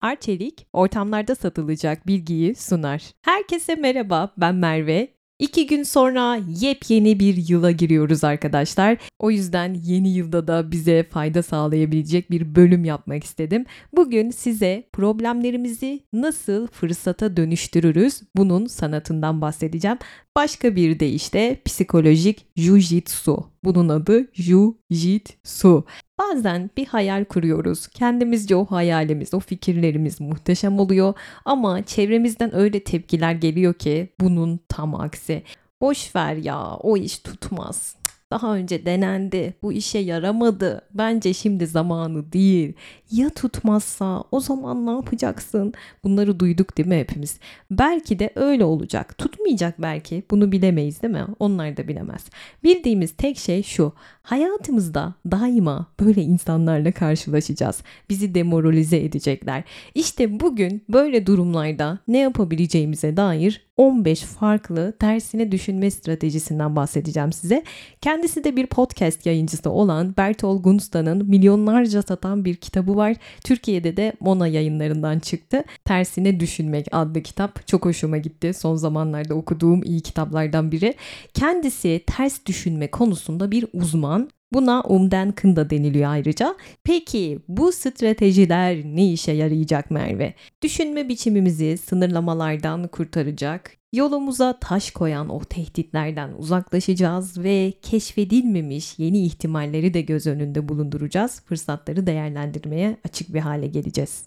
Arçelik 0.00 0.66
ortamlarda 0.72 1.34
satılacak 1.34 2.06
bilgiyi 2.06 2.54
sunar. 2.54 3.02
Herkese 3.22 3.74
merhaba 3.74 4.32
ben 4.36 4.54
Merve. 4.54 5.16
İki 5.38 5.66
gün 5.66 5.82
sonra 5.82 6.40
yepyeni 6.60 7.20
bir 7.20 7.48
yıla 7.48 7.70
giriyoruz 7.70 8.24
arkadaşlar. 8.24 8.98
O 9.18 9.30
yüzden 9.30 9.74
yeni 9.74 10.14
yılda 10.14 10.48
da 10.48 10.70
bize 10.70 11.02
fayda 11.10 11.42
sağlayabilecek 11.42 12.30
bir 12.30 12.54
bölüm 12.54 12.84
yapmak 12.84 13.24
istedim. 13.24 13.64
Bugün 13.92 14.30
size 14.30 14.88
problemlerimizi 14.92 16.00
nasıl 16.12 16.66
fırsata 16.66 17.36
dönüştürürüz 17.36 18.22
bunun 18.36 18.66
sanatından 18.66 19.40
bahsedeceğim. 19.40 19.98
Başka 20.36 20.76
bir 20.76 21.00
deyişle 21.00 21.60
psikolojik 21.64 22.46
jujitsu. 22.56 23.44
Bunun 23.64 23.88
adı 23.88 24.28
jujitsu. 24.32 25.84
Bazen 26.18 26.70
bir 26.76 26.86
hayal 26.86 27.24
kuruyoruz. 27.24 27.86
Kendimizce 27.86 28.56
o 28.56 28.64
hayalimiz, 28.64 29.34
o 29.34 29.40
fikirlerimiz 29.40 30.20
muhteşem 30.20 30.78
oluyor 30.78 31.14
ama 31.44 31.82
çevremizden 31.82 32.54
öyle 32.54 32.84
tepkiler 32.84 33.32
geliyor 33.32 33.74
ki 33.74 34.08
bunun 34.20 34.60
tam 34.68 34.94
aksi. 34.94 35.42
Boş 35.80 36.16
ver 36.16 36.36
ya, 36.36 36.76
o 36.76 36.96
iş 36.96 37.18
tutmaz. 37.18 37.96
Daha 38.30 38.54
önce 38.54 38.86
denendi, 38.86 39.54
bu 39.62 39.72
işe 39.72 39.98
yaramadı. 39.98 40.82
Bence 40.94 41.34
şimdi 41.34 41.66
zamanı 41.66 42.32
değil. 42.32 42.72
Ya 43.10 43.30
tutmazsa 43.30 44.24
o 44.30 44.40
zaman 44.40 44.86
ne 44.86 44.90
yapacaksın? 44.90 45.72
Bunları 46.04 46.40
duyduk 46.40 46.76
değil 46.76 46.88
mi 46.88 46.96
hepimiz? 46.96 47.38
Belki 47.70 48.18
de 48.18 48.30
öyle 48.34 48.64
olacak. 48.64 49.18
Tutmayacak 49.18 49.82
belki. 49.82 50.22
Bunu 50.30 50.52
bilemeyiz 50.52 51.02
değil 51.02 51.14
mi? 51.14 51.26
Onlar 51.38 51.76
da 51.76 51.88
bilemez. 51.88 52.24
Bildiğimiz 52.64 53.12
tek 53.16 53.38
şey 53.38 53.62
şu. 53.62 53.92
Hayatımızda 54.22 55.14
daima 55.30 55.86
böyle 56.00 56.22
insanlarla 56.22 56.92
karşılaşacağız. 56.92 57.82
Bizi 58.10 58.34
demoralize 58.34 59.04
edecekler. 59.04 59.64
İşte 59.94 60.40
bugün 60.40 60.84
böyle 60.88 61.26
durumlarda 61.26 61.98
ne 62.08 62.18
yapabileceğimize 62.18 63.16
dair 63.16 63.66
15 63.76 64.20
farklı 64.20 64.92
tersine 64.98 65.52
düşünme 65.52 65.90
stratejisinden 65.90 66.76
bahsedeceğim 66.76 67.32
size. 67.32 67.64
Kendisi 68.00 68.44
de 68.44 68.56
bir 68.56 68.66
podcast 68.66 69.26
yayıncısı 69.26 69.70
olan 69.70 70.14
Bertol 70.16 70.62
Gunsta'nın 70.62 71.26
milyonlarca 71.28 72.02
satan 72.02 72.44
bir 72.44 72.54
kitabı 72.54 72.95
var. 72.96 73.16
Türkiye'de 73.44 73.96
de 73.96 74.12
Mona 74.20 74.48
yayınlarından 74.48 75.18
çıktı. 75.18 75.64
Tersine 75.84 76.40
Düşünmek 76.40 76.86
adlı 76.92 77.22
kitap 77.22 77.66
çok 77.66 77.84
hoşuma 77.84 78.16
gitti. 78.16 78.54
Son 78.54 78.76
zamanlarda 78.76 79.34
okuduğum 79.34 79.82
iyi 79.82 80.00
kitaplardan 80.00 80.72
biri. 80.72 80.94
Kendisi 81.34 82.04
ters 82.06 82.46
düşünme 82.46 82.90
konusunda 82.90 83.50
bir 83.50 83.66
uzman. 83.72 84.30
Buna 84.52 84.82
umden 84.82 85.32
da 85.32 85.70
deniliyor 85.70 86.10
ayrıca. 86.10 86.56
Peki 86.84 87.38
bu 87.48 87.72
stratejiler 87.72 88.84
ne 88.84 89.12
işe 89.12 89.32
yarayacak 89.32 89.90
Merve? 89.90 90.34
Düşünme 90.62 91.08
biçimimizi 91.08 91.78
sınırlamalardan 91.78 92.88
kurtaracak, 92.88 93.76
yolumuza 93.96 94.58
taş 94.60 94.90
koyan 94.90 95.28
o 95.28 95.40
tehditlerden 95.40 96.32
uzaklaşacağız 96.38 97.38
ve 97.38 97.72
keşfedilmemiş 97.82 98.98
yeni 98.98 99.24
ihtimalleri 99.24 99.94
de 99.94 100.00
göz 100.00 100.26
önünde 100.26 100.68
bulunduracağız. 100.68 101.40
Fırsatları 101.44 102.06
değerlendirmeye 102.06 102.96
açık 103.04 103.34
bir 103.34 103.40
hale 103.40 103.66
geleceğiz. 103.66 104.26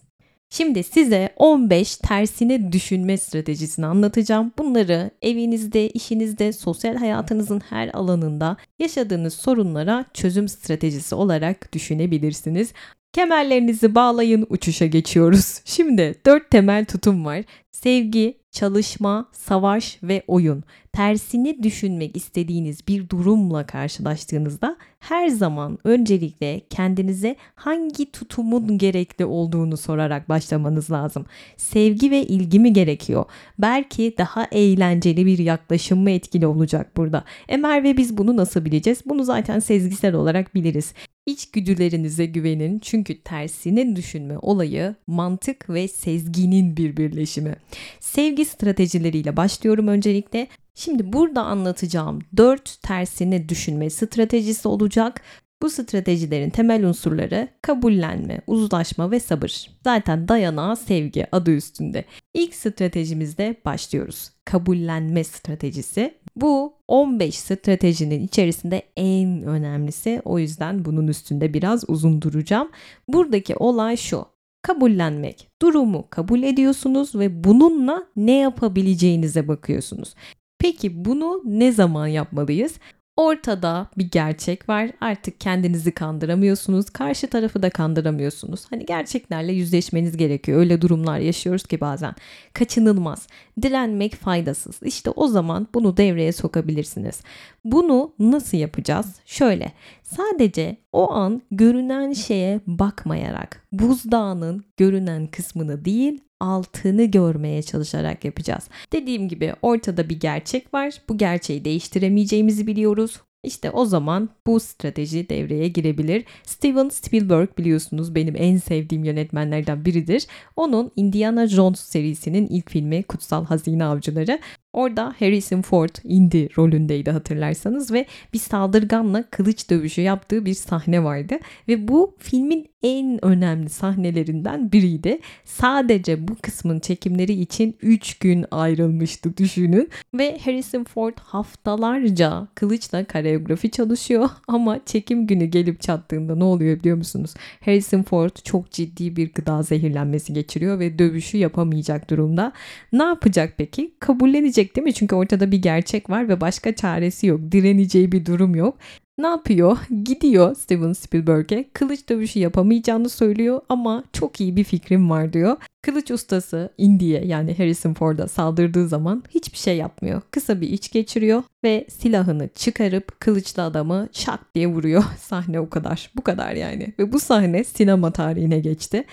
Şimdi 0.52 0.84
size 0.84 1.30
15 1.36 1.98
tersine 1.98 2.72
düşünme 2.72 3.18
stratejisini 3.18 3.86
anlatacağım. 3.86 4.52
Bunları 4.58 5.12
evinizde, 5.22 5.90
işinizde, 5.90 6.54
sosyal 6.54 6.96
hayatınızın 6.96 7.60
her 7.60 7.90
alanında 7.94 8.58
yaşadığınız 8.80 9.34
sorunlara 9.34 10.06
çözüm 10.14 10.48
stratejisi 10.48 11.16
olarak 11.16 11.74
düşünebilirsiniz. 11.74 12.74
Kemerlerinizi 13.14 13.96
bağlayın, 13.96 14.48
uçuşa 14.50 14.86
geçiyoruz. 14.86 15.62
Şimdi 15.66 16.16
4 16.26 16.50
temel 16.50 16.86
tutum 16.86 17.26
var. 17.26 17.44
Sevgi, 17.72 18.38
çalışma, 18.52 19.30
savaş 19.32 20.00
ve 20.04 20.24
oyun. 20.28 20.64
Tersini 20.94 21.64
düşünmek 21.64 22.18
istediğiniz 22.18 22.88
bir 22.88 23.10
durumla 23.10 23.66
karşılaştığınızda 23.66 24.78
her 25.00 25.28
zaman 25.28 25.78
öncelikle 25.84 26.62
kendinize 26.70 27.36
hangi 27.56 28.12
tutumun 28.12 28.78
gerekli 28.78 29.26
olduğunu 29.26 29.78
sorarak 29.78 30.30
başlamanız 30.30 30.92
lazım. 30.92 31.26
Sevgi 31.58 32.12
ve 32.12 32.24
ilgi 32.24 32.60
mi 32.60 32.74
gerekiyor? 32.74 33.26
Belki 33.60 34.16
daha 34.18 34.48
eğlenceli 34.52 35.26
bir 35.26 35.38
yaklaşım 35.38 36.00
mı 36.00 36.12
etkili 36.12 36.48
olacak 36.48 36.98
burada? 36.98 37.24
Emer 37.48 37.84
ve 37.84 37.98
biz 37.98 38.18
bunu 38.18 38.38
nasıl 38.38 38.66
bileceğiz? 38.66 39.02
Bunu 39.06 39.24
zaten 39.24 39.60
sezgisel 39.60 40.14
olarak 40.14 40.56
biliriz. 40.56 40.94
İçgüdülerinize 41.30 42.26
güvenin 42.26 42.80
çünkü 42.80 43.22
tersini 43.22 43.96
düşünme 43.96 44.38
olayı 44.38 44.96
mantık 45.08 45.70
ve 45.70 45.88
sezginin 45.88 46.78
bir 46.78 46.98
birleşimi. 46.98 47.56
Sevgi 48.00 48.46
stratejileriyle 48.46 49.38
başlıyorum 49.38 49.88
öncelikle. 49.88 50.48
Şimdi 50.76 51.14
burada 51.14 51.44
anlatacağım 51.44 52.20
4 52.38 52.82
tersini 52.82 53.50
düşünme 53.50 53.90
stratejisi 53.90 54.68
olacak. 54.68 55.22
Bu 55.62 55.70
stratejilerin 55.70 56.50
temel 56.50 56.86
unsurları 56.86 57.48
kabullenme, 57.62 58.42
uzlaşma 58.48 59.12
ve 59.12 59.20
sabır. 59.20 59.72
Zaten 59.84 60.28
dayanağı 60.28 60.76
sevgi 60.76 61.28
adı 61.32 61.52
üstünde. 61.52 62.06
İlk 62.34 62.56
stratejimizde 62.56 63.56
başlıyoruz. 63.66 64.32
Kabullenme 64.46 65.24
stratejisi. 65.24 66.14
Bu 66.42 66.74
15 66.88 67.36
stratejinin 67.36 68.24
içerisinde 68.24 68.82
en 68.98 69.44
önemlisi. 69.44 70.22
O 70.26 70.40
yüzden 70.40 70.86
bunun 70.86 71.08
üstünde 71.08 71.54
biraz 71.54 71.84
uzun 71.88 72.22
duracağım. 72.22 72.70
Buradaki 73.08 73.56
olay 73.56 73.98
şu 73.98 74.26
kabullenmek. 74.62 75.48
Durumu 75.62 76.06
kabul 76.10 76.44
ediyorsunuz 76.44 77.16
ve 77.16 77.44
bununla 77.44 78.08
ne 78.16 78.38
yapabileceğinize 78.38 79.48
bakıyorsunuz. 79.48 80.16
Peki 80.60 81.06
bunu 81.06 81.42
ne 81.46 81.72
zaman 81.72 82.08
yapmalıyız? 82.08 82.80
Ortada 83.20 83.88
bir 83.98 84.12
gerçek 84.12 84.70
var. 84.70 84.92
Artık 85.02 85.40
kendinizi 85.40 85.92
kandıramıyorsunuz. 85.92 86.90
Karşı 86.90 87.28
tarafı 87.28 87.62
da 87.62 87.70
kandıramıyorsunuz. 87.70 88.66
Hani 88.70 88.86
gerçeklerle 88.86 89.54
yüzleşmeniz 89.54 90.18
gerekiyor. 90.18 90.60
Öyle 90.60 90.82
durumlar 90.82 91.20
yaşıyoruz 91.20 91.64
ki 91.64 91.82
bazen. 91.82 92.16
Kaçınılmaz. 92.54 93.28
Direnmek 93.62 94.16
faydasız. 94.16 94.80
İşte 94.84 95.10
o 95.10 95.28
zaman 95.28 95.68
bunu 95.74 95.98
devreye 95.98 96.32
sokabilirsiniz. 96.32 97.22
Bunu 97.64 98.14
nasıl 98.20 98.58
yapacağız? 98.58 99.16
Şöyle. 99.26 99.72
Sadece 100.16 100.78
o 100.92 101.12
an 101.12 101.42
görünen 101.52 102.14
şeye 102.14 102.60
bakmayarak 102.68 103.68
buzdağının 103.72 104.64
görünen 104.78 105.28
kısmını 105.28 105.86
değil 105.86 106.22
altını 106.40 107.04
görmeye 107.04 107.64
çalışarak 107.64 108.26
yapacağız. 108.26 108.64
Dediğim 108.92 109.28
gibi 109.28 109.54
ortada 109.62 110.10
bir 110.10 110.20
gerçek 110.20 110.74
var. 110.74 111.02
Bu 111.10 111.18
gerçeği 111.18 111.66
değiştiremeyeceğimizi 111.66 112.68
biliyoruz. 112.68 113.22
İşte 113.44 113.72
o 113.72 113.86
zaman 113.86 114.30
bu 114.48 114.60
strateji 114.60 115.30
devreye 115.30 115.68
girebilir. 115.68 116.26
Steven 116.44 116.90
Spielberg 116.90 117.58
biliyorsunuz 117.58 118.16
benim 118.16 118.36
en 118.38 118.58
sevdiğim 118.58 119.04
yönetmenlerden 119.04 119.86
biridir. 119.86 120.28
Onun 120.56 120.92
Indiana 120.96 121.48
Jones 121.48 121.80
serisinin 121.80 122.48
ilk 122.48 122.70
filmi 122.72 123.04
Kutsal 123.04 123.46
Hazine 123.46 123.86
Avcıları. 123.86 124.40
Orada 124.74 125.16
Harrison 125.20 125.62
Ford 125.62 125.96
Indy 126.04 126.48
rolündeydi 126.58 127.12
hatırlarsanız 127.12 127.94
ve 127.94 128.06
bir 128.34 128.40
saldırganla 128.40 129.24
kılıç 129.24 129.70
dövüşü 129.70 130.02
yaptığı 130.02 130.46
bir 130.46 130.54
sahne 130.54 131.04
vardı. 131.04 131.40
Ve 131.68 131.88
bu 131.88 132.16
filmin 132.20 132.70
en 132.84 133.26
önemli 133.26 133.70
sahnelerinden 133.70 134.72
biriydi. 134.72 135.20
Sadece 135.46 136.28
bu 136.28 136.36
kısmın 136.36 136.80
çekimleri 136.80 137.34
için 137.34 137.76
3 137.82 138.20
gün 138.20 138.46
ayrılmıştı 138.52 139.38
düşünün. 139.38 139.90
Ve 140.14 140.40
Harrison 140.46 140.84
Ford 140.84 141.14
haftalarca 141.18 142.48
kılıçla 142.56 143.04
koreografi 143.04 143.72
çalışıyor 143.72 144.30
ama 144.48 144.80
çekim 144.86 145.28
günü 145.28 145.46
gelip 145.46 145.82
çattığında 145.82 146.36
ne 146.36 146.44
oluyor 146.44 146.80
biliyor 146.80 146.98
musunuz? 146.98 147.34
Harrison 147.66 148.04
Ford 148.04 148.36
çok 148.44 148.72
ciddi 148.72 149.16
bir 149.16 149.34
gıda 149.34 149.64
zehirlenmesi 149.64 150.34
geçiriyor 150.34 150.80
ve 150.80 151.00
dövüşü 151.00 151.38
yapamayacak 151.38 152.10
durumda. 152.10 152.52
Ne 152.94 153.04
yapacak 153.04 153.54
peki? 153.58 153.94
Kabullenecek 154.00 154.59
değil 154.76 154.86
mi? 154.86 154.94
Çünkü 154.94 155.16
ortada 155.16 155.52
bir 155.52 155.62
gerçek 155.62 156.10
var 156.10 156.30
ve 156.30 156.42
başka 156.42 156.76
çaresi 156.76 157.28
yok. 157.28 157.40
Direneceği 157.52 158.12
bir 158.12 158.26
durum 158.26 158.56
yok. 158.56 158.78
Ne 159.20 159.28
yapıyor? 159.28 159.78
Gidiyor 160.04 160.56
Steven 160.56 160.94
Spielberg'e 160.94 161.70
kılıç 161.74 162.10
dövüşü 162.10 162.40
yapamayacağını 162.40 163.10
söylüyor 163.10 163.62
ama 163.70 164.04
çok 164.14 164.42
iyi 164.42 164.56
bir 164.56 164.64
fikrim 164.64 165.10
var 165.10 165.34
diyor. 165.34 165.58
Kılıç 165.82 166.12
ustası 166.12 166.70
Indy'ye 166.78 167.26
yani 167.26 167.58
Harrison 167.58 167.94
Ford'a 167.94 168.28
saldırdığı 168.28 168.88
zaman 168.88 169.24
hiçbir 169.30 169.58
şey 169.58 169.78
yapmıyor. 169.78 170.22
Kısa 170.32 170.62
bir 170.62 170.70
iç 170.70 170.92
geçiriyor 170.92 171.44
ve 171.64 171.86
silahını 171.90 172.50
çıkarıp 172.56 173.20
kılıçlı 173.20 173.64
adamı 173.64 174.10
şak 174.12 174.56
diye 174.56 174.68
vuruyor. 174.68 175.04
Sahne 175.20 175.60
o 175.60 175.70
kadar. 175.70 176.12
Bu 176.16 176.22
kadar 176.22 176.54
yani. 176.54 176.94
Ve 177.00 177.12
bu 177.12 177.20
sahne 177.20 177.64
sinema 177.64 178.12
tarihine 178.12 178.60
geçti. 178.60 179.04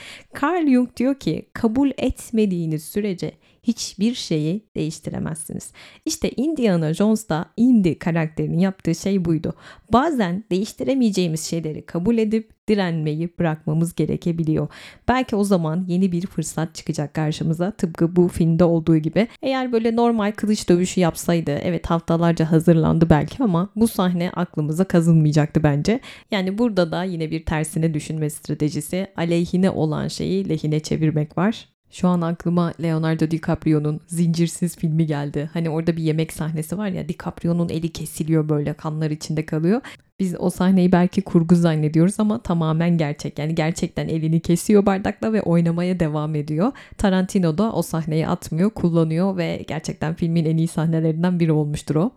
Carl 0.43 0.67
Jung 0.67 0.97
diyor 0.97 1.15
ki 1.15 1.47
kabul 1.53 1.91
etmediğiniz 1.99 2.85
sürece 2.85 3.33
hiçbir 3.67 4.15
şeyi 4.15 4.67
değiştiremezsiniz. 4.77 5.73
İşte 6.05 6.31
Indiana 6.31 6.95
Jones'da 6.95 7.47
Indy 7.57 7.99
karakterinin 7.99 8.59
yaptığı 8.59 8.95
şey 8.95 9.25
buydu. 9.25 9.55
Bazen 9.93 10.45
değiştiremeyeceğimiz 10.51 11.45
şeyleri 11.45 11.87
kabul 11.87 12.19
edip 12.19 12.69
direnmeyi 12.69 13.31
bırakmamız 13.39 13.95
gerekebiliyor. 13.95 14.69
Belki 15.09 15.37
o 15.37 15.45
zaman 15.45 15.85
yeni 15.89 16.13
bir 16.13 16.27
fırsat 16.27 16.75
çıkacak 16.75 17.15
karşımıza 17.15 17.71
tıpkı 17.71 18.17
bu 18.17 18.29
filmde 18.29 18.65
olduğu 18.65 18.97
gibi. 18.97 19.29
Eğer 19.43 19.73
böyle 19.73 19.97
normal 19.97 20.33
kılıç 20.33 20.69
dövüşü 20.69 21.01
yapsaydı 21.01 21.51
evet 21.51 21.91
haftalarca 21.91 22.53
hazırlandı 22.53 23.11
belki 23.11 23.43
ama 23.43 23.71
bu 23.77 23.89
sahne 23.89 24.31
aklımıza 24.31 24.85
kazınmayacaktı 24.85 25.63
bence. 25.63 26.01
Yani 26.31 26.59
burada 26.59 26.93
da 26.93 27.05
yine 27.05 27.31
bir 27.31 27.45
tersine 27.45 27.95
düşünme 27.95 28.31
stratejisi 28.31 29.07
aleyhine 29.17 29.71
olan 29.71 30.09
şeyi 30.09 30.49
lehine 30.49 30.81
çevirmek 30.81 31.39
var. 31.39 31.76
Şu 31.91 32.09
an 32.09 32.21
aklıma 32.21 32.73
Leonardo 32.83 33.31
DiCaprio'nun 33.31 34.01
Zincirsiz 34.07 34.77
filmi 34.77 35.07
geldi. 35.07 35.51
Hani 35.53 35.71
orada 35.71 35.97
bir 35.97 36.03
yemek 36.03 36.33
sahnesi 36.33 36.79
var 36.79 36.89
ya 36.89 37.09
DiCaprio'nun 37.09 37.69
eli 37.69 37.89
kesiliyor 37.89 38.49
böyle 38.49 38.75
kanlar 38.75 39.11
içinde 39.11 39.47
kalıyor. 39.47 39.81
Biz 40.21 40.35
o 40.39 40.51
sahneyi 40.51 40.93
belki 40.93 41.23
kurgu 41.23 41.55
zannediyoruz 41.55 42.21
ama 42.21 42.43
tamamen 42.43 42.99
gerçek. 42.99 43.39
Yani 43.39 43.55
gerçekten 43.55 44.09
elini 44.09 44.41
kesiyor 44.41 44.87
bardakla 44.87 45.33
ve 45.33 45.43
oynamaya 45.43 46.01
devam 46.01 46.35
ediyor. 46.35 46.73
Tarantino 46.99 47.59
da 47.59 47.73
o 47.73 47.83
sahneyi 47.83 48.29
atmıyor, 48.29 48.71
kullanıyor 48.71 49.37
ve 49.37 49.65
gerçekten 49.69 50.15
filmin 50.15 50.45
en 50.45 50.57
iyi 50.57 50.69
sahnelerinden 50.69 51.41
biri 51.41 51.53
olmuştur 51.53 51.97
o 51.97 52.13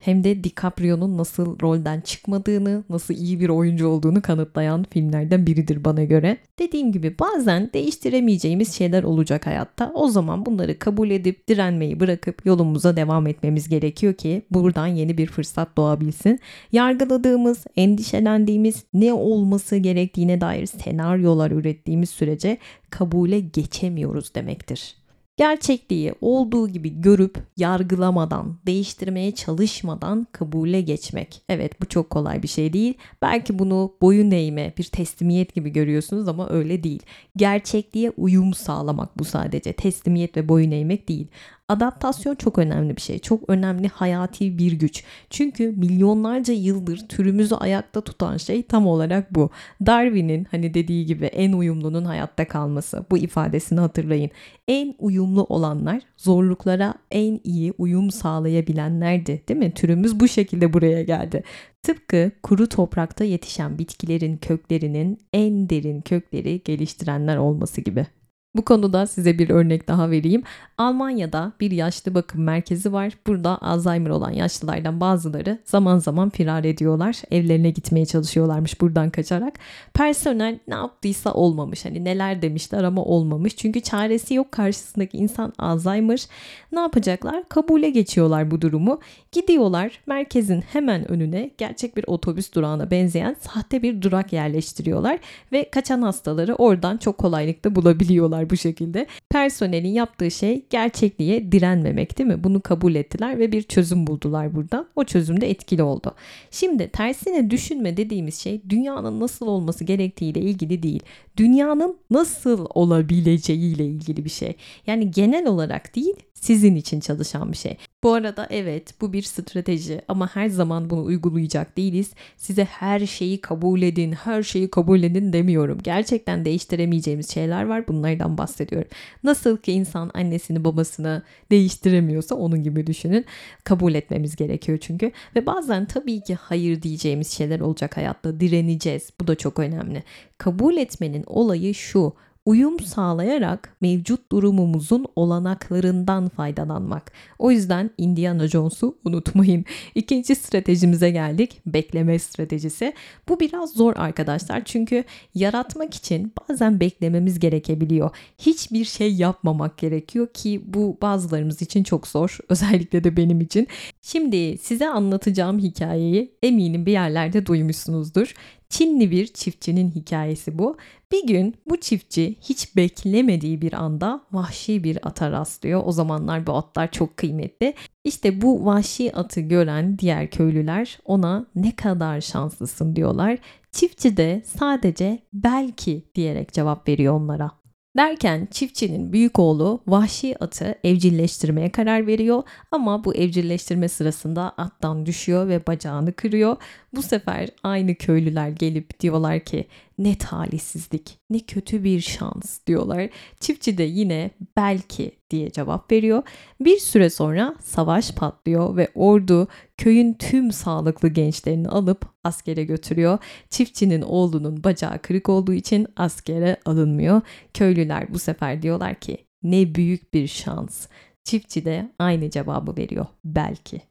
hem 0.00 0.24
de 0.24 0.44
DiCaprio'nun 0.44 1.18
nasıl 1.18 1.60
rolden 1.60 2.00
çıkmadığını, 2.00 2.84
nasıl 2.90 3.14
iyi 3.14 3.40
bir 3.40 3.48
oyuncu 3.48 3.88
olduğunu 3.88 4.22
kanıtlayan 4.22 4.86
filmlerden 4.90 5.46
biridir 5.46 5.84
bana 5.84 6.04
göre. 6.04 6.36
Dediğim 6.58 6.92
gibi 6.92 7.16
bazen 7.18 7.70
değiştiremeyeceğimiz 7.74 8.74
şeyler 8.74 9.02
olacak 9.02 9.46
hayatta. 9.46 9.92
O 9.94 10.08
zaman 10.08 10.46
bunları 10.46 10.78
kabul 10.78 11.10
edip 11.10 11.48
direnmeyi 11.48 12.00
bırakıp 12.00 12.46
yolumuza 12.46 12.96
devam 12.96 13.26
etmemiz 13.26 13.68
gerekiyor 13.68 14.14
ki 14.14 14.42
buradan 14.50 14.86
yeni 14.86 15.18
bir 15.18 15.26
fırsat 15.26 15.76
doğabilsin. 15.76 16.40
Yargıladığımız, 16.72 17.64
endişelendiğimiz 17.76 18.84
ne 18.94 19.12
olması 19.12 19.76
gerektiğine 19.76 20.40
dair 20.40 20.66
senaryolar 20.66 21.50
ürettiğimiz 21.50 22.10
sürece 22.10 22.58
kabule 22.90 23.40
geçemiyoruz 23.40 24.34
demektir. 24.34 24.99
Gerçekliği 25.40 26.14
olduğu 26.20 26.68
gibi 26.68 27.00
görüp 27.00 27.38
yargılamadan, 27.56 28.58
değiştirmeye 28.66 29.34
çalışmadan 29.34 30.26
kabule 30.32 30.80
geçmek. 30.80 31.42
Evet 31.48 31.80
bu 31.82 31.86
çok 31.86 32.10
kolay 32.10 32.42
bir 32.42 32.48
şey 32.48 32.72
değil. 32.72 32.94
Belki 33.22 33.58
bunu 33.58 33.94
boyun 34.02 34.30
eğme, 34.30 34.74
bir 34.78 34.84
teslimiyet 34.84 35.54
gibi 35.54 35.70
görüyorsunuz 35.70 36.28
ama 36.28 36.50
öyle 36.50 36.82
değil. 36.82 37.02
Gerçekliğe 37.36 38.10
uyum 38.10 38.54
sağlamak 38.54 39.18
bu 39.18 39.24
sadece. 39.24 39.72
Teslimiyet 39.72 40.36
ve 40.36 40.48
boyun 40.48 40.70
eğmek 40.70 41.08
değil. 41.08 41.26
Adaptasyon 41.70 42.34
çok 42.34 42.58
önemli 42.58 42.96
bir 42.96 43.00
şey. 43.00 43.18
Çok 43.18 43.50
önemli 43.50 43.88
hayati 43.88 44.58
bir 44.58 44.72
güç. 44.72 45.04
Çünkü 45.30 45.70
milyonlarca 45.70 46.54
yıldır 46.54 47.08
türümüzü 47.08 47.54
ayakta 47.54 48.00
tutan 48.00 48.36
şey 48.36 48.62
tam 48.62 48.86
olarak 48.86 49.34
bu. 49.34 49.50
Darwin'in 49.86 50.46
hani 50.50 50.74
dediği 50.74 51.06
gibi 51.06 51.24
en 51.26 51.52
uyumlunun 51.52 52.04
hayatta 52.04 52.48
kalması. 52.48 53.04
Bu 53.10 53.18
ifadesini 53.18 53.80
hatırlayın. 53.80 54.30
En 54.68 54.94
uyumlu 54.98 55.44
olanlar 55.44 56.02
zorluklara 56.16 56.94
en 57.10 57.40
iyi 57.44 57.72
uyum 57.78 58.10
sağlayabilenlerdi. 58.10 59.42
Değil 59.48 59.60
mi? 59.60 59.70
Türümüz 59.74 60.20
bu 60.20 60.28
şekilde 60.28 60.72
buraya 60.72 61.02
geldi. 61.02 61.42
Tıpkı 61.82 62.30
kuru 62.42 62.68
toprakta 62.68 63.24
yetişen 63.24 63.78
bitkilerin 63.78 64.36
köklerinin 64.36 65.18
en 65.32 65.70
derin 65.70 66.00
kökleri 66.00 66.62
geliştirenler 66.64 67.36
olması 67.36 67.80
gibi. 67.80 68.06
Bu 68.54 68.64
konuda 68.64 69.06
size 69.06 69.38
bir 69.38 69.50
örnek 69.50 69.88
daha 69.88 70.10
vereyim. 70.10 70.42
Almanya'da 70.78 71.52
bir 71.60 71.70
yaşlı 71.70 72.14
bakım 72.14 72.42
merkezi 72.42 72.92
var. 72.92 73.12
Burada 73.26 73.62
Alzheimer 73.62 74.10
olan 74.10 74.30
yaşlılardan 74.30 75.00
bazıları 75.00 75.58
zaman 75.64 75.98
zaman 75.98 76.30
firar 76.30 76.64
ediyorlar. 76.64 77.16
Evlerine 77.30 77.70
gitmeye 77.70 78.06
çalışıyorlarmış 78.06 78.80
buradan 78.80 79.10
kaçarak. 79.10 79.54
Personel 79.94 80.58
ne 80.68 80.74
yaptıysa 80.74 81.32
olmamış. 81.32 81.84
Hani 81.84 82.04
neler 82.04 82.42
demişler 82.42 82.84
ama 82.84 83.04
olmamış. 83.04 83.56
Çünkü 83.56 83.80
çaresi 83.80 84.34
yok 84.34 84.52
karşısındaki 84.52 85.16
insan 85.16 85.52
Alzheimer. 85.58 86.26
Ne 86.72 86.80
yapacaklar? 86.80 87.48
Kabule 87.48 87.90
geçiyorlar 87.90 88.50
bu 88.50 88.60
durumu. 88.60 89.00
Gidiyorlar 89.32 90.00
merkezin 90.06 90.60
hemen 90.60 91.10
önüne 91.10 91.50
gerçek 91.58 91.96
bir 91.96 92.04
otobüs 92.06 92.52
durağına 92.54 92.90
benzeyen 92.90 93.36
sahte 93.40 93.82
bir 93.82 94.02
durak 94.02 94.32
yerleştiriyorlar 94.32 95.18
ve 95.52 95.70
kaçan 95.70 96.02
hastaları 96.02 96.54
oradan 96.54 96.96
çok 96.96 97.18
kolaylıkla 97.18 97.74
bulabiliyorlar 97.74 98.39
bu 98.50 98.56
şekilde. 98.56 99.06
Personelin 99.30 99.88
yaptığı 99.88 100.30
şey 100.30 100.64
gerçekliğe 100.70 101.52
direnmemek 101.52 102.18
değil 102.18 102.28
mi? 102.28 102.44
Bunu 102.44 102.60
kabul 102.60 102.94
ettiler 102.94 103.38
ve 103.38 103.52
bir 103.52 103.62
çözüm 103.62 104.06
buldular 104.06 104.54
buradan. 104.54 104.86
O 104.96 105.04
çözüm 105.04 105.40
de 105.40 105.50
etkili 105.50 105.82
oldu. 105.82 106.14
Şimdi 106.50 106.88
tersine 106.88 107.50
düşünme 107.50 107.96
dediğimiz 107.96 108.38
şey 108.40 108.60
dünyanın 108.68 109.20
nasıl 109.20 109.46
olması 109.46 109.84
gerektiğiyle 109.84 110.40
ilgili 110.40 110.82
değil. 110.82 111.02
Dünyanın 111.36 111.96
nasıl 112.10 112.66
olabileceğiyle 112.74 113.84
ilgili 113.84 114.24
bir 114.24 114.30
şey. 114.30 114.54
Yani 114.86 115.10
genel 115.10 115.46
olarak 115.46 115.96
değil, 115.96 116.14
sizin 116.40 116.76
için 116.76 117.00
çalışan 117.00 117.52
bir 117.52 117.56
şey. 117.56 117.76
Bu 118.02 118.12
arada 118.12 118.46
evet 118.50 119.00
bu 119.00 119.12
bir 119.12 119.22
strateji 119.22 120.00
ama 120.08 120.36
her 120.36 120.48
zaman 120.48 120.90
bunu 120.90 121.04
uygulayacak 121.04 121.76
değiliz. 121.76 122.10
Size 122.36 122.64
her 122.64 123.06
şeyi 123.06 123.40
kabul 123.40 123.82
edin, 123.82 124.12
her 124.12 124.42
şeyi 124.42 124.70
kabul 124.70 125.02
edin 125.02 125.32
demiyorum. 125.32 125.78
Gerçekten 125.82 126.44
değiştiremeyeceğimiz 126.44 127.30
şeyler 127.30 127.64
var. 127.64 127.88
Bunlardan 127.88 128.38
bahsediyorum. 128.38 128.88
Nasıl 129.24 129.56
ki 129.56 129.72
insan 129.72 130.10
annesini 130.14 130.64
babasını 130.64 131.22
değiştiremiyorsa 131.50 132.34
onun 132.34 132.62
gibi 132.62 132.86
düşünün. 132.86 133.24
Kabul 133.64 133.94
etmemiz 133.94 134.36
gerekiyor 134.36 134.78
çünkü. 134.78 135.12
Ve 135.36 135.46
bazen 135.46 135.86
tabii 135.86 136.20
ki 136.20 136.34
hayır 136.34 136.82
diyeceğimiz 136.82 137.30
şeyler 137.30 137.60
olacak 137.60 137.96
hayatta. 137.96 138.40
Direneceğiz. 138.40 139.10
Bu 139.20 139.26
da 139.26 139.34
çok 139.34 139.58
önemli. 139.58 140.02
Kabul 140.38 140.76
etmenin 140.76 141.24
olayı 141.26 141.74
şu 141.74 142.14
uyum 142.46 142.80
sağlayarak 142.80 143.76
mevcut 143.80 144.32
durumumuzun 144.32 145.06
olanaklarından 145.16 146.28
faydalanmak. 146.28 147.12
O 147.38 147.50
yüzden 147.50 147.90
Indiana 147.98 148.48
Jones'u 148.48 148.98
unutmayın. 149.04 149.64
İkinci 149.94 150.34
stratejimize 150.34 151.10
geldik. 151.10 151.60
Bekleme 151.66 152.18
stratejisi. 152.18 152.92
Bu 153.28 153.40
biraz 153.40 153.72
zor 153.72 153.96
arkadaşlar 153.96 154.64
çünkü 154.64 155.04
yaratmak 155.34 155.94
için 155.94 156.32
bazen 156.48 156.80
beklememiz 156.80 157.38
gerekebiliyor. 157.38 158.10
Hiçbir 158.38 158.84
şey 158.84 159.14
yapmamak 159.14 159.78
gerekiyor 159.78 160.28
ki 160.34 160.62
bu 160.66 160.98
bazılarımız 161.02 161.62
için 161.62 161.82
çok 161.82 162.06
zor. 162.06 162.38
Özellikle 162.48 163.04
de 163.04 163.16
benim 163.16 163.40
için. 163.40 163.68
Şimdi 164.02 164.58
size 164.58 164.88
anlatacağım 164.88 165.58
hikayeyi 165.58 166.34
eminim 166.42 166.86
bir 166.86 166.92
yerlerde 166.92 167.46
duymuşsunuzdur. 167.46 168.34
Çinli 168.70 169.10
bir 169.10 169.26
çiftçinin 169.26 169.90
hikayesi 169.90 170.58
bu. 170.58 170.76
Bir 171.12 171.26
gün 171.26 171.54
bu 171.66 171.80
çiftçi 171.80 172.36
hiç 172.40 172.76
beklemediği 172.76 173.62
bir 173.62 173.72
anda 173.72 174.20
vahşi 174.32 174.84
bir 174.84 174.98
ata 175.06 175.30
rastlıyor. 175.30 175.82
O 175.84 175.92
zamanlar 175.92 176.46
bu 176.46 176.52
atlar 176.52 176.90
çok 176.90 177.16
kıymetli. 177.16 177.74
İşte 178.04 178.42
bu 178.42 178.64
vahşi 178.64 179.16
atı 179.16 179.40
gören 179.40 179.98
diğer 179.98 180.30
köylüler 180.30 180.98
ona 181.04 181.46
ne 181.54 181.76
kadar 181.76 182.20
şanslısın 182.20 182.96
diyorlar. 182.96 183.38
Çiftçi 183.72 184.16
de 184.16 184.42
sadece 184.46 185.18
belki 185.32 186.10
diyerek 186.14 186.52
cevap 186.52 186.88
veriyor 186.88 187.14
onlara. 187.14 187.60
Derken 187.96 188.48
çiftçinin 188.50 189.12
büyük 189.12 189.38
oğlu 189.38 189.82
vahşi 189.86 190.44
atı 190.44 190.74
evcilleştirmeye 190.84 191.72
karar 191.72 192.06
veriyor 192.06 192.42
ama 192.70 193.04
bu 193.04 193.14
evcilleştirme 193.14 193.88
sırasında 193.88 194.50
attan 194.50 195.06
düşüyor 195.06 195.48
ve 195.48 195.66
bacağını 195.66 196.12
kırıyor. 196.12 196.56
Bu 196.94 197.02
sefer 197.02 197.48
aynı 197.62 197.94
köylüler 197.94 198.48
gelip 198.48 199.00
diyorlar 199.00 199.40
ki 199.40 199.66
ne 199.98 200.18
talihsizlik, 200.18 201.18
ne 201.30 201.40
kötü 201.40 201.84
bir 201.84 202.00
şans 202.00 202.66
diyorlar. 202.66 203.08
Çiftçi 203.40 203.78
de 203.78 203.82
yine 203.82 204.30
belki 204.56 205.12
diye 205.30 205.50
cevap 205.50 205.92
veriyor. 205.92 206.22
Bir 206.60 206.78
süre 206.78 207.10
sonra 207.10 207.56
savaş 207.62 208.12
patlıyor 208.14 208.76
ve 208.76 208.88
ordu 208.94 209.48
köyün 209.76 210.14
tüm 210.14 210.52
sağlıklı 210.52 211.08
gençlerini 211.08 211.68
alıp 211.68 212.04
askere 212.24 212.64
götürüyor. 212.64 213.18
Çiftçinin 213.50 214.02
oğlunun 214.02 214.64
bacağı 214.64 214.98
kırık 214.98 215.28
olduğu 215.28 215.54
için 215.54 215.86
askere 215.96 216.56
alınmıyor. 216.64 217.20
Köylüler 217.54 218.14
bu 218.14 218.18
sefer 218.18 218.62
diyorlar 218.62 219.00
ki 219.00 219.26
ne 219.42 219.74
büyük 219.74 220.14
bir 220.14 220.26
şans. 220.26 220.86
Çiftçi 221.24 221.64
de 221.64 221.92
aynı 221.98 222.30
cevabı 222.30 222.76
veriyor 222.76 223.06
belki. 223.24 223.89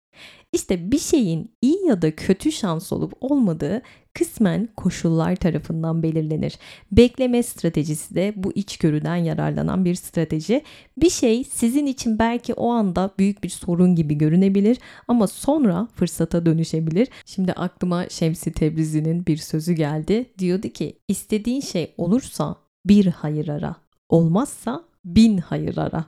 İşte 0.54 0.92
bir 0.92 1.00
şeyin 1.00 1.52
iyi 1.62 1.86
ya 1.88 2.02
da 2.02 2.16
kötü 2.16 2.52
şans 2.52 2.94
olup 2.94 3.14
olmadığı 3.22 3.82
kısmen 4.14 4.70
koşullar 4.78 5.36
tarafından 5.36 6.04
belirlenir. 6.04 6.58
Bekleme 6.92 7.44
stratejisi 7.44 8.16
de 8.16 8.34
bu 8.36 8.52
içgörüden 8.52 9.16
yararlanan 9.16 9.86
bir 9.86 9.96
strateji. 9.96 10.64
Bir 10.98 11.10
şey 11.10 11.44
sizin 11.44 11.86
için 11.86 12.20
belki 12.20 12.54
o 12.54 12.70
anda 12.70 13.12
büyük 13.20 13.44
bir 13.44 13.50
sorun 13.50 13.96
gibi 13.96 14.18
görünebilir 14.18 14.78
ama 15.08 15.28
sonra 15.28 15.88
fırsata 15.96 16.46
dönüşebilir. 16.46 17.08
Şimdi 17.26 17.54
aklıma 17.54 18.10
Şemsi 18.10 18.52
Tebrizi'nin 18.52 19.26
bir 19.26 19.38
sözü 19.38 19.74
geldi. 19.74 20.26
Diyordu 20.40 20.70
ki 20.70 21.00
istediğin 21.08 21.62
şey 21.62 21.94
olursa 21.98 22.56
bir 22.86 23.06
hayır 23.06 23.48
ara. 23.48 23.76
Olmazsa 24.10 24.84
bin 25.06 25.38
hayır 25.38 25.78
ara. 25.78 26.06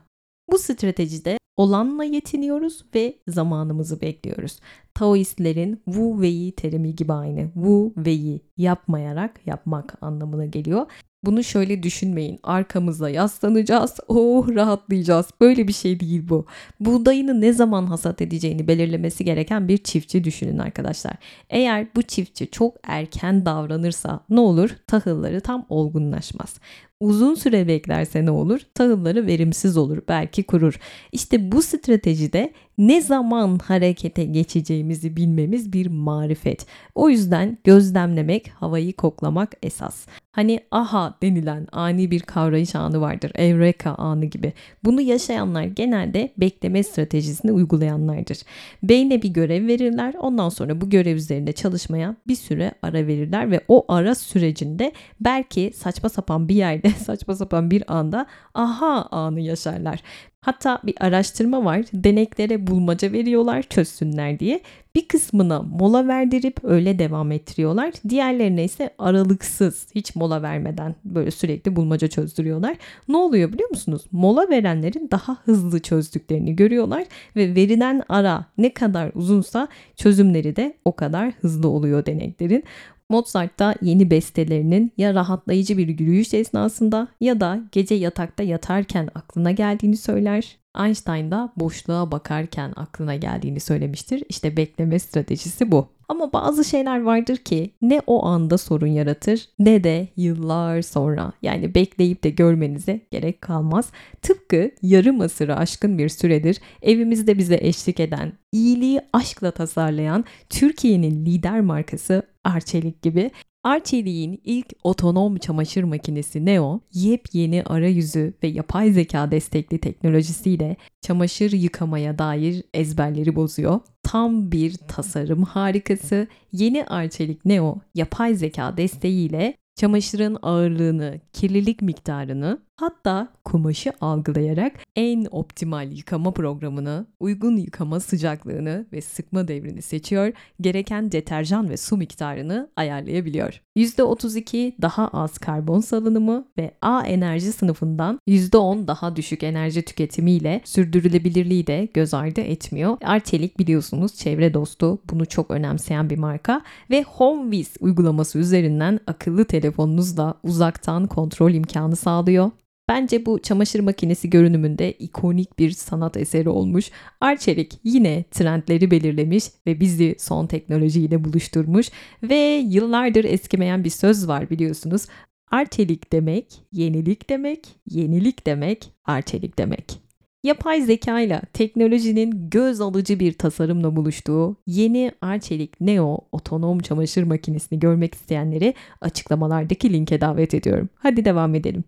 Bu 0.51 0.57
stratejide 0.57 1.40
olanla 1.61 2.03
yetiniyoruz 2.03 2.85
ve 2.95 3.17
zamanımızı 3.27 4.01
bekliyoruz. 4.01 4.59
Taoistlerin 4.93 5.81
Wu 5.85 6.13
Wei 6.13 6.51
terimi 6.51 6.95
gibi 6.95 7.13
aynı. 7.13 7.51
Wu 7.53 7.91
Wei 7.95 8.41
yapmayarak 8.57 9.47
yapmak 9.47 9.97
anlamına 10.01 10.45
geliyor. 10.45 10.85
Bunu 11.23 11.43
şöyle 11.43 11.83
düşünmeyin. 11.83 12.39
Arkamıza 12.43 13.09
yaslanacağız. 13.09 13.99
Oh 14.07 14.49
rahatlayacağız. 14.49 15.25
Böyle 15.41 15.67
bir 15.67 15.73
şey 15.73 15.99
değil 15.99 16.29
bu. 16.29 16.45
Buğdayını 16.79 17.41
ne 17.41 17.53
zaman 17.53 17.85
hasat 17.85 18.21
edeceğini 18.21 18.67
belirlemesi 18.67 19.25
gereken 19.25 19.67
bir 19.67 19.77
çiftçi 19.77 20.23
düşünün 20.23 20.57
arkadaşlar. 20.57 21.13
Eğer 21.49 21.87
bu 21.95 22.01
çiftçi 22.01 22.51
çok 22.51 22.75
erken 22.83 23.45
davranırsa 23.45 24.19
ne 24.29 24.39
olur? 24.39 24.69
Tahılları 24.87 25.41
tam 25.41 25.65
olgunlaşmaz. 25.69 26.59
Uzun 27.01 27.35
süre 27.35 27.67
beklerse 27.67 28.25
ne 28.25 28.31
olur? 28.31 28.59
Tahılları 28.75 29.27
verimsiz 29.27 29.77
olur, 29.77 29.97
belki 30.07 30.43
kurur. 30.43 30.79
İşte 31.11 31.51
bu 31.51 31.61
stratejide 31.61 32.53
ne 32.77 33.01
zaman 33.01 33.57
harekete 33.57 34.25
geçeceğimizi 34.25 35.15
bilmemiz 35.15 35.73
bir 35.73 35.87
marifet. 35.87 36.65
O 36.95 37.09
yüzden 37.09 37.57
gözlemlemek, 37.63 38.49
havayı 38.49 38.93
koklamak 38.93 39.51
esas. 39.63 40.07
Hani 40.31 40.59
aha 40.71 41.17
denilen 41.21 41.67
ani 41.71 42.11
bir 42.11 42.19
kavrayış 42.19 42.75
anı 42.75 43.01
vardır. 43.01 43.31
Eureka 43.35 43.91
anı 43.91 44.25
gibi. 44.25 44.53
Bunu 44.83 45.01
yaşayanlar 45.01 45.63
genelde 45.63 46.31
bekleme 46.37 46.83
stratejisini 46.83 47.51
uygulayanlardır. 47.51 48.37
Beyne 48.83 49.21
bir 49.21 49.29
görev 49.29 49.67
verirler. 49.67 50.13
Ondan 50.19 50.49
sonra 50.49 50.81
bu 50.81 50.89
görev 50.89 51.15
üzerinde 51.15 51.51
çalışmaya 51.51 52.15
bir 52.27 52.35
süre 52.35 52.71
ara 52.81 53.07
verirler 53.07 53.51
ve 53.51 53.61
o 53.67 53.85
ara 53.87 54.15
sürecinde 54.15 54.91
belki 55.19 55.71
saçma 55.75 56.09
sapan 56.09 56.49
bir 56.49 56.55
yerde, 56.55 56.90
saçma 56.97 57.35
sapan 57.35 57.71
bir 57.71 57.83
anda 57.97 58.25
aha 58.53 59.07
anı 59.11 59.39
yaşarlar. 59.39 60.01
Hatta 60.41 60.79
bir 60.83 60.95
araştırma 60.99 61.65
var. 61.65 61.85
Deneklere 61.93 62.67
bulmaca 62.67 63.11
veriyorlar 63.11 63.61
çözsünler 63.61 64.39
diye. 64.39 64.61
Bir 64.95 65.07
kısmına 65.07 65.61
mola 65.61 66.07
verdirip 66.07 66.59
öyle 66.63 66.99
devam 66.99 67.31
ettiriyorlar. 67.31 67.93
Diğerlerine 68.09 68.63
ise 68.63 68.89
aralıksız 68.97 69.87
hiç 69.95 70.15
mola 70.15 70.41
vermeden 70.41 70.95
böyle 71.05 71.31
sürekli 71.31 71.75
bulmaca 71.75 72.07
çözdürüyorlar. 72.07 72.77
Ne 73.07 73.17
oluyor 73.17 73.53
biliyor 73.53 73.69
musunuz? 73.69 74.05
Mola 74.11 74.49
verenlerin 74.49 75.09
daha 75.11 75.37
hızlı 75.45 75.79
çözdüklerini 75.79 76.55
görüyorlar 76.55 77.03
ve 77.35 77.55
verilen 77.55 78.03
ara 78.09 78.45
ne 78.57 78.73
kadar 78.73 79.11
uzunsa 79.15 79.67
çözümleri 79.95 80.55
de 80.55 80.73
o 80.85 80.95
kadar 80.95 81.33
hızlı 81.41 81.67
oluyor 81.67 82.05
deneklerin. 82.05 82.63
Mozart 83.11 83.59
da 83.59 83.75
yeni 83.81 84.11
bestelerinin 84.11 84.91
ya 84.97 85.13
rahatlayıcı 85.13 85.77
bir 85.77 85.87
yürüyüş 85.87 86.33
esnasında 86.33 87.07
ya 87.21 87.39
da 87.39 87.59
gece 87.71 87.95
yatakta 87.95 88.43
yatarken 88.43 89.09
aklına 89.15 89.51
geldiğini 89.51 89.97
söyler. 89.97 90.57
Einstein 90.85 91.31
da 91.31 91.53
boşluğa 91.57 92.11
bakarken 92.11 92.73
aklına 92.75 93.15
geldiğini 93.15 93.59
söylemiştir. 93.59 94.23
İşte 94.29 94.57
bekleme 94.57 94.99
stratejisi 94.99 95.71
bu. 95.71 95.87
Ama 96.09 96.33
bazı 96.33 96.63
şeyler 96.63 97.01
vardır 97.01 97.37
ki 97.37 97.71
ne 97.81 98.01
o 98.07 98.25
anda 98.25 98.57
sorun 98.57 98.87
yaratır 98.87 99.49
ne 99.59 99.83
de 99.83 100.07
yıllar 100.17 100.81
sonra. 100.81 101.31
Yani 101.41 101.75
bekleyip 101.75 102.23
de 102.23 102.29
görmenize 102.29 103.01
gerek 103.11 103.41
kalmaz. 103.41 103.91
Tıpkı 104.21 104.71
yarım 104.81 105.21
asırı 105.21 105.55
aşkın 105.55 105.97
bir 105.97 106.09
süredir 106.09 106.59
evimizde 106.81 107.37
bize 107.37 107.57
eşlik 107.61 107.99
eden, 107.99 108.33
iyiliği 108.51 109.01
aşkla 109.13 109.51
tasarlayan 109.51 110.25
Türkiye'nin 110.49 111.25
lider 111.25 111.61
markası 111.61 112.23
Arçelik 112.43 113.01
gibi 113.01 113.31
Arçelik'in 113.63 114.41
ilk 114.43 114.67
otonom 114.83 115.37
çamaşır 115.37 115.83
makinesi 115.83 116.45
Neo, 116.45 116.79
yepyeni 116.93 117.63
arayüzü 117.63 118.33
ve 118.43 118.47
yapay 118.47 118.91
zeka 118.91 119.31
destekli 119.31 119.79
teknolojisiyle 119.79 120.75
çamaşır 121.01 121.51
yıkamaya 121.51 122.17
dair 122.19 122.63
ezberleri 122.73 123.35
bozuyor. 123.35 123.79
Tam 124.03 124.51
bir 124.51 124.73
tasarım 124.87 125.43
harikası. 125.43 126.27
Yeni 126.51 126.85
Arçelik 126.85 127.45
Neo, 127.45 127.77
yapay 127.95 128.35
zeka 128.35 128.77
desteğiyle 128.77 129.57
çamaşırın 129.75 130.37
ağırlığını, 130.41 131.19
kirlilik 131.33 131.81
miktarını 131.81 132.61
hatta 132.81 133.27
kumaşı 133.45 133.93
algılayarak 134.01 134.73
en 134.95 135.27
optimal 135.31 135.91
yıkama 135.91 136.31
programını, 136.31 137.05
uygun 137.19 137.57
yıkama 137.57 137.99
sıcaklığını 137.99 138.85
ve 138.93 139.01
sıkma 139.01 139.47
devrini 139.47 139.81
seçiyor, 139.81 140.33
gereken 140.61 141.11
deterjan 141.11 141.69
ve 141.69 141.77
su 141.77 141.97
miktarını 141.97 142.69
ayarlayabiliyor. 142.75 143.61
%32 143.77 144.81
daha 144.81 145.07
az 145.07 145.37
karbon 145.37 145.79
salınımı 145.79 146.47
ve 146.57 146.71
A 146.81 147.01
enerji 147.05 147.51
sınıfından 147.51 148.19
%10 148.27 148.87
daha 148.87 149.15
düşük 149.15 149.43
enerji 149.43 149.81
tüketimiyle 149.81 150.61
sürdürülebilirliği 150.65 151.67
de 151.67 151.87
göz 151.93 152.13
ardı 152.13 152.41
etmiyor. 152.41 152.97
Arçelik 153.03 153.59
biliyorsunuz 153.59 154.15
çevre 154.15 154.53
dostu, 154.53 154.99
bunu 155.11 155.25
çok 155.25 155.51
önemseyen 155.51 156.09
bir 156.09 156.17
marka 156.17 156.61
ve 156.89 157.03
HomeWiz 157.03 157.73
uygulaması 157.79 158.39
üzerinden 158.39 158.99
akıllı 159.07 159.45
telefonunuzla 159.45 160.33
uzaktan 160.43 161.07
kontrol 161.07 161.51
imkanı 161.51 161.95
sağlıyor. 161.95 162.51
Bence 162.91 163.25
bu 163.25 163.39
çamaşır 163.39 163.79
makinesi 163.79 164.29
görünümünde 164.29 164.91
ikonik 164.91 165.59
bir 165.59 165.71
sanat 165.71 166.17
eseri 166.17 166.49
olmuş. 166.49 166.91
Arçelik 167.21 167.79
yine 167.83 168.23
trendleri 168.31 168.91
belirlemiş 168.91 169.43
ve 169.67 169.79
bizi 169.79 170.15
son 170.19 170.47
teknolojiyle 170.47 171.23
buluşturmuş 171.23 171.87
ve 172.23 172.35
yıllardır 172.67 173.23
eskimeyen 173.23 173.83
bir 173.83 173.89
söz 173.89 174.27
var 174.27 174.49
biliyorsunuz. 174.49 175.05
Arçelik 175.51 176.13
demek, 176.13 176.45
yenilik 176.71 177.29
demek, 177.29 177.67
yenilik 177.85 178.47
demek, 178.47 178.89
arçelik 179.05 179.57
demek. 179.57 179.99
Yapay 180.43 180.81
zeka 180.81 181.19
ile 181.19 181.41
teknolojinin 181.53 182.49
göz 182.49 182.81
alıcı 182.81 183.19
bir 183.19 183.33
tasarımla 183.33 183.95
buluştuğu 183.95 184.55
yeni 184.67 185.11
Arçelik 185.21 185.81
Neo 185.81 186.19
otonom 186.31 186.79
çamaşır 186.79 187.23
makinesini 187.23 187.79
görmek 187.79 188.15
isteyenleri 188.15 188.73
açıklamalardaki 189.01 189.93
linke 189.93 190.21
davet 190.21 190.53
ediyorum. 190.53 190.89
Hadi 190.95 191.25
devam 191.25 191.55
edelim. 191.55 191.83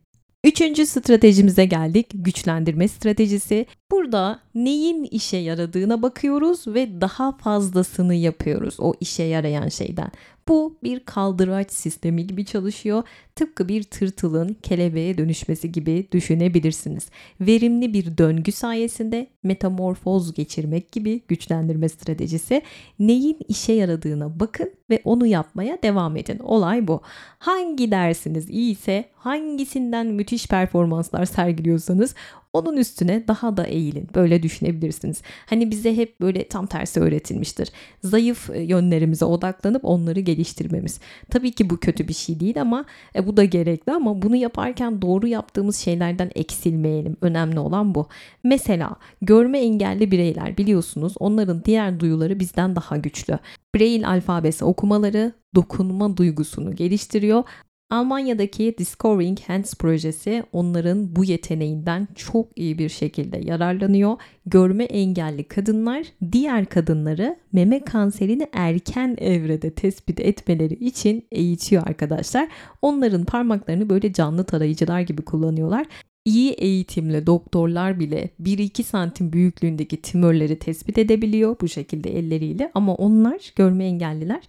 Üçüncü 0.45 0.85
stratejimize 0.85 1.65
geldik. 1.65 2.07
Güçlendirme 2.13 2.87
stratejisi. 2.87 3.65
Burada 3.91 4.39
neyin 4.55 5.03
işe 5.03 5.37
yaradığına 5.37 6.01
bakıyoruz 6.01 6.67
ve 6.67 7.01
daha 7.01 7.37
fazlasını 7.37 8.13
yapıyoruz 8.13 8.75
o 8.79 8.93
işe 8.99 9.23
yarayan 9.23 9.67
şeyden. 9.67 10.11
Bu 10.47 10.77
bir 10.83 10.99
kaldıraç 10.99 11.71
sistemi 11.71 12.27
gibi 12.27 12.45
çalışıyor. 12.45 13.03
Tıpkı 13.35 13.67
bir 13.67 13.83
tırtılın 13.83 14.57
kelebeğe 14.63 15.17
dönüşmesi 15.17 15.71
gibi 15.71 16.07
düşünebilirsiniz. 16.11 17.09
Verimli 17.41 17.93
bir 17.93 18.17
döngü 18.17 18.51
sayesinde 18.51 19.27
metamorfoz 19.43 20.33
geçirmek 20.33 20.91
gibi 20.91 21.21
güçlendirme 21.27 21.89
stratejisi. 21.89 22.61
Neyin 22.99 23.37
işe 23.47 23.73
yaradığına 23.73 24.39
bakın 24.39 24.71
ve 24.89 25.01
onu 25.03 25.25
yapmaya 25.25 25.77
devam 25.83 26.17
edin. 26.17 26.39
Olay 26.39 26.87
bu. 26.87 27.01
Hangi 27.39 27.91
dersiniz 27.91 28.49
iyi 28.49 28.71
ise 28.71 29.05
hangisinden 29.15 30.07
müthiş 30.07 30.47
performanslar 30.47 31.25
sergiliyorsanız 31.25 32.15
onun 32.53 32.77
üstüne 32.77 33.27
daha 33.27 33.57
da 33.57 33.65
eğilin. 33.65 34.07
Böyle 34.15 34.43
düşünebilirsiniz. 34.43 35.21
Hani 35.45 35.71
bize 35.71 35.97
hep 35.97 36.21
böyle 36.21 36.47
tam 36.47 36.65
tersi 36.65 36.99
öğretilmiştir. 36.99 37.69
Zayıf 38.03 38.49
e, 38.49 38.61
yönlerimize 38.61 39.25
odaklanıp 39.25 39.85
onları 39.85 40.19
geliştirmemiz. 40.19 40.99
Tabii 41.29 41.51
ki 41.51 41.69
bu 41.69 41.77
kötü 41.77 42.07
bir 42.07 42.13
şey 42.13 42.39
değil 42.39 42.61
ama 42.61 42.85
e, 43.15 43.27
bu 43.27 43.37
da 43.37 43.43
gerekli 43.43 43.91
ama 43.91 44.21
bunu 44.21 44.35
yaparken 44.35 45.01
doğru 45.01 45.27
yaptığımız 45.27 45.75
şeylerden 45.75 46.31
eksilmeyelim. 46.35 47.17
Önemli 47.21 47.59
olan 47.59 47.95
bu. 47.95 48.07
Mesela 48.43 48.95
görme 49.21 49.59
engelli 49.59 50.11
bireyler 50.11 50.57
biliyorsunuz 50.57 51.13
onların 51.19 51.63
diğer 51.65 51.99
duyuları 51.99 52.39
bizden 52.39 52.75
daha 52.75 52.97
güçlü. 52.97 53.39
Braille 53.75 54.07
alfabesi 54.07 54.65
okumaları 54.65 55.31
dokunma 55.55 56.17
duygusunu 56.17 56.75
geliştiriyor 56.75 57.43
Almanya'daki 57.89 58.75
Discovering 58.77 59.39
Hands 59.39 59.75
projesi 59.75 60.43
onların 60.51 61.15
bu 61.15 61.23
yeteneğinden 61.23 62.07
çok 62.15 62.47
iyi 62.55 62.77
bir 62.77 62.89
şekilde 62.89 63.37
yararlanıyor. 63.37 64.17
Görme 64.45 64.83
engelli 64.83 65.43
kadınlar 65.47 66.05
diğer 66.31 66.65
kadınları 66.65 67.37
meme 67.51 67.83
kanserini 67.83 68.47
erken 68.53 69.15
evrede 69.19 69.73
tespit 69.73 70.19
etmeleri 70.19 70.73
için 70.73 71.27
eğitiyor 71.31 71.87
arkadaşlar. 71.87 72.49
Onların 72.81 73.25
parmaklarını 73.25 73.89
böyle 73.89 74.13
canlı 74.13 74.43
tarayıcılar 74.43 75.01
gibi 75.01 75.21
kullanıyorlar 75.21 75.85
İyi 76.25 76.51
eğitimli 76.51 77.27
doktorlar 77.27 77.99
bile 77.99 78.29
1-2 78.41 78.83
santim 78.83 79.33
büyüklüğündeki 79.33 80.01
tümörleri 80.01 80.59
tespit 80.59 80.97
edebiliyor 80.97 81.55
bu 81.61 81.67
şekilde 81.67 82.19
elleriyle 82.19 82.71
ama 82.73 82.95
onlar 82.95 83.53
görme 83.55 83.85
engelliler 83.85 84.41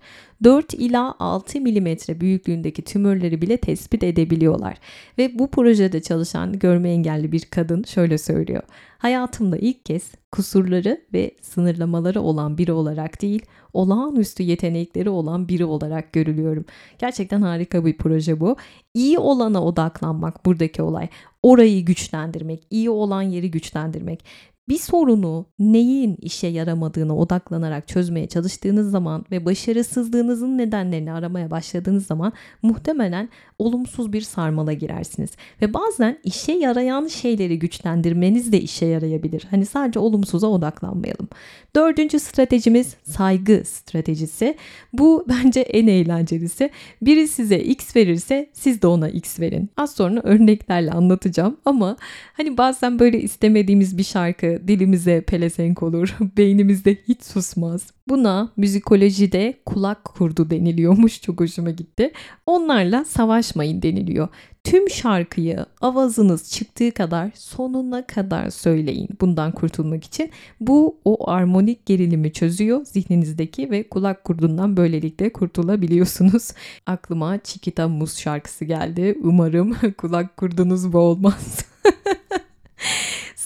4 0.45 0.75
ila 0.75 1.14
6 1.19 1.61
milimetre 1.61 2.21
büyüklüğündeki 2.21 2.83
tümörleri 2.83 3.43
bile 3.43 3.57
tespit 3.57 4.02
edebiliyorlar. 4.02 4.78
Ve 5.19 5.38
bu 5.38 5.50
projede 5.50 6.02
çalışan 6.02 6.59
görme 6.59 6.90
engelli 6.90 7.33
bir 7.33 7.45
kadın 7.45 7.83
şöyle 7.83 8.19
söylüyor. 8.19 8.62
Hayatımda 8.99 9.57
ilk 9.57 9.85
kez 9.85 10.12
kusurları 10.33 11.00
ve 11.12 11.31
sınırlamaları 11.43 12.21
olan 12.21 12.59
biri 12.59 12.73
olarak 12.73 13.23
değil, 13.23 13.43
olağanüstü 13.73 14.43
yetenekleri 14.43 15.11
olan 15.11 15.49
biri 15.49 15.64
olarak 15.64 16.12
görülüyorum. 16.12 16.64
Gerçekten 16.99 17.43
harika 17.43 17.87
bir 17.87 17.97
proje 17.97 18.40
bu. 18.40 18.57
İyi 18.95 19.19
olana 19.19 19.64
odaklanmak 19.64 20.47
buradaki 20.47 20.83
olay. 20.83 21.09
Orayı 21.45 21.85
güçlendirmek, 21.85 22.67
iyi 22.71 22.91
olan 22.91 23.23
yeri 23.23 23.51
güçlendirmek 23.51 24.25
bir 24.68 24.78
sorunu 24.78 25.47
neyin 25.59 26.16
işe 26.21 26.47
yaramadığına 26.47 27.16
odaklanarak 27.16 27.88
çözmeye 27.88 28.26
çalıştığınız 28.26 28.90
zaman 28.90 29.25
ve 29.30 29.44
başarısızlığınızın 29.44 30.59
nedenlerini 30.59 31.12
aramaya 31.12 31.50
başladığınız 31.50 32.06
zaman 32.06 32.33
muhtemelen 32.62 33.28
olumsuz 33.59 34.12
bir 34.12 34.21
sarmala 34.21 34.73
girersiniz. 34.73 35.30
Ve 35.62 35.75
bazen 35.75 36.18
işe 36.25 36.52
yarayan 36.52 37.06
şeyleri 37.06 37.59
güçlendirmeniz 37.59 38.52
de 38.52 38.61
işe 38.61 38.87
yarayabilir. 38.87 39.47
Hani 39.50 39.66
sadece 39.66 39.99
olumsuza 39.99 40.47
odaklanmayalım. 40.47 41.28
Dördüncü 41.76 42.21
stratejimiz 42.21 42.94
saygı 43.04 43.62
stratejisi. 43.64 44.56
Bu 44.92 45.25
bence 45.28 45.61
en 45.61 45.87
eğlencelisi. 45.87 46.71
Biri 47.02 47.28
size 47.28 47.59
X 47.59 47.97
verirse 47.97 48.50
siz 48.52 48.83
de 48.83 48.87
ona 48.87 49.09
X 49.09 49.40
verin. 49.40 49.71
Az 49.76 49.94
sonra 49.94 50.21
örneklerle 50.25 50.90
anlatacağım 50.90 51.56
ama 51.64 51.97
hani 52.33 52.59
bazen 52.59 52.99
böyle 52.99 53.21
istemediğimiz 53.21 53.99
bir 53.99 54.04
şarkı 54.04 54.54
dilimize 54.69 55.21
pelesenk 55.21 55.83
olur, 55.83 56.17
beynimizde 56.37 56.97
hiç 57.09 57.23
susmaz. 57.23 57.87
Buna 58.09 58.53
müzikolojide 58.57 59.55
kulak 59.67 60.05
kurdu 60.05 60.51
deniliyormuş. 60.51 61.21
Çok 61.23 61.41
hoşuma 61.41 61.71
gitti. 61.71 62.13
Onlarla 62.47 63.05
savaşmayın 63.05 63.83
deniliyor. 63.83 64.29
Tüm 64.65 64.91
şarkıyı 64.91 65.67
avazınız 65.81 66.51
çıktığı 66.51 66.91
kadar 66.91 67.31
sonuna 67.35 68.07
kadar 68.07 68.51
söyleyin 68.51 69.09
bundan 69.21 69.53
kurtulmak 69.53 70.05
için. 70.05 70.31
Bu 70.61 70.97
o 71.05 71.31
armonik 71.31 71.87
gerilimi 71.87 72.33
çözüyor 72.33 72.85
zihninizdeki 72.85 73.71
ve 73.71 73.89
kulak 73.89 74.25
kurdundan 74.25 74.77
böylelikle 74.77 75.33
kurtulabiliyorsunuz. 75.33 76.51
Aklıma 76.87 77.39
Chiquita 77.45 77.89
Muz 77.89 78.19
şarkısı 78.19 78.65
geldi. 78.65 79.19
Umarım 79.23 79.77
kulak 79.99 80.37
kurdunuz 80.37 80.93
bu 80.93 80.99
olmaz. 80.99 81.65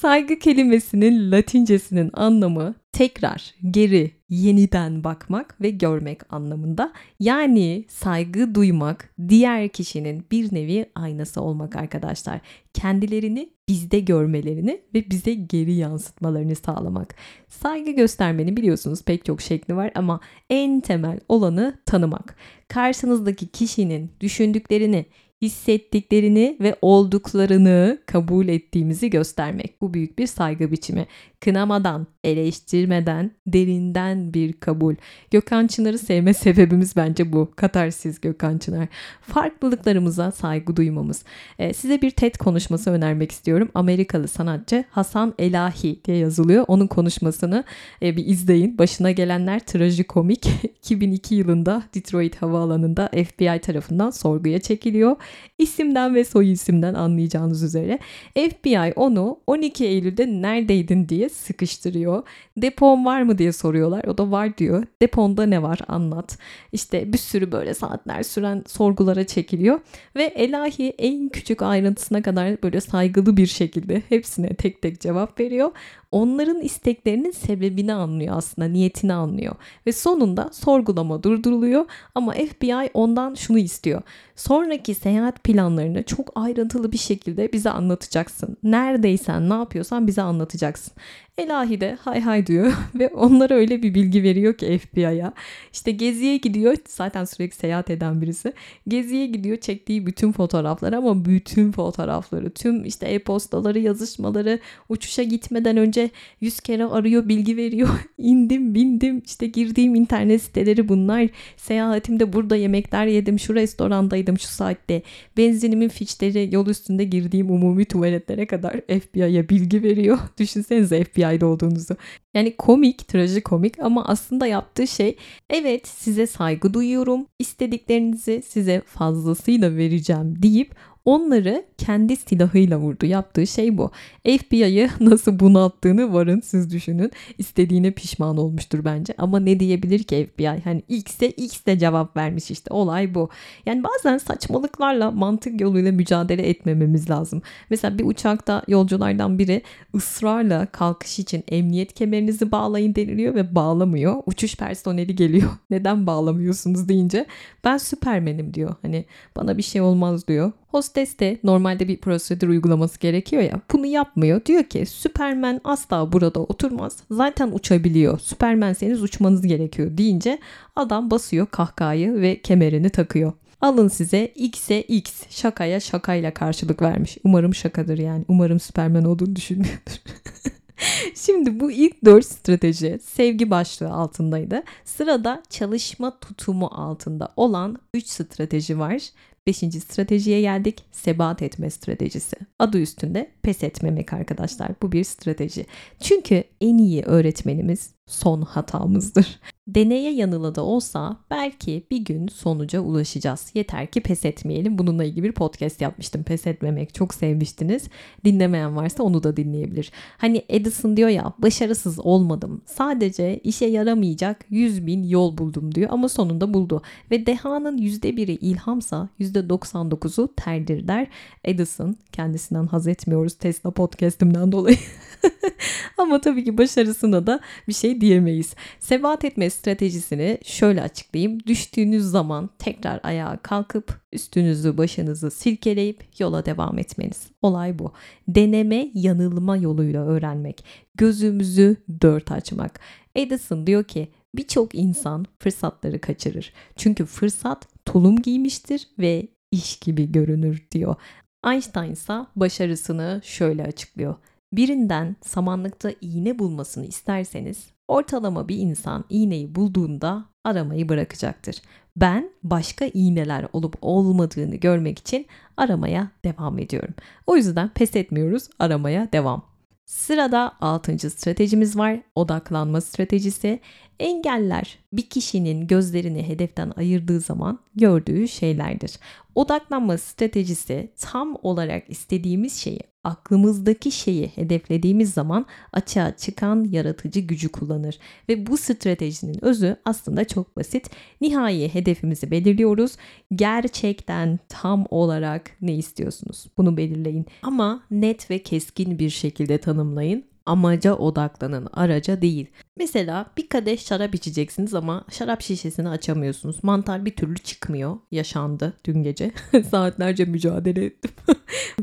Saygı 0.00 0.38
kelimesinin 0.38 1.32
latincesinin 1.32 2.10
anlamı 2.14 2.74
tekrar, 2.92 3.54
geri, 3.70 4.10
yeniden 4.28 5.04
bakmak 5.04 5.60
ve 5.60 5.70
görmek 5.70 6.32
anlamında. 6.32 6.92
Yani 7.20 7.84
saygı 7.88 8.54
duymak 8.54 9.14
diğer 9.28 9.68
kişinin 9.68 10.26
bir 10.30 10.54
nevi 10.54 10.86
aynası 10.94 11.40
olmak 11.40 11.76
arkadaşlar. 11.76 12.40
Kendilerini 12.74 13.50
bizde 13.68 14.00
görmelerini 14.00 14.80
ve 14.94 15.10
bize 15.10 15.34
geri 15.34 15.74
yansıtmalarını 15.74 16.54
sağlamak. 16.54 17.14
Saygı 17.48 17.90
göstermenin 17.90 18.56
biliyorsunuz 18.56 19.02
pek 19.04 19.24
çok 19.24 19.40
şekli 19.40 19.76
var 19.76 19.90
ama 19.94 20.20
en 20.50 20.80
temel 20.80 21.20
olanı 21.28 21.78
tanımak. 21.86 22.36
Karşınızdaki 22.68 23.46
kişinin 23.46 24.10
düşündüklerini, 24.20 25.06
hissettiklerini 25.42 26.56
ve 26.60 26.76
olduklarını 26.82 27.98
kabul 28.06 28.48
ettiğimizi 28.48 29.10
göstermek. 29.10 29.80
Bu 29.80 29.94
büyük 29.94 30.18
bir 30.18 30.26
saygı 30.26 30.72
biçimi. 30.72 31.06
Kınamadan, 31.40 32.06
eleştirmeden, 32.24 33.30
derinden 33.46 34.34
bir 34.34 34.52
kabul. 34.52 34.94
Gökhan 35.30 35.66
Çınar'ı 35.66 35.98
sevme 35.98 36.34
sebebimiz 36.34 36.96
bence 36.96 37.32
bu. 37.32 37.50
Katarsiz 37.56 38.20
Gökhan 38.20 38.58
Çınar. 38.58 38.88
Farklılıklarımıza 39.20 40.30
saygı 40.30 40.76
duymamız. 40.76 41.24
Ee, 41.58 41.72
size 41.72 42.02
bir 42.02 42.10
TED 42.10 42.34
konuşması 42.34 42.90
önermek 42.90 43.32
istiyorum. 43.32 43.68
Amerikalı 43.74 44.28
sanatçı 44.28 44.84
Hasan 44.90 45.34
Elahi 45.38 46.04
diye 46.04 46.16
yazılıyor. 46.16 46.64
Onun 46.68 46.86
konuşmasını 46.86 47.64
e, 48.02 48.16
bir 48.16 48.26
izleyin. 48.26 48.78
Başına 48.78 49.10
gelenler 49.10 49.60
trajikomik. 49.60 50.48
2002 50.64 51.34
yılında 51.34 51.82
Detroit 51.94 52.42
Havaalanı'nda 52.42 53.08
FBI 53.08 53.60
tarafından 53.60 54.10
sorguya 54.10 54.60
çekiliyor. 54.60 55.16
İsimden 55.58 56.14
ve 56.14 56.24
soy 56.24 56.52
isimden 56.52 56.94
anlayacağınız 56.94 57.62
üzere 57.62 57.98
FBI 58.34 58.92
onu 58.96 59.38
12 59.46 59.84
Eylül'de 59.84 60.26
neredeydin 60.26 61.08
diye 61.08 61.28
sıkıştırıyor. 61.28 62.22
Depon 62.56 63.04
var 63.04 63.22
mı 63.22 63.38
diye 63.38 63.52
soruyorlar. 63.52 64.04
O 64.04 64.18
da 64.18 64.30
var 64.30 64.58
diyor. 64.58 64.84
Deponda 65.02 65.46
ne 65.46 65.62
var 65.62 65.80
anlat. 65.88 66.38
İşte 66.72 67.12
bir 67.12 67.18
sürü 67.18 67.52
böyle 67.52 67.74
saatler 67.74 68.22
süren 68.22 68.64
sorgulara 68.66 69.26
çekiliyor. 69.26 69.80
Ve 70.16 70.22
Elahi 70.22 70.94
en 70.98 71.28
küçük 71.28 71.62
ayrıntısına 71.62 72.22
kadar 72.22 72.62
böyle 72.62 72.80
saygılı 72.80 73.36
bir 73.36 73.46
şekilde 73.46 74.02
hepsine 74.08 74.54
tek 74.54 74.82
tek 74.82 75.00
cevap 75.00 75.40
veriyor 75.40 75.70
onların 76.12 76.60
isteklerinin 76.60 77.30
sebebini 77.30 77.94
anlıyor 77.94 78.36
aslında, 78.36 78.68
niyetini 78.68 79.12
anlıyor. 79.12 79.54
Ve 79.86 79.92
sonunda 79.92 80.50
sorgulama 80.52 81.22
durduruluyor 81.22 81.86
ama 82.14 82.32
FBI 82.32 82.90
ondan 82.94 83.34
şunu 83.34 83.58
istiyor. 83.58 84.02
Sonraki 84.36 84.94
seyahat 84.94 85.17
planlarını 85.44 86.02
çok 86.02 86.32
ayrıntılı 86.34 86.92
bir 86.92 86.98
şekilde 86.98 87.52
bize 87.52 87.70
anlatacaksın. 87.70 88.56
Neredeysen, 88.62 89.50
ne 89.50 89.54
yapıyorsan 89.54 90.06
bize 90.06 90.22
anlatacaksın. 90.22 90.92
Elahi 91.38 91.80
de 91.80 91.98
hay 92.00 92.20
hay 92.20 92.46
diyor 92.46 92.72
ve 92.94 93.08
onlara 93.08 93.54
öyle 93.54 93.82
bir 93.82 93.94
bilgi 93.94 94.22
veriyor 94.22 94.54
ki 94.54 94.78
FBI'ya. 94.78 95.32
İşte 95.72 95.90
geziye 95.90 96.36
gidiyor 96.36 96.76
zaten 96.88 97.24
sürekli 97.24 97.56
seyahat 97.56 97.90
eden 97.90 98.22
birisi. 98.22 98.52
Geziye 98.88 99.26
gidiyor 99.26 99.56
çektiği 99.56 100.06
bütün 100.06 100.32
fotoğrafları 100.32 100.96
ama 100.96 101.24
bütün 101.24 101.72
fotoğrafları 101.72 102.50
tüm 102.50 102.84
işte 102.84 103.06
e-postaları 103.06 103.78
yazışmaları 103.78 104.58
uçuşa 104.88 105.22
gitmeden 105.22 105.76
önce 105.76 106.10
yüz 106.40 106.60
kere 106.60 106.84
arıyor 106.84 107.28
bilgi 107.28 107.56
veriyor. 107.56 107.88
İndim 108.18 108.74
bindim 108.74 109.22
işte 109.26 109.46
girdiğim 109.46 109.94
internet 109.94 110.42
siteleri 110.42 110.88
bunlar. 110.88 111.28
Seyahatimde 111.56 112.32
burada 112.32 112.56
yemekler 112.56 113.06
yedim 113.06 113.38
şu 113.38 113.54
restorandaydım 113.54 114.38
şu 114.38 114.48
saatte. 114.48 115.02
Benzinimin 115.36 115.88
fişleri 115.88 116.54
yol 116.54 116.66
üstünde 116.66 117.04
girdiğim 117.04 117.50
umumi 117.50 117.84
tuvaletlere 117.84 118.46
kadar 118.46 118.80
FBI'ya 118.80 119.48
bilgi 119.48 119.82
veriyor. 119.82 120.18
Düşünsenize 120.38 121.04
FBI 121.04 121.27
hikayede 121.28 121.44
olduğunuzu. 121.44 121.96
Yani 122.34 122.56
komik, 122.56 123.08
trajikomik 123.08 123.78
ama 123.78 124.04
aslında 124.04 124.46
yaptığı 124.46 124.86
şey 124.86 125.16
evet 125.50 125.88
size 125.88 126.26
saygı 126.26 126.74
duyuyorum, 126.74 127.26
istediklerinizi 127.38 128.42
size 128.48 128.82
fazlasıyla 128.86 129.76
vereceğim 129.76 130.42
deyip 130.42 130.74
onları 131.08 131.64
kendi 131.78 132.16
silahıyla 132.16 132.78
vurdu. 132.78 133.06
Yaptığı 133.06 133.46
şey 133.46 133.78
bu. 133.78 133.90
FBI'yı 134.24 134.90
nasıl 135.00 135.40
bunalttığını 135.40 136.12
varın 136.12 136.40
siz 136.40 136.72
düşünün. 136.72 137.10
İstediğine 137.38 137.90
pişman 137.90 138.36
olmuştur 138.36 138.84
bence. 138.84 139.14
Ama 139.18 139.40
ne 139.40 139.60
diyebilir 139.60 140.02
ki 140.02 140.28
FBI? 140.32 140.60
Hani 140.64 140.82
X'e 140.88 141.30
X 141.30 141.66
de 141.66 141.78
cevap 141.78 142.16
vermiş 142.16 142.50
işte. 142.50 142.74
Olay 142.74 143.14
bu. 143.14 143.28
Yani 143.66 143.84
bazen 143.84 144.18
saçmalıklarla 144.18 145.10
mantık 145.10 145.60
yoluyla 145.60 145.92
mücadele 145.92 146.48
etmememiz 146.48 147.10
lazım. 147.10 147.42
Mesela 147.70 147.98
bir 147.98 148.04
uçakta 148.04 148.62
yolculardan 148.68 149.38
biri 149.38 149.62
ısrarla 149.94 150.66
kalkış 150.66 151.18
için 151.18 151.44
emniyet 151.48 151.92
kemerinizi 151.92 152.52
bağlayın 152.52 152.94
deniliyor 152.94 153.34
ve 153.34 153.54
bağlamıyor. 153.54 154.22
Uçuş 154.26 154.56
personeli 154.56 155.16
geliyor. 155.16 155.50
Neden 155.70 156.06
bağlamıyorsunuz 156.06 156.88
deyince 156.88 157.26
ben 157.64 157.78
süpermenim 157.78 158.54
diyor. 158.54 158.74
Hani 158.82 159.04
bana 159.36 159.58
bir 159.58 159.62
şey 159.62 159.80
olmaz 159.80 160.28
diyor. 160.28 160.52
Hostes 160.68 161.18
de 161.18 161.38
normalde 161.44 161.88
bir 161.88 161.96
prosedür 161.96 162.48
uygulaması 162.48 163.00
gerekiyor 163.00 163.42
ya. 163.42 163.60
Bunu 163.72 163.86
yapmıyor. 163.86 164.44
Diyor 164.44 164.64
ki 164.64 164.86
Süpermen 164.86 165.60
asla 165.64 166.12
burada 166.12 166.40
oturmaz. 166.40 166.96
Zaten 167.10 167.50
uçabiliyor. 167.52 168.18
Süpermenseniz 168.18 169.02
uçmanız 169.02 169.42
gerekiyor 169.42 169.98
deyince 169.98 170.38
adam 170.76 171.10
basıyor 171.10 171.46
kahkahayı 171.46 172.14
ve 172.14 172.40
kemerini 172.42 172.90
takıyor. 172.90 173.32
Alın 173.60 173.88
size 173.88 174.26
X'e 174.26 174.82
X 174.82 175.22
şakaya 175.30 175.80
şakayla 175.80 176.34
karşılık 176.34 176.82
vermiş. 176.82 177.18
Umarım 177.24 177.54
şakadır 177.54 177.98
yani. 177.98 178.24
Umarım 178.28 178.60
Süpermen 178.60 179.04
olduğunu 179.04 179.36
düşünmüyordur. 179.36 179.92
Şimdi 181.14 181.60
bu 181.60 181.70
ilk 181.70 182.04
dört 182.04 182.26
strateji 182.26 182.98
sevgi 183.02 183.50
başlığı 183.50 183.92
altındaydı. 183.92 184.62
Sırada 184.84 185.42
çalışma 185.50 186.18
tutumu 186.18 186.66
altında 186.66 187.32
olan 187.36 187.78
3 187.94 188.06
strateji 188.06 188.78
var. 188.78 189.02
Beşinci 189.48 189.80
stratejiye 189.80 190.40
geldik. 190.40 190.84
Sebat 190.92 191.42
etme 191.42 191.70
stratejisi. 191.70 192.36
Adı 192.58 192.80
üstünde 192.80 193.30
pes 193.42 193.62
etmemek 193.62 194.12
arkadaşlar. 194.12 194.70
Bu 194.82 194.92
bir 194.92 195.04
strateji. 195.04 195.66
Çünkü 196.00 196.44
en 196.60 196.78
iyi 196.78 197.02
öğretmenimiz 197.02 197.90
son 198.08 198.42
hatamızdır. 198.42 199.40
Deneye 199.68 200.12
yanıla 200.12 200.54
da 200.54 200.62
olsa 200.62 201.16
belki 201.30 201.86
bir 201.90 201.98
gün 201.98 202.28
sonuca 202.28 202.80
ulaşacağız. 202.80 203.50
Yeter 203.54 203.86
ki 203.86 204.00
pes 204.00 204.24
etmeyelim. 204.24 204.78
Bununla 204.78 205.04
ilgili 205.04 205.24
bir 205.24 205.32
podcast 205.32 205.80
yapmıştım. 205.80 206.22
Pes 206.22 206.46
etmemek 206.46 206.94
çok 206.94 207.14
sevmiştiniz. 207.14 207.88
Dinlemeyen 208.24 208.76
varsa 208.76 209.02
onu 209.02 209.22
da 209.22 209.36
dinleyebilir. 209.36 209.92
Hani 210.18 210.44
Edison 210.48 210.96
diyor 210.96 211.08
ya 211.08 211.32
başarısız 211.38 211.98
olmadım. 212.00 212.62
Sadece 212.66 213.38
işe 213.38 213.66
yaramayacak 213.66 214.44
100 214.50 214.86
bin 214.86 215.02
yol 215.02 215.38
buldum 215.38 215.74
diyor 215.74 215.88
ama 215.92 216.08
sonunda 216.08 216.54
buldu. 216.54 216.82
Ve 217.10 217.26
dehanın 217.26 217.78
%1'i 217.78 218.34
ilhamsa 218.34 219.08
%99'u 219.20 220.34
terdir 220.36 220.88
der. 220.88 221.06
Edison 221.44 221.96
kendisinden 222.12 222.66
haz 222.66 222.86
etmiyoruz 222.86 223.34
Tesla 223.34 223.70
podcastimden 223.70 224.52
dolayı. 224.52 224.76
ama 225.98 226.20
tabii 226.20 226.44
ki 226.44 226.58
başarısına 226.58 227.26
da 227.26 227.40
bir 227.68 227.72
şey 227.72 227.97
şey 227.98 228.08
diyemeyiz. 228.08 228.54
Sebat 228.80 229.24
etme 229.24 229.50
stratejisini 229.50 230.38
şöyle 230.44 230.82
açıklayayım. 230.82 231.40
Düştüğünüz 231.46 232.04
zaman 232.04 232.50
tekrar 232.58 233.00
ayağa 233.02 233.38
kalkıp 233.42 234.00
üstünüzü 234.12 234.78
başınızı 234.78 235.30
silkeleyip 235.30 236.04
yola 236.18 236.44
devam 236.44 236.78
etmeniz. 236.78 237.30
Olay 237.42 237.78
bu. 237.78 237.92
Deneme 238.28 238.90
yanılma 238.94 239.56
yoluyla 239.56 240.06
öğrenmek. 240.06 240.64
Gözümüzü 240.94 241.76
dört 242.00 242.32
açmak. 242.32 242.80
Edison 243.14 243.66
diyor 243.66 243.84
ki 243.84 244.08
birçok 244.34 244.74
insan 244.74 245.26
fırsatları 245.38 246.00
kaçırır. 246.00 246.52
Çünkü 246.76 247.04
fırsat 247.04 247.66
tulum 247.84 248.16
giymiştir 248.16 248.88
ve 248.98 249.28
iş 249.52 249.76
gibi 249.80 250.12
görünür 250.12 250.66
diyor. 250.72 250.96
Einstein 251.44 251.92
ise 251.92 252.26
başarısını 252.36 253.20
şöyle 253.24 253.62
açıklıyor. 253.62 254.14
Birinden 254.52 255.16
samanlıkta 255.22 255.90
iğne 256.00 256.38
bulmasını 256.38 256.86
isterseniz 256.86 257.77
ortalama 257.88 258.48
bir 258.48 258.56
insan 258.56 259.04
iğneyi 259.08 259.54
bulduğunda 259.54 260.24
aramayı 260.44 260.88
bırakacaktır. 260.88 261.62
Ben 261.96 262.30
başka 262.42 262.84
iğneler 262.84 263.46
olup 263.52 263.76
olmadığını 263.82 264.56
görmek 264.56 264.98
için 264.98 265.26
aramaya 265.56 266.10
devam 266.24 266.58
ediyorum. 266.58 266.94
O 267.26 267.36
yüzden 267.36 267.68
pes 267.68 267.96
etmiyoruz, 267.96 268.48
aramaya 268.58 269.12
devam. 269.12 269.42
Sırada 269.86 270.52
6. 270.60 271.10
stratejimiz 271.10 271.78
var. 271.78 272.00
Odaklanma 272.14 272.80
stratejisi. 272.80 273.60
Engeller 274.00 274.78
bir 274.92 275.02
kişinin 275.02 275.66
gözlerini 275.66 276.28
hedeften 276.28 276.72
ayırdığı 276.76 277.20
zaman 277.20 277.58
gördüğü 277.74 278.28
şeylerdir. 278.28 278.98
Odaklanma 279.34 279.98
stratejisi 279.98 280.90
tam 280.98 281.36
olarak 281.42 281.90
istediğimiz 281.90 282.56
şeyi, 282.56 282.80
aklımızdaki 283.04 283.92
şeyi 283.92 284.26
hedeflediğimiz 284.26 285.12
zaman 285.12 285.46
açığa 285.72 286.16
çıkan 286.16 286.64
yaratıcı 286.64 287.20
gücü 287.20 287.48
kullanır. 287.48 287.98
Ve 288.28 288.46
bu 288.46 288.56
stratejinin 288.56 289.44
özü 289.44 289.76
aslında 289.84 290.24
çok 290.24 290.56
basit. 290.56 290.90
Nihai 291.20 291.74
hedefimizi 291.74 292.30
belirliyoruz. 292.30 292.96
Gerçekten 293.34 294.38
tam 294.48 294.86
olarak 294.90 295.50
ne 295.60 295.74
istiyorsunuz? 295.74 296.46
Bunu 296.58 296.76
belirleyin. 296.76 297.26
Ama 297.42 297.82
net 297.90 298.30
ve 298.30 298.38
keskin 298.38 298.98
bir 298.98 299.10
şekilde 299.10 299.58
tanımlayın 299.58 300.24
amaca 300.48 300.94
odaklanın, 300.94 301.68
araca 301.72 302.22
değil. 302.22 302.46
Mesela 302.78 303.26
bir 303.36 303.48
kadeh 303.48 303.78
şarap 303.78 304.14
içeceksiniz 304.14 304.74
ama 304.74 305.04
şarap 305.10 305.42
şişesini 305.42 305.88
açamıyorsunuz. 305.88 306.64
Mantar 306.64 307.04
bir 307.04 307.16
türlü 307.16 307.38
çıkmıyor. 307.38 307.96
Yaşandı 308.10 308.72
dün 308.84 309.02
gece. 309.02 309.30
Saatlerce 309.70 310.24
mücadele 310.24 310.84
ettim. 310.84 311.10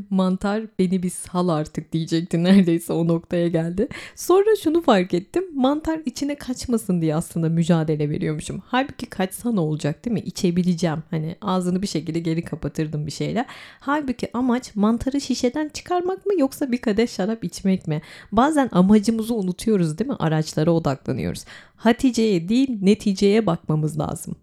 Mantar 0.09 0.63
beni 0.79 1.03
bir 1.03 1.09
sal 1.09 1.47
artık 1.47 1.93
diyecekti. 1.93 2.43
Neredeyse 2.43 2.93
o 2.93 3.07
noktaya 3.07 3.47
geldi. 3.47 3.87
Sonra 4.15 4.55
şunu 4.63 4.81
fark 4.81 5.13
ettim. 5.13 5.43
Mantar 5.55 5.99
içine 6.05 6.35
kaçmasın 6.35 7.01
diye 7.01 7.15
aslında 7.15 7.49
mücadele 7.49 8.09
veriyormuşum. 8.09 8.63
Halbuki 8.65 9.05
kaçsa 9.05 9.51
ne 9.51 9.59
olacak 9.59 10.05
değil 10.05 10.13
mi? 10.13 10.19
İçebileceğim. 10.19 11.03
Hani 11.09 11.35
ağzını 11.41 11.81
bir 11.81 11.87
şekilde 11.87 12.19
geri 12.19 12.41
kapatırdım 12.41 13.05
bir 13.07 13.11
şeyle. 13.11 13.45
Halbuki 13.79 14.29
amaç 14.33 14.75
mantarı 14.75 15.21
şişeden 15.21 15.69
çıkarmak 15.69 16.25
mı 16.25 16.33
yoksa 16.39 16.71
bir 16.71 16.77
kadeh 16.77 17.07
şarap 17.07 17.43
içmek 17.43 17.87
mi? 17.87 18.01
Bazen 18.31 18.69
amacımızı 18.71 19.35
unutuyoruz 19.35 19.97
değil 19.97 20.09
mi? 20.09 20.15
Araçlara 20.19 20.71
odaklanıyoruz. 20.85 21.45
Hatice'ye 21.75 22.49
değil 22.49 22.77
neticeye 22.81 23.45
bakmamız 23.45 23.99
lazım. 23.99 24.35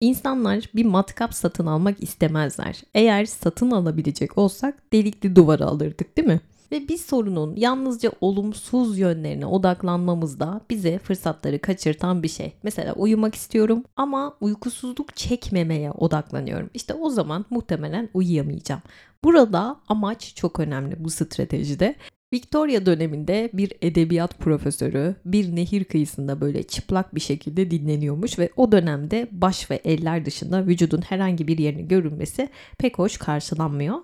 İnsanlar 0.00 0.70
bir 0.74 0.84
matkap 0.84 1.34
satın 1.34 1.66
almak 1.66 2.02
istemezler. 2.02 2.82
Eğer 2.94 3.24
satın 3.24 3.70
alabilecek 3.70 4.38
olsak 4.38 4.92
delikli 4.92 5.36
duvara 5.36 5.64
alırdık 5.64 6.16
değil 6.16 6.28
mi? 6.28 6.40
Ve 6.72 6.88
bir 6.88 6.98
sorunun 6.98 7.56
yalnızca 7.56 8.12
olumsuz 8.20 8.98
yönlerine 8.98 9.46
odaklanmamız 9.46 10.40
da 10.40 10.60
bize 10.70 10.98
fırsatları 10.98 11.58
kaçırtan 11.58 12.22
bir 12.22 12.28
şey. 12.28 12.52
Mesela 12.62 12.92
uyumak 12.92 13.34
istiyorum 13.34 13.84
ama 13.96 14.36
uykusuzluk 14.40 15.16
çekmemeye 15.16 15.90
odaklanıyorum. 15.90 16.70
İşte 16.74 16.94
o 16.94 17.10
zaman 17.10 17.44
muhtemelen 17.50 18.08
uyuyamayacağım. 18.14 18.82
Burada 19.24 19.76
amaç 19.88 20.34
çok 20.34 20.60
önemli 20.60 21.04
bu 21.04 21.10
stratejide. 21.10 21.94
Victoria 22.32 22.86
döneminde 22.86 23.50
bir 23.52 23.72
edebiyat 23.82 24.38
profesörü 24.38 25.14
bir 25.24 25.56
nehir 25.56 25.84
kıyısında 25.84 26.40
böyle 26.40 26.62
çıplak 26.62 27.14
bir 27.14 27.20
şekilde 27.20 27.70
dinleniyormuş 27.70 28.38
ve 28.38 28.50
o 28.56 28.72
dönemde 28.72 29.28
baş 29.30 29.70
ve 29.70 29.80
eller 29.84 30.24
dışında 30.24 30.66
vücudun 30.66 31.00
herhangi 31.00 31.48
bir 31.48 31.58
yerini 31.58 31.88
görünmesi 31.88 32.48
pek 32.78 32.98
hoş 32.98 33.16
karşılanmıyor. 33.16 33.98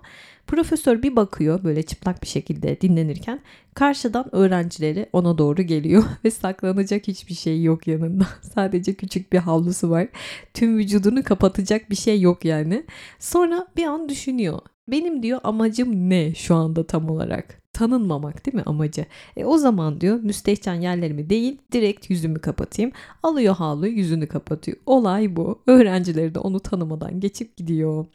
Profesör 0.47 1.03
bir 1.03 1.15
bakıyor 1.15 1.63
böyle 1.63 1.83
çıplak 1.83 2.21
bir 2.21 2.27
şekilde 2.27 2.81
dinlenirken 2.81 3.39
karşıdan 3.73 4.35
öğrencileri 4.35 5.09
ona 5.13 5.37
doğru 5.37 5.61
geliyor 5.61 6.03
ve 6.25 6.31
saklanacak 6.31 7.07
hiçbir 7.07 7.33
şey 7.33 7.63
yok 7.63 7.87
yanında. 7.87 8.27
Sadece 8.55 8.93
küçük 8.93 9.33
bir 9.33 9.37
havlusu 9.37 9.89
var. 9.89 10.07
Tüm 10.53 10.77
vücudunu 10.77 11.23
kapatacak 11.23 11.89
bir 11.89 11.95
şey 11.95 12.21
yok 12.21 12.45
yani. 12.45 12.85
Sonra 13.19 13.67
bir 13.77 13.83
an 13.83 14.09
düşünüyor. 14.09 14.59
Benim 14.87 15.23
diyor 15.23 15.39
amacım 15.43 16.09
ne 16.09 16.35
şu 16.35 16.55
anda 16.55 16.87
tam 16.87 17.09
olarak? 17.09 17.59
Tanınmamak 17.79 18.45
değil 18.45 18.55
mi 18.55 18.63
amacı? 18.65 19.05
E 19.37 19.45
o 19.45 19.57
zaman 19.57 20.01
diyor 20.01 20.19
müstehcen 20.19 20.73
yerlerimi 20.73 21.29
değil 21.29 21.57
direkt 21.71 22.09
yüzümü 22.09 22.39
kapatayım. 22.39 22.91
Alıyor 23.23 23.55
havluyu 23.55 23.93
yüzünü 23.93 24.27
kapatıyor. 24.27 24.77
Olay 24.85 25.35
bu. 25.35 25.61
Öğrencileri 25.67 26.35
de 26.35 26.39
onu 26.39 26.59
tanımadan 26.59 27.19
geçip 27.19 27.57
gidiyor. 27.57 28.05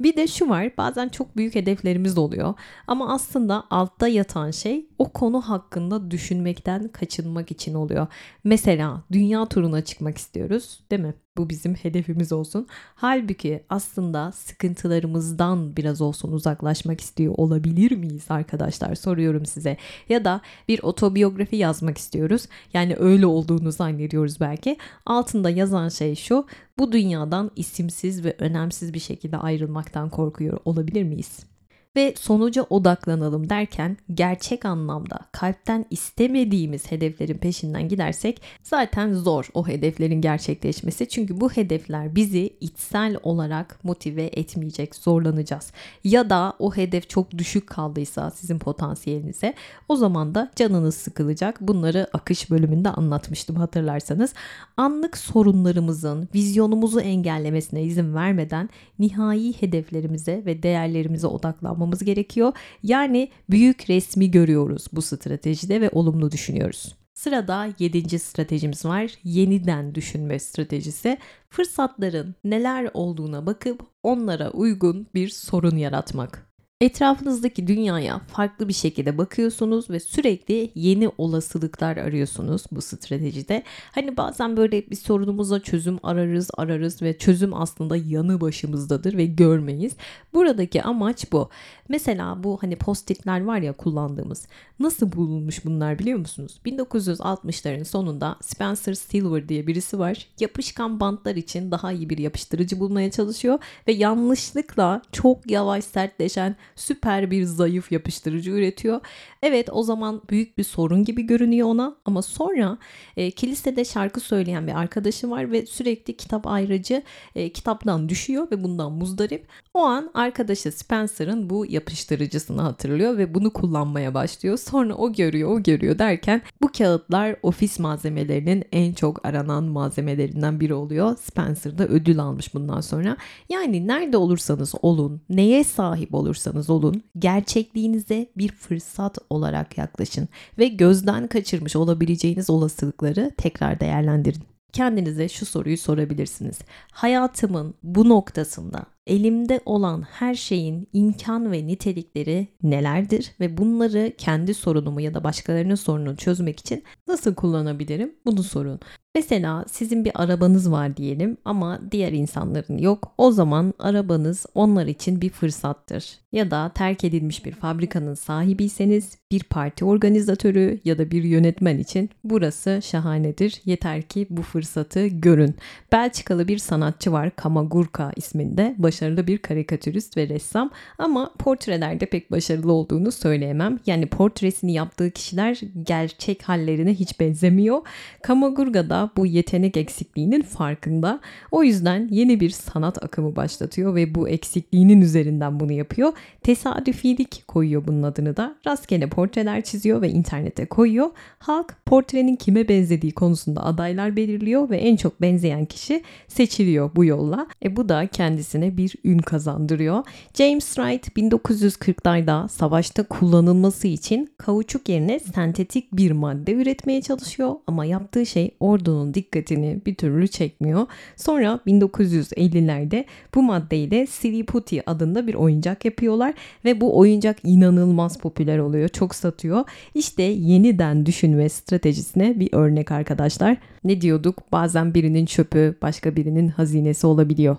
Bir 0.00 0.16
de 0.16 0.26
şu 0.26 0.48
var 0.48 0.70
bazen 0.78 1.08
çok 1.08 1.36
büyük 1.36 1.54
hedeflerimiz 1.54 2.18
oluyor. 2.18 2.54
Ama 2.86 3.14
aslında 3.14 3.64
altta 3.70 4.08
yatan 4.08 4.50
şey 4.50 4.86
o 4.98 5.08
konu 5.08 5.40
hakkında 5.40 6.10
düşünmekten 6.10 6.88
kaçınmak 6.88 7.50
için 7.50 7.74
oluyor. 7.74 8.06
Mesela 8.44 9.02
dünya 9.12 9.46
turuna 9.46 9.84
çıkmak 9.84 10.18
istiyoruz 10.18 10.80
değil 10.90 11.02
mi? 11.02 11.14
Bu 11.38 11.50
bizim 11.50 11.74
hedefimiz 11.74 12.32
olsun. 12.32 12.66
Halbuki 12.94 13.64
aslında 13.68 14.32
sıkıntılarımızdan 14.32 15.76
biraz 15.76 16.00
olsun 16.00 16.32
uzaklaşmak 16.32 17.00
istiyor 17.00 17.34
olabilir 17.36 17.90
miyiz 17.96 18.26
arkadaşlar? 18.28 18.94
Soruyorum 19.08 19.46
size. 19.46 19.76
Ya 20.08 20.24
da 20.24 20.40
bir 20.68 20.82
otobiyografi 20.82 21.56
yazmak 21.56 21.98
istiyoruz. 21.98 22.46
Yani 22.74 22.96
öyle 22.98 23.26
olduğunu 23.26 23.72
zannediyoruz 23.72 24.40
belki. 24.40 24.76
Altında 25.06 25.50
yazan 25.50 25.88
şey 25.88 26.14
şu. 26.14 26.46
Bu 26.78 26.92
dünyadan 26.92 27.50
isimsiz 27.56 28.24
ve 28.24 28.36
önemsiz 28.38 28.94
bir 28.94 29.00
şekilde 29.00 29.36
ayrılmaktan 29.36 30.10
korkuyor 30.10 30.58
olabilir 30.64 31.02
miyiz? 31.02 31.57
Ve 31.98 32.14
sonuca 32.20 32.62
odaklanalım 32.62 33.50
derken 33.50 33.96
gerçek 34.14 34.64
anlamda 34.64 35.18
kalpten 35.32 35.84
istemediğimiz 35.90 36.90
hedeflerin 36.92 37.38
peşinden 37.38 37.88
gidersek 37.88 38.42
zaten 38.62 39.14
zor 39.14 39.48
o 39.54 39.68
hedeflerin 39.68 40.20
gerçekleşmesi. 40.20 41.08
Çünkü 41.08 41.40
bu 41.40 41.50
hedefler 41.50 42.14
bizi 42.14 42.56
içsel 42.60 43.16
olarak 43.22 43.84
motive 43.84 44.24
etmeyecek, 44.24 44.94
zorlanacağız. 44.94 45.72
Ya 46.04 46.30
da 46.30 46.52
o 46.58 46.76
hedef 46.76 47.10
çok 47.10 47.38
düşük 47.38 47.66
kaldıysa 47.66 48.30
sizin 48.30 48.58
potansiyelinize 48.58 49.54
o 49.88 49.96
zaman 49.96 50.34
da 50.34 50.50
canınız 50.56 50.94
sıkılacak. 50.94 51.60
Bunları 51.60 52.08
akış 52.12 52.50
bölümünde 52.50 52.90
anlatmıştım 52.90 53.56
hatırlarsanız. 53.56 54.34
Anlık 54.76 55.18
sorunlarımızın 55.18 56.28
vizyonumuzu 56.34 57.00
engellemesine 57.00 57.82
izin 57.82 58.14
vermeden 58.14 58.70
nihai 58.98 59.52
hedeflerimize 59.60 60.42
ve 60.46 60.62
değerlerimize 60.62 61.26
odaklanmamız 61.26 61.87
yapmamız 61.88 62.04
gerekiyor. 62.04 62.52
Yani 62.82 63.30
büyük 63.50 63.90
resmi 63.90 64.30
görüyoruz 64.30 64.86
bu 64.92 65.02
stratejide 65.02 65.80
ve 65.80 65.90
olumlu 65.90 66.30
düşünüyoruz. 66.30 66.94
Sırada 67.14 67.68
7. 67.78 68.18
stratejimiz 68.18 68.84
var. 68.84 69.10
Yeniden 69.24 69.94
düşünme 69.94 70.38
stratejisi. 70.38 71.18
Fırsatların 71.50 72.34
neler 72.44 72.90
olduğuna 72.94 73.46
bakıp 73.46 73.80
onlara 74.02 74.50
uygun 74.50 75.06
bir 75.14 75.28
sorun 75.28 75.76
yaratmak. 75.76 76.47
Etrafınızdaki 76.80 77.66
dünyaya 77.66 78.18
farklı 78.18 78.68
bir 78.68 78.72
şekilde 78.72 79.18
bakıyorsunuz 79.18 79.90
ve 79.90 80.00
sürekli 80.00 80.70
yeni 80.74 81.10
olasılıklar 81.18 81.96
arıyorsunuz 81.96 82.64
bu 82.72 82.82
stratejide. 82.82 83.62
Hani 83.92 84.16
bazen 84.16 84.56
böyle 84.56 84.90
bir 84.90 84.96
sorunumuza 84.96 85.60
çözüm 85.60 85.98
ararız 86.02 86.50
ararız 86.56 87.02
ve 87.02 87.18
çözüm 87.18 87.54
aslında 87.54 87.96
yanı 87.96 88.40
başımızdadır 88.40 89.16
ve 89.16 89.26
görmeyiz. 89.26 89.96
Buradaki 90.34 90.82
amaç 90.82 91.32
bu. 91.32 91.50
Mesela 91.88 92.44
bu 92.44 92.58
hani 92.62 92.76
postitler 92.76 93.44
var 93.44 93.58
ya 93.58 93.72
kullandığımız. 93.72 94.46
Nasıl 94.78 95.12
bulunmuş 95.12 95.64
bunlar 95.64 95.98
biliyor 95.98 96.18
musunuz? 96.18 96.60
1960'ların 96.66 97.84
sonunda 97.84 98.36
Spencer 98.40 98.94
Silver 98.94 99.48
diye 99.48 99.66
birisi 99.66 99.98
var. 99.98 100.26
Yapışkan 100.40 101.00
bantlar 101.00 101.36
için 101.36 101.70
daha 101.70 101.92
iyi 101.92 102.10
bir 102.10 102.18
yapıştırıcı 102.18 102.80
bulmaya 102.80 103.10
çalışıyor 103.10 103.58
ve 103.88 103.92
yanlışlıkla 103.92 105.02
çok 105.12 105.50
yavaş 105.50 105.84
sertleşen 105.84 106.56
süper 106.78 107.30
bir 107.30 107.44
zayıf 107.44 107.92
yapıştırıcı 107.92 108.50
üretiyor. 108.50 109.00
Evet 109.42 109.68
o 109.72 109.82
zaman 109.82 110.22
büyük 110.30 110.58
bir 110.58 110.64
sorun 110.64 111.04
gibi 111.04 111.22
görünüyor 111.22 111.68
ona 111.68 111.96
ama 112.04 112.22
sonra 112.22 112.78
e, 113.16 113.30
kilisede 113.30 113.84
şarkı 113.84 114.20
söyleyen 114.20 114.66
bir 114.66 114.78
arkadaşı 114.78 115.30
var 115.30 115.52
ve 115.52 115.66
sürekli 115.66 116.16
kitap 116.16 116.46
ayrıcı 116.46 117.02
e, 117.34 117.52
kitaptan 117.52 118.08
düşüyor 118.08 118.50
ve 118.50 118.64
bundan 118.64 118.92
muzdarip. 118.92 119.46
O 119.74 119.80
an 119.80 120.10
arkadaşı 120.14 120.72
Spencer'ın 120.72 121.50
bu 121.50 121.66
yapıştırıcısını 121.66 122.62
hatırlıyor 122.62 123.18
ve 123.18 123.34
bunu 123.34 123.52
kullanmaya 123.52 124.14
başlıyor. 124.14 124.58
Sonra 124.58 124.94
o 124.94 125.12
görüyor, 125.12 125.50
o 125.50 125.62
görüyor 125.62 125.98
derken 125.98 126.42
Bu 126.62 126.68
kağıtlar 126.78 127.36
ofis 127.42 127.78
malzemelerinin 127.78 128.64
en 128.72 128.92
çok 128.92 129.26
aranan 129.26 129.64
malzemelerinden 129.64 130.60
biri 130.60 130.74
oluyor. 130.74 131.16
Spencer 131.16 131.78
da 131.78 131.86
ödül 131.86 132.20
almış 132.20 132.54
bundan 132.54 132.80
sonra. 132.80 133.16
Yani 133.48 133.86
nerede 133.86 134.16
olursanız 134.16 134.74
olun, 134.82 135.20
neye 135.28 135.64
sahip 135.64 136.14
olursanız 136.14 136.67
olun, 136.70 137.02
gerçekliğinize 137.18 138.26
bir 138.36 138.52
fırsat 138.52 139.18
olarak 139.30 139.78
yaklaşın 139.78 140.28
ve 140.58 140.68
gözden 140.68 141.26
kaçırmış 141.26 141.76
olabileceğiniz 141.76 142.50
olasılıkları 142.50 143.32
tekrar 143.36 143.80
değerlendirin. 143.80 144.42
Kendinize 144.72 145.28
şu 145.28 145.46
soruyu 145.46 145.78
sorabilirsiniz. 145.78 146.58
Hayatımın 146.92 147.74
bu 147.82 148.08
noktasında 148.08 148.84
elimde 149.06 149.60
olan 149.66 150.02
her 150.02 150.34
şeyin 150.34 150.88
imkan 150.92 151.52
ve 151.52 151.66
nitelikleri 151.66 152.48
nelerdir 152.62 153.32
ve 153.40 153.56
bunları 153.56 154.12
kendi 154.18 154.54
sorunumu 154.54 155.00
ya 155.00 155.14
da 155.14 155.24
başkalarının 155.24 155.74
sorununu 155.74 156.16
çözmek 156.16 156.60
için 156.60 156.84
nasıl 157.06 157.34
kullanabilirim? 157.34 158.14
Bunu 158.26 158.42
sorun. 158.42 158.80
Mesela 159.18 159.64
sizin 159.68 160.04
bir 160.04 160.12
arabanız 160.14 160.70
var 160.70 160.96
diyelim 160.96 161.36
ama 161.44 161.80
diğer 161.90 162.12
insanların 162.12 162.78
yok. 162.78 163.12
O 163.18 163.32
zaman 163.32 163.74
arabanız 163.78 164.46
onlar 164.54 164.86
için 164.86 165.20
bir 165.20 165.30
fırsattır. 165.30 166.18
Ya 166.32 166.50
da 166.50 166.72
terk 166.74 167.04
edilmiş 167.04 167.44
bir 167.44 167.52
fabrikanın 167.52 168.14
sahibiyseniz 168.14 169.18
bir 169.30 169.42
parti 169.42 169.84
organizatörü 169.84 170.80
ya 170.84 170.98
da 170.98 171.10
bir 171.10 171.24
yönetmen 171.24 171.78
için 171.78 172.10
burası 172.24 172.80
şahanedir. 172.82 173.60
Yeter 173.64 174.02
ki 174.02 174.26
bu 174.30 174.42
fırsatı 174.42 175.06
görün. 175.06 175.54
Belçikalı 175.92 176.48
bir 176.48 176.58
sanatçı 176.58 177.12
var 177.12 177.36
Kamagurka 177.36 178.12
isminde. 178.16 178.74
Başarılı 178.78 179.26
bir 179.26 179.38
karikatürist 179.38 180.16
ve 180.16 180.28
ressam 180.28 180.70
ama 180.98 181.32
portrelerde 181.38 182.06
pek 182.06 182.30
başarılı 182.30 182.72
olduğunu 182.72 183.12
söyleyemem. 183.12 183.78
Yani 183.86 184.06
portresini 184.06 184.72
yaptığı 184.72 185.10
kişiler 185.10 185.60
gerçek 185.82 186.42
hallerine 186.42 186.94
hiç 186.94 187.20
benzemiyor. 187.20 187.82
Kamagurga 188.22 188.90
da 188.90 189.07
bu 189.16 189.26
yetenek 189.26 189.76
eksikliğinin 189.76 190.42
farkında. 190.42 191.20
O 191.50 191.62
yüzden 191.62 192.08
yeni 192.10 192.40
bir 192.40 192.50
sanat 192.50 193.04
akımı 193.04 193.36
başlatıyor 193.36 193.94
ve 193.94 194.14
bu 194.14 194.28
eksikliğinin 194.28 195.00
üzerinden 195.00 195.60
bunu 195.60 195.72
yapıyor. 195.72 196.12
Tesadüfilik 196.42 197.48
koyuyor 197.48 197.86
bunun 197.86 198.02
adını 198.02 198.36
da. 198.36 198.56
Rastgele 198.66 199.08
portreler 199.08 199.62
çiziyor 199.62 200.02
ve 200.02 200.08
internete 200.10 200.66
koyuyor. 200.66 201.10
Halk 201.38 201.76
portrenin 201.86 202.36
kime 202.36 202.68
benzediği 202.68 203.12
konusunda 203.12 203.64
adaylar 203.64 204.16
belirliyor 204.16 204.70
ve 204.70 204.76
en 204.76 204.96
çok 204.96 205.20
benzeyen 205.20 205.64
kişi 205.64 206.02
seçiliyor 206.28 206.90
bu 206.96 207.04
yolla. 207.04 207.46
E 207.64 207.76
bu 207.76 207.88
da 207.88 208.06
kendisine 208.06 208.76
bir 208.76 208.94
ün 209.04 209.18
kazandırıyor. 209.18 210.04
James 210.34 210.74
Wright 210.74 211.08
1940'larda 211.08 212.48
savaşta 212.48 213.02
kullanılması 213.02 213.88
için 213.88 214.32
kauçuk 214.38 214.88
yerine 214.88 215.18
sentetik 215.18 215.92
bir 215.92 216.10
madde 216.10 216.52
üretmeye 216.52 217.02
çalışıyor 217.02 217.54
ama 217.66 217.84
yaptığı 217.84 218.26
şey 218.26 218.54
ordunun 218.88 219.14
dikkatini 219.14 219.80
bir 219.86 219.94
türlü 219.94 220.28
çekmiyor. 220.28 220.86
Sonra 221.16 221.60
1950'lerde 221.66 223.04
bu 223.34 223.42
maddeyle 223.42 224.06
Siliputi 224.06 224.90
adında 224.90 225.26
bir 225.26 225.34
oyuncak 225.34 225.84
yapıyorlar 225.84 226.34
ve 226.64 226.80
bu 226.80 226.98
oyuncak 226.98 227.36
inanılmaz 227.44 228.18
popüler 228.18 228.58
oluyor. 228.58 228.88
Çok 228.88 229.14
satıyor. 229.14 229.64
İşte 229.94 230.22
yeniden 230.22 231.06
düşünme 231.06 231.48
stratejisine 231.48 232.40
bir 232.40 232.48
örnek 232.52 232.92
arkadaşlar. 232.92 233.56
Ne 233.84 234.00
diyorduk? 234.00 234.52
Bazen 234.52 234.94
birinin 234.94 235.26
çöpü 235.26 235.74
başka 235.82 236.16
birinin 236.16 236.48
hazinesi 236.48 237.06
olabiliyor. 237.06 237.56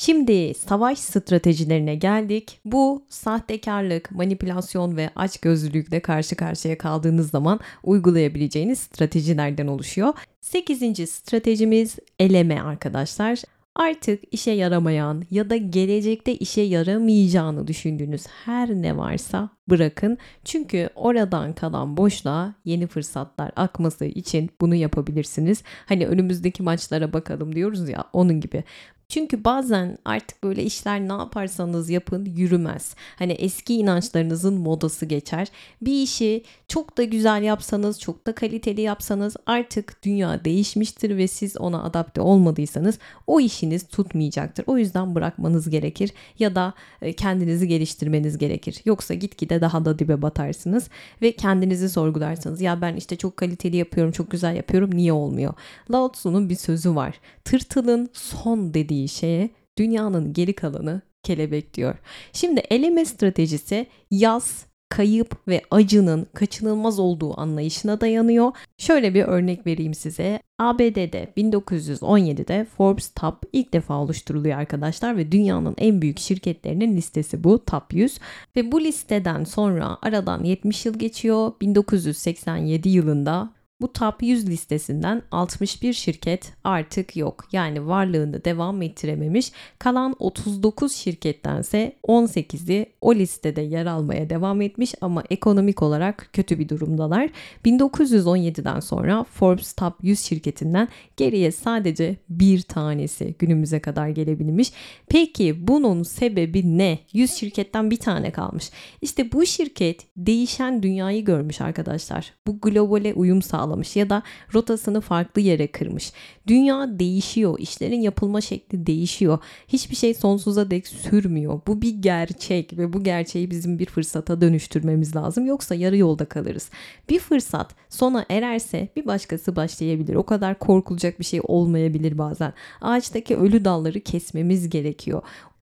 Şimdi 0.00 0.54
savaş 0.54 0.98
stratejilerine 0.98 1.94
geldik. 1.94 2.60
Bu 2.64 3.04
sahtekarlık, 3.08 4.10
manipülasyon 4.12 4.96
ve 4.96 5.10
açgözlülükle 5.16 6.00
karşı 6.00 6.36
karşıya 6.36 6.78
kaldığınız 6.78 7.30
zaman 7.30 7.60
uygulayabileceğiniz 7.82 8.78
stratejilerden 8.78 9.66
oluşuyor. 9.66 10.14
8. 10.40 11.10
stratejimiz 11.10 11.98
eleme 12.18 12.60
arkadaşlar 12.60 13.42
artık 13.74 14.22
işe 14.30 14.50
yaramayan 14.50 15.24
ya 15.30 15.50
da 15.50 15.56
gelecekte 15.56 16.34
işe 16.34 16.60
yaramayacağını 16.60 17.66
düşündüğünüz 17.66 18.26
her 18.44 18.68
ne 18.68 18.96
varsa 18.96 19.50
bırakın. 19.70 20.18
Çünkü 20.44 20.90
oradan 20.94 21.52
kalan 21.52 21.96
boşluğa 21.96 22.54
yeni 22.64 22.86
fırsatlar 22.86 23.52
akması 23.56 24.04
için 24.04 24.50
bunu 24.60 24.74
yapabilirsiniz. 24.74 25.62
Hani 25.86 26.06
önümüzdeki 26.06 26.62
maçlara 26.62 27.12
bakalım 27.12 27.54
diyoruz 27.54 27.88
ya 27.88 28.04
onun 28.12 28.40
gibi. 28.40 28.64
Çünkü 29.10 29.44
bazen 29.44 29.98
artık 30.04 30.42
böyle 30.42 30.62
işler 30.62 31.00
ne 31.00 31.12
yaparsanız 31.12 31.90
yapın 31.90 32.24
yürümez. 32.24 32.94
Hani 33.16 33.32
eski 33.32 33.74
inançlarınızın 33.74 34.54
modası 34.54 35.06
geçer. 35.06 35.48
Bir 35.82 36.02
işi 36.02 36.44
çok 36.68 36.98
da 36.98 37.04
güzel 37.04 37.42
yapsanız, 37.42 38.00
çok 38.00 38.26
da 38.26 38.34
kaliteli 38.34 38.80
yapsanız 38.80 39.36
artık 39.46 40.02
dünya 40.02 40.44
değişmiştir 40.44 41.16
ve 41.16 41.28
siz 41.28 41.56
ona 41.56 41.82
adapte 41.82 42.20
olmadıysanız 42.20 42.98
o 43.26 43.40
işiniz 43.40 43.88
tutmayacaktır. 43.88 44.64
O 44.66 44.78
yüzden 44.78 45.14
bırakmanız 45.14 45.70
gerekir 45.70 46.12
ya 46.38 46.54
da 46.54 46.74
e, 47.02 47.12
kendinizi 47.12 47.68
geliştirmeniz 47.68 48.38
gerekir. 48.38 48.80
Yoksa 48.84 49.14
gitgide 49.14 49.60
daha 49.60 49.84
da 49.84 49.98
dibe 49.98 50.22
batarsınız 50.22 50.88
ve 51.22 51.32
kendinizi 51.32 51.88
sorgularsınız. 51.88 52.60
Ya 52.60 52.80
ben 52.80 52.96
işte 52.96 53.16
çok 53.16 53.36
kaliteli 53.36 53.76
yapıyorum, 53.76 54.12
çok 54.12 54.30
güzel 54.30 54.56
yapıyorum. 54.56 54.90
Niye 54.94 55.12
olmuyor? 55.12 55.54
Lao 55.90 56.12
Tzu'nun 56.12 56.48
bir 56.48 56.56
sözü 56.56 56.94
var. 56.94 57.20
Tırtılın 57.44 58.08
son 58.12 58.74
dediği 58.74 58.99
şeye 59.08 59.50
dünyanın 59.78 60.32
geri 60.32 60.52
kalanı 60.52 61.02
kelebek 61.22 61.74
diyor. 61.74 61.94
Şimdi 62.32 62.60
eleme 62.70 63.04
stratejisi 63.04 63.86
yaz, 64.10 64.66
kayıp 64.88 65.48
ve 65.48 65.62
acının 65.70 66.26
kaçınılmaz 66.34 66.98
olduğu 66.98 67.40
anlayışına 67.40 68.00
dayanıyor. 68.00 68.52
Şöyle 68.78 69.14
bir 69.14 69.22
örnek 69.22 69.66
vereyim 69.66 69.94
size. 69.94 70.40
ABD'de 70.58 71.32
1917'de 71.36 72.66
Forbes 72.76 73.12
Top 73.14 73.42
ilk 73.52 73.72
defa 73.72 73.94
oluşturuluyor 73.94 74.58
arkadaşlar 74.58 75.16
ve 75.16 75.32
dünyanın 75.32 75.74
en 75.78 76.02
büyük 76.02 76.18
şirketlerinin 76.18 76.96
listesi 76.96 77.44
bu 77.44 77.64
Top 77.64 77.94
100 77.94 78.18
ve 78.56 78.72
bu 78.72 78.80
listeden 78.80 79.44
sonra 79.44 79.98
aradan 80.02 80.44
70 80.44 80.86
yıl 80.86 80.98
geçiyor. 80.98 81.52
1987 81.60 82.88
yılında 82.88 83.50
bu 83.80 83.92
top 83.92 84.22
100 84.22 84.48
listesinden 84.48 85.22
61 85.30 85.92
şirket 85.92 86.52
artık 86.64 87.16
yok. 87.16 87.44
Yani 87.52 87.86
varlığını 87.86 88.44
devam 88.44 88.82
ettirememiş. 88.82 89.52
Kalan 89.78 90.16
39 90.18 90.92
şirkettense 90.92 91.96
18'i 92.08 92.86
o 93.00 93.14
listede 93.14 93.60
yer 93.60 93.86
almaya 93.86 94.30
devam 94.30 94.60
etmiş 94.60 94.94
ama 95.00 95.22
ekonomik 95.30 95.82
olarak 95.82 96.28
kötü 96.32 96.58
bir 96.58 96.68
durumdalar. 96.68 97.30
1917'den 97.64 98.80
sonra 98.80 99.24
Forbes 99.24 99.72
Top 99.72 99.94
100 100.02 100.20
şirketinden 100.20 100.88
geriye 101.16 101.52
sadece 101.52 102.16
bir 102.28 102.62
tanesi 102.62 103.34
günümüze 103.38 103.80
kadar 103.80 104.08
gelebilmiş. 104.08 104.72
Peki 105.08 105.68
bunun 105.68 106.02
sebebi 106.02 106.78
ne? 106.78 106.98
100 107.12 107.32
şirketten 107.32 107.90
bir 107.90 107.96
tane 107.96 108.30
kalmış. 108.30 108.70
İşte 109.02 109.32
bu 109.32 109.46
şirket 109.46 110.06
değişen 110.16 110.82
dünyayı 110.82 111.24
görmüş 111.24 111.60
arkadaşlar. 111.60 112.32
Bu 112.46 112.60
globale 112.60 113.14
uyum 113.14 113.42
sağlamış 113.42 113.69
sağlamış 113.70 113.96
ya 113.96 114.10
da 114.10 114.22
rotasını 114.54 115.00
farklı 115.00 115.40
yere 115.40 115.66
kırmış. 115.66 116.12
Dünya 116.46 116.98
değişiyor, 116.98 117.58
işlerin 117.58 118.00
yapılma 118.00 118.40
şekli 118.40 118.86
değişiyor. 118.86 119.38
Hiçbir 119.68 119.96
şey 119.96 120.14
sonsuza 120.14 120.70
dek 120.70 120.86
sürmüyor. 120.86 121.60
Bu 121.66 121.82
bir 121.82 121.94
gerçek 122.02 122.78
ve 122.78 122.92
bu 122.92 123.04
gerçeği 123.04 123.50
bizim 123.50 123.78
bir 123.78 123.86
fırsata 123.86 124.40
dönüştürmemiz 124.40 125.16
lazım. 125.16 125.46
Yoksa 125.46 125.74
yarı 125.74 125.96
yolda 125.96 126.24
kalırız. 126.24 126.70
Bir 127.08 127.18
fırsat 127.18 127.74
sona 127.88 128.24
ererse 128.28 128.88
bir 128.96 129.06
başkası 129.06 129.56
başlayabilir. 129.56 130.14
O 130.14 130.22
kadar 130.22 130.58
korkulacak 130.58 131.18
bir 131.20 131.24
şey 131.24 131.40
olmayabilir 131.42 132.18
bazen. 132.18 132.52
Ağaçtaki 132.80 133.36
ölü 133.36 133.64
dalları 133.64 134.00
kesmemiz 134.00 134.70
gerekiyor 134.70 135.22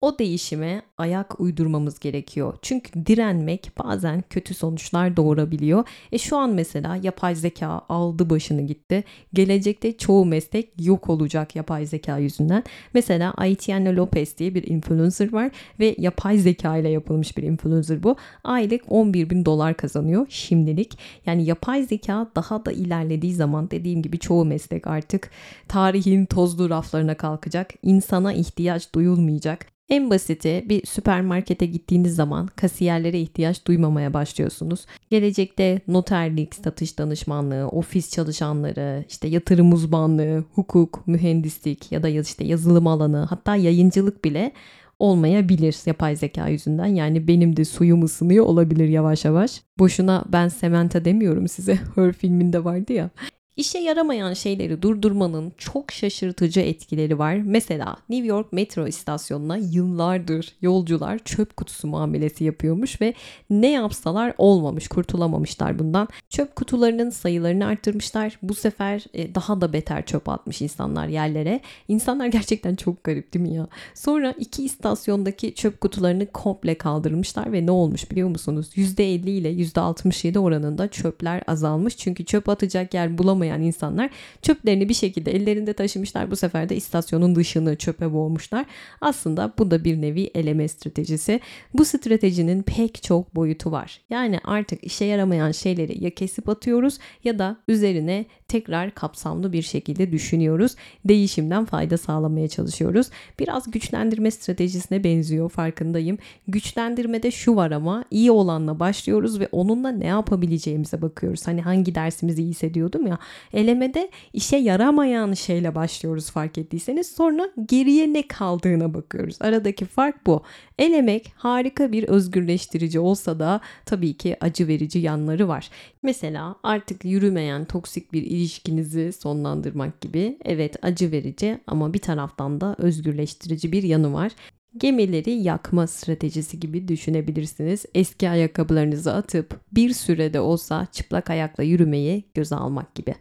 o 0.02 0.18
değişime 0.18 0.82
ayak 1.02 1.40
uydurmamız 1.40 1.98
gerekiyor. 1.98 2.54
Çünkü 2.62 3.06
direnmek 3.06 3.72
bazen 3.78 4.24
kötü 4.30 4.54
sonuçlar 4.54 5.16
doğurabiliyor. 5.16 5.88
E 6.12 6.18
şu 6.18 6.36
an 6.36 6.50
mesela 6.50 6.96
yapay 7.02 7.34
zeka 7.34 7.80
aldı 7.88 8.30
başını 8.30 8.62
gitti. 8.62 9.04
Gelecekte 9.32 9.96
çoğu 9.96 10.24
meslek 10.24 10.68
yok 10.80 11.08
olacak 11.08 11.56
yapay 11.56 11.86
zeka 11.86 12.18
yüzünden. 12.18 12.64
Mesela 12.94 13.34
Aitiano 13.36 13.96
Lopez 13.96 14.38
diye 14.38 14.54
bir 14.54 14.66
influencer 14.66 15.32
var 15.32 15.50
ve 15.80 15.94
yapay 15.98 16.38
zeka 16.38 16.76
ile 16.76 16.88
yapılmış 16.88 17.36
bir 17.36 17.42
influencer 17.42 18.02
bu. 18.02 18.16
Aylık 18.44 18.82
11 18.88 19.30
bin 19.30 19.44
dolar 19.44 19.76
kazanıyor 19.76 20.26
şimdilik. 20.28 20.98
Yani 21.26 21.44
yapay 21.44 21.82
zeka 21.82 22.30
daha 22.36 22.64
da 22.64 22.72
ilerlediği 22.72 23.34
zaman 23.34 23.70
dediğim 23.70 24.02
gibi 24.02 24.18
çoğu 24.18 24.44
meslek 24.44 24.86
artık 24.86 25.30
tarihin 25.68 26.26
tozlu 26.26 26.70
raflarına 26.70 27.14
kalkacak. 27.14 27.70
İnsana 27.82 28.32
ihtiyaç 28.32 28.94
duyulmayacak. 28.94 29.72
En 29.88 30.10
basiti 30.10 30.64
bir 30.68 30.86
süpermarkete 30.92 31.66
gittiğiniz 31.66 32.14
zaman 32.14 32.46
kasiyerlere 32.46 33.20
ihtiyaç 33.20 33.66
duymamaya 33.66 34.14
başlıyorsunuz. 34.14 34.86
Gelecekte 35.10 35.80
noterlik, 35.88 36.54
satış 36.54 36.98
danışmanlığı, 36.98 37.68
ofis 37.68 38.10
çalışanları, 38.10 39.04
işte 39.08 39.28
yatırım 39.28 39.72
uzmanlığı, 39.72 40.44
hukuk, 40.54 41.06
mühendislik 41.06 41.92
ya 41.92 42.02
da 42.02 42.08
işte 42.08 42.44
yazılım 42.44 42.86
alanı 42.86 43.26
hatta 43.30 43.56
yayıncılık 43.56 44.24
bile 44.24 44.52
olmayabilir 44.98 45.76
yapay 45.86 46.16
zeka 46.16 46.48
yüzünden. 46.48 46.86
Yani 46.86 47.28
benim 47.28 47.56
de 47.56 47.64
suyum 47.64 48.02
ısınıyor 48.02 48.44
olabilir 48.44 48.88
yavaş 48.88 49.24
yavaş. 49.24 49.62
Boşuna 49.78 50.24
ben 50.32 50.48
Samantha 50.48 51.04
demiyorum 51.04 51.48
size. 51.48 51.78
Her 51.94 52.12
filminde 52.12 52.64
vardı 52.64 52.92
ya. 52.92 53.10
İşe 53.56 53.78
yaramayan 53.78 54.32
şeyleri 54.32 54.82
durdurmanın 54.82 55.52
çok 55.58 55.92
şaşırtıcı 55.92 56.60
etkileri 56.60 57.18
var. 57.18 57.34
Mesela 57.34 57.96
New 58.08 58.26
York 58.26 58.52
metro 58.52 58.86
istasyonuna 58.86 59.56
yıllardır 59.56 60.54
yolcular 60.62 61.18
çöp 61.18 61.56
kutusu 61.56 61.88
muamelesi 61.88 62.44
yapıyormuş 62.44 63.00
ve 63.00 63.14
ne 63.50 63.70
yapsalar 63.70 64.34
olmamış, 64.38 64.88
kurtulamamışlar 64.88 65.78
bundan. 65.78 66.08
Çöp 66.30 66.56
kutularının 66.56 67.10
sayılarını 67.10 67.66
arttırmışlar. 67.66 68.38
Bu 68.42 68.54
sefer 68.54 69.04
e, 69.14 69.34
daha 69.34 69.60
da 69.60 69.72
beter 69.72 70.06
çöp 70.06 70.28
atmış 70.28 70.62
insanlar 70.62 71.08
yerlere. 71.08 71.60
İnsanlar 71.88 72.26
gerçekten 72.38 72.74
çok 72.74 73.04
garip 73.04 73.34
değil 73.34 73.48
mi 73.48 73.54
ya? 73.54 73.68
Sonra 73.94 74.34
iki 74.38 74.64
istasyondaki 74.64 75.54
çöp 75.54 75.80
kutularını 75.80 76.26
komple 76.26 76.74
kaldırmışlar 76.74 77.52
ve 77.52 77.66
ne 77.66 77.70
olmuş 77.70 78.10
biliyor 78.10 78.28
musunuz? 78.28 78.70
%50 78.76 79.30
ile 79.30 79.52
%67 79.52 80.38
oranında 80.38 80.88
çöpler 80.88 81.42
azalmış. 81.46 81.96
Çünkü 81.96 82.24
çöp 82.24 82.48
atacak 82.48 82.94
yer 82.94 83.18
bulamamışlar 83.18 83.41
bulamayan 83.42 83.62
insanlar 83.62 84.10
çöplerini 84.42 84.88
bir 84.88 84.94
şekilde 84.94 85.30
ellerinde 85.30 85.72
taşımışlar. 85.72 86.30
Bu 86.30 86.36
sefer 86.36 86.68
de 86.68 86.76
istasyonun 86.76 87.34
dışını 87.34 87.76
çöpe 87.76 88.12
boğmuşlar. 88.12 88.66
Aslında 89.00 89.52
bu 89.58 89.70
da 89.70 89.84
bir 89.84 90.00
nevi 90.00 90.30
eleme 90.34 90.68
stratejisi. 90.68 91.40
Bu 91.74 91.84
stratejinin 91.84 92.62
pek 92.62 93.02
çok 93.02 93.34
boyutu 93.34 93.72
var. 93.72 94.00
Yani 94.10 94.38
artık 94.44 94.84
işe 94.84 95.04
yaramayan 95.04 95.52
şeyleri 95.52 96.04
ya 96.04 96.10
kesip 96.10 96.48
atıyoruz 96.48 96.98
ya 97.24 97.38
da 97.38 97.56
üzerine 97.68 98.26
tekrar 98.48 98.94
kapsamlı 98.94 99.52
bir 99.52 99.62
şekilde 99.62 100.12
düşünüyoruz. 100.12 100.74
Değişimden 101.04 101.64
fayda 101.64 101.98
sağlamaya 101.98 102.48
çalışıyoruz. 102.48 103.10
Biraz 103.38 103.70
güçlendirme 103.70 104.30
stratejisine 104.30 105.04
benziyor 105.04 105.50
farkındayım. 105.50 106.18
Güçlendirmede 106.48 107.30
şu 107.30 107.56
var 107.56 107.70
ama 107.70 108.04
iyi 108.10 108.30
olanla 108.30 108.80
başlıyoruz 108.80 109.40
ve 109.40 109.48
onunla 109.52 109.88
ne 109.88 110.06
yapabileceğimize 110.06 111.02
bakıyoruz. 111.02 111.46
Hani 111.46 111.62
hangi 111.62 111.94
dersimizi 111.94 112.42
iyi 112.42 112.52
hissediyordum 112.52 113.06
ya. 113.06 113.18
Elemede 113.52 114.10
işe 114.32 114.56
yaramayan 114.56 115.32
şeyle 115.32 115.74
başlıyoruz 115.74 116.30
fark 116.30 116.58
ettiyseniz. 116.58 117.06
Sonra 117.14 117.50
geriye 117.66 118.12
ne 118.12 118.28
kaldığına 118.28 118.94
bakıyoruz. 118.94 119.36
Aradaki 119.40 119.84
fark 119.84 120.26
bu. 120.26 120.42
Elemek 120.78 121.32
harika 121.36 121.92
bir 121.92 122.04
özgürleştirici 122.04 123.00
olsa 123.00 123.38
da 123.38 123.60
tabii 123.86 124.16
ki 124.16 124.36
acı 124.40 124.68
verici 124.68 124.98
yanları 124.98 125.48
var. 125.48 125.70
Mesela 126.02 126.56
artık 126.62 127.04
yürümeyen 127.04 127.64
toksik 127.64 128.12
bir 128.12 128.22
ilişkinizi 128.22 129.12
sonlandırmak 129.12 130.00
gibi 130.00 130.38
evet 130.44 130.76
acı 130.82 131.12
verici 131.12 131.58
ama 131.66 131.94
bir 131.94 131.98
taraftan 131.98 132.60
da 132.60 132.76
özgürleştirici 132.78 133.72
bir 133.72 133.82
yanı 133.82 134.12
var 134.12 134.32
gemileri 134.76 135.30
yakma 135.30 135.86
stratejisi 135.86 136.60
gibi 136.60 136.88
düşünebilirsiniz. 136.88 137.84
Eski 137.94 138.30
ayakkabılarınızı 138.30 139.12
atıp 139.14 139.60
bir 139.72 139.92
sürede 139.92 140.40
olsa 140.40 140.86
çıplak 140.92 141.30
ayakla 141.30 141.62
yürümeyi 141.62 142.24
göze 142.34 142.54
almak 142.56 142.94
gibi. 142.94 143.14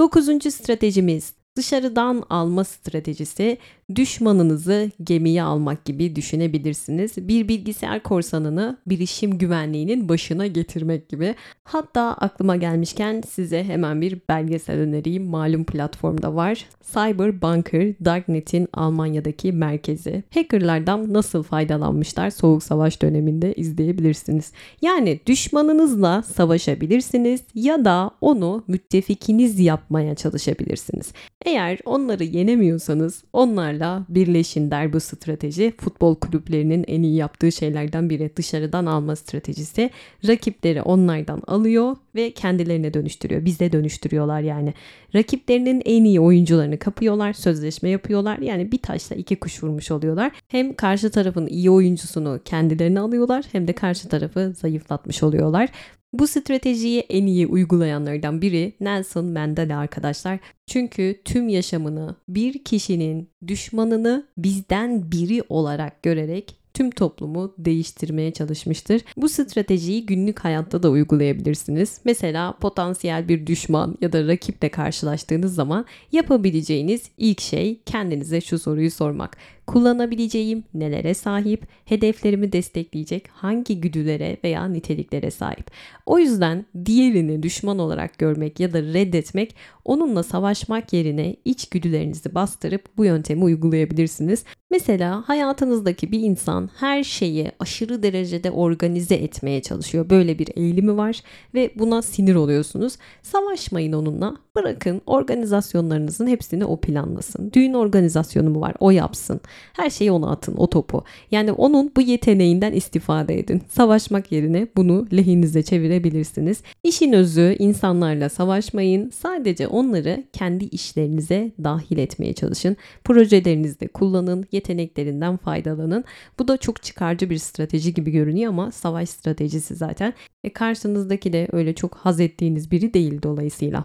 Dokuzuncu 0.00 0.50
stratejimiz 0.50 1.34
dışarıdan 1.56 2.22
alma 2.30 2.64
stratejisi 2.64 3.58
düşmanınızı 3.94 4.90
gemiye 5.04 5.42
almak 5.42 5.84
gibi 5.84 6.16
düşünebilirsiniz. 6.16 7.12
Bir 7.16 7.48
bilgisayar 7.48 8.02
korsanını 8.02 8.78
bilişim 8.86 9.38
güvenliğinin 9.38 10.08
başına 10.08 10.46
getirmek 10.46 11.08
gibi. 11.08 11.34
Hatta 11.64 12.00
aklıma 12.00 12.56
gelmişken 12.56 13.22
size 13.28 13.64
hemen 13.64 14.00
bir 14.00 14.18
belgesel 14.28 14.76
önereyim. 14.76 15.24
Malum 15.24 15.64
platformda 15.64 16.34
var. 16.34 16.66
Cyber 16.92 17.42
Bunker, 17.42 17.94
Darknet'in 18.04 18.68
Almanya'daki 18.72 19.52
merkezi. 19.52 20.22
Hackerlardan 20.34 21.12
nasıl 21.12 21.42
faydalanmışlar 21.42 22.30
Soğuk 22.30 22.62
Savaş 22.62 23.02
döneminde 23.02 23.54
izleyebilirsiniz. 23.54 24.52
Yani 24.82 25.20
düşmanınızla 25.26 26.22
savaşabilirsiniz 26.22 27.40
ya 27.54 27.84
da 27.84 28.10
onu 28.20 28.64
müttefikiniz 28.68 29.60
yapmaya 29.60 30.14
çalışabilirsiniz. 30.14 31.12
Eğer 31.44 31.78
onları 31.84 32.24
yenemiyorsanız 32.24 33.24
onlarla 33.32 34.06
birleşin 34.08 34.70
der 34.70 34.92
bu 34.92 35.00
strateji. 35.00 35.72
Futbol 35.78 36.14
kulüplerinin 36.14 36.84
en 36.88 37.02
iyi 37.02 37.16
yaptığı 37.16 37.52
şeylerden 37.52 38.10
biri 38.10 38.30
dışarıdan 38.36 38.86
alma 38.86 39.16
stratejisi. 39.16 39.90
Rakipleri 40.28 40.82
onlardan 40.82 41.42
alıyor 41.46 41.96
ve 42.14 42.30
kendilerine 42.30 42.94
dönüştürüyor. 42.94 43.44
Bize 43.44 43.72
dönüştürüyorlar 43.72 44.40
yani. 44.40 44.74
Rakiplerinin 45.14 45.82
en 45.84 46.04
iyi 46.04 46.20
oyuncularını 46.20 46.78
kapıyorlar, 46.78 47.32
sözleşme 47.32 47.88
yapıyorlar. 47.88 48.38
Yani 48.38 48.72
bir 48.72 48.78
taşla 48.78 49.16
iki 49.16 49.36
kuş 49.36 49.62
vurmuş 49.62 49.90
oluyorlar. 49.90 50.32
Hem 50.48 50.74
karşı 50.74 51.10
tarafın 51.10 51.46
iyi 51.46 51.70
oyuncusunu 51.70 52.40
kendilerine 52.44 53.00
alıyorlar 53.00 53.44
hem 53.52 53.68
de 53.68 53.72
karşı 53.72 54.08
tarafı 54.08 54.52
zayıflatmış 54.56 55.22
oluyorlar. 55.22 55.68
Bu 56.14 56.26
stratejiyi 56.26 57.00
en 57.00 57.26
iyi 57.26 57.46
uygulayanlardan 57.46 58.42
biri 58.42 58.72
Nelson 58.80 59.24
Mandela 59.24 59.78
arkadaşlar. 59.78 60.38
Çünkü 60.66 61.20
tüm 61.24 61.48
yaşamını 61.48 62.16
bir 62.28 62.64
kişinin 62.64 63.30
düşmanını 63.46 64.26
bizden 64.38 65.12
biri 65.12 65.42
olarak 65.48 66.02
görerek 66.02 66.56
tüm 66.74 66.90
toplumu 66.90 67.54
değiştirmeye 67.58 68.32
çalışmıştır. 68.32 69.02
Bu 69.16 69.28
stratejiyi 69.28 70.06
günlük 70.06 70.40
hayatta 70.40 70.82
da 70.82 70.90
uygulayabilirsiniz. 70.90 72.00
Mesela 72.04 72.52
potansiyel 72.52 73.28
bir 73.28 73.46
düşman 73.46 73.98
ya 74.00 74.12
da 74.12 74.26
rakiple 74.26 74.68
karşılaştığınız 74.68 75.54
zaman 75.54 75.86
yapabileceğiniz 76.12 77.02
ilk 77.18 77.40
şey 77.40 77.80
kendinize 77.86 78.40
şu 78.40 78.58
soruyu 78.58 78.90
sormak 78.90 79.36
kullanabileceğim 79.66 80.64
nelere 80.74 81.14
sahip, 81.14 81.66
hedeflerimi 81.84 82.52
destekleyecek 82.52 83.28
hangi 83.28 83.80
güdülere 83.80 84.36
veya 84.44 84.68
niteliklere 84.68 85.30
sahip. 85.30 85.70
O 86.06 86.18
yüzden 86.18 86.66
diğerini 86.84 87.42
düşman 87.42 87.78
olarak 87.78 88.18
görmek 88.18 88.60
ya 88.60 88.72
da 88.72 88.82
reddetmek 88.82 89.54
onunla 89.84 90.22
savaşmak 90.22 90.92
yerine 90.92 91.36
iç 91.44 91.68
güdülerinizi 91.68 92.34
bastırıp 92.34 92.96
bu 92.96 93.04
yöntemi 93.04 93.44
uygulayabilirsiniz. 93.44 94.44
Mesela 94.70 95.22
hayatınızdaki 95.26 96.12
bir 96.12 96.20
insan 96.20 96.70
her 96.76 97.04
şeyi 97.04 97.52
aşırı 97.58 98.02
derecede 98.02 98.50
organize 98.50 99.14
etmeye 99.14 99.62
çalışıyor. 99.62 100.10
Böyle 100.10 100.38
bir 100.38 100.48
eğilimi 100.56 100.96
var 100.96 101.20
ve 101.54 101.70
buna 101.78 102.02
sinir 102.02 102.34
oluyorsunuz. 102.34 102.96
Savaşmayın 103.22 103.92
onunla. 103.92 104.36
Bırakın 104.56 105.00
organizasyonlarınızın 105.06 106.26
hepsini 106.26 106.64
o 106.64 106.80
planlasın. 106.80 107.52
Düğün 107.52 107.74
organizasyonu 107.74 108.50
mu 108.50 108.60
var? 108.60 108.74
O 108.80 108.90
yapsın. 108.90 109.40
Her 109.72 109.90
şeyi 109.90 110.12
ona 110.12 110.30
atın 110.30 110.56
o 110.56 110.66
topu. 110.70 111.04
Yani 111.30 111.52
onun 111.52 111.92
bu 111.96 112.00
yeteneğinden 112.00 112.72
istifade 112.72 113.38
edin. 113.38 113.62
Savaşmak 113.68 114.32
yerine 114.32 114.66
bunu 114.76 115.06
lehinize 115.12 115.62
çevirebilirsiniz. 115.62 116.62
İşin 116.82 117.12
özü 117.12 117.56
insanlarla 117.58 118.28
savaşmayın. 118.28 119.10
Sadece 119.10 119.68
onları 119.68 120.24
kendi 120.32 120.64
işlerinize 120.64 121.52
dahil 121.64 121.98
etmeye 121.98 122.32
çalışın. 122.32 122.76
Projelerinizde 123.04 123.88
kullanın. 123.88 124.44
Yeteneklerinden 124.52 125.36
faydalanın. 125.36 126.04
Bu 126.38 126.48
da 126.48 126.56
çok 126.56 126.82
çıkarcı 126.82 127.30
bir 127.30 127.38
strateji 127.38 127.94
gibi 127.94 128.10
görünüyor 128.10 128.48
ama 128.52 128.72
savaş 128.72 129.08
stratejisi 129.08 129.74
zaten. 129.74 130.14
E 130.44 130.52
karşınızdaki 130.52 131.32
de 131.32 131.48
öyle 131.52 131.74
çok 131.74 131.94
haz 131.94 132.20
ettiğiniz 132.20 132.70
biri 132.70 132.94
değil 132.94 133.22
dolayısıyla. 133.22 133.84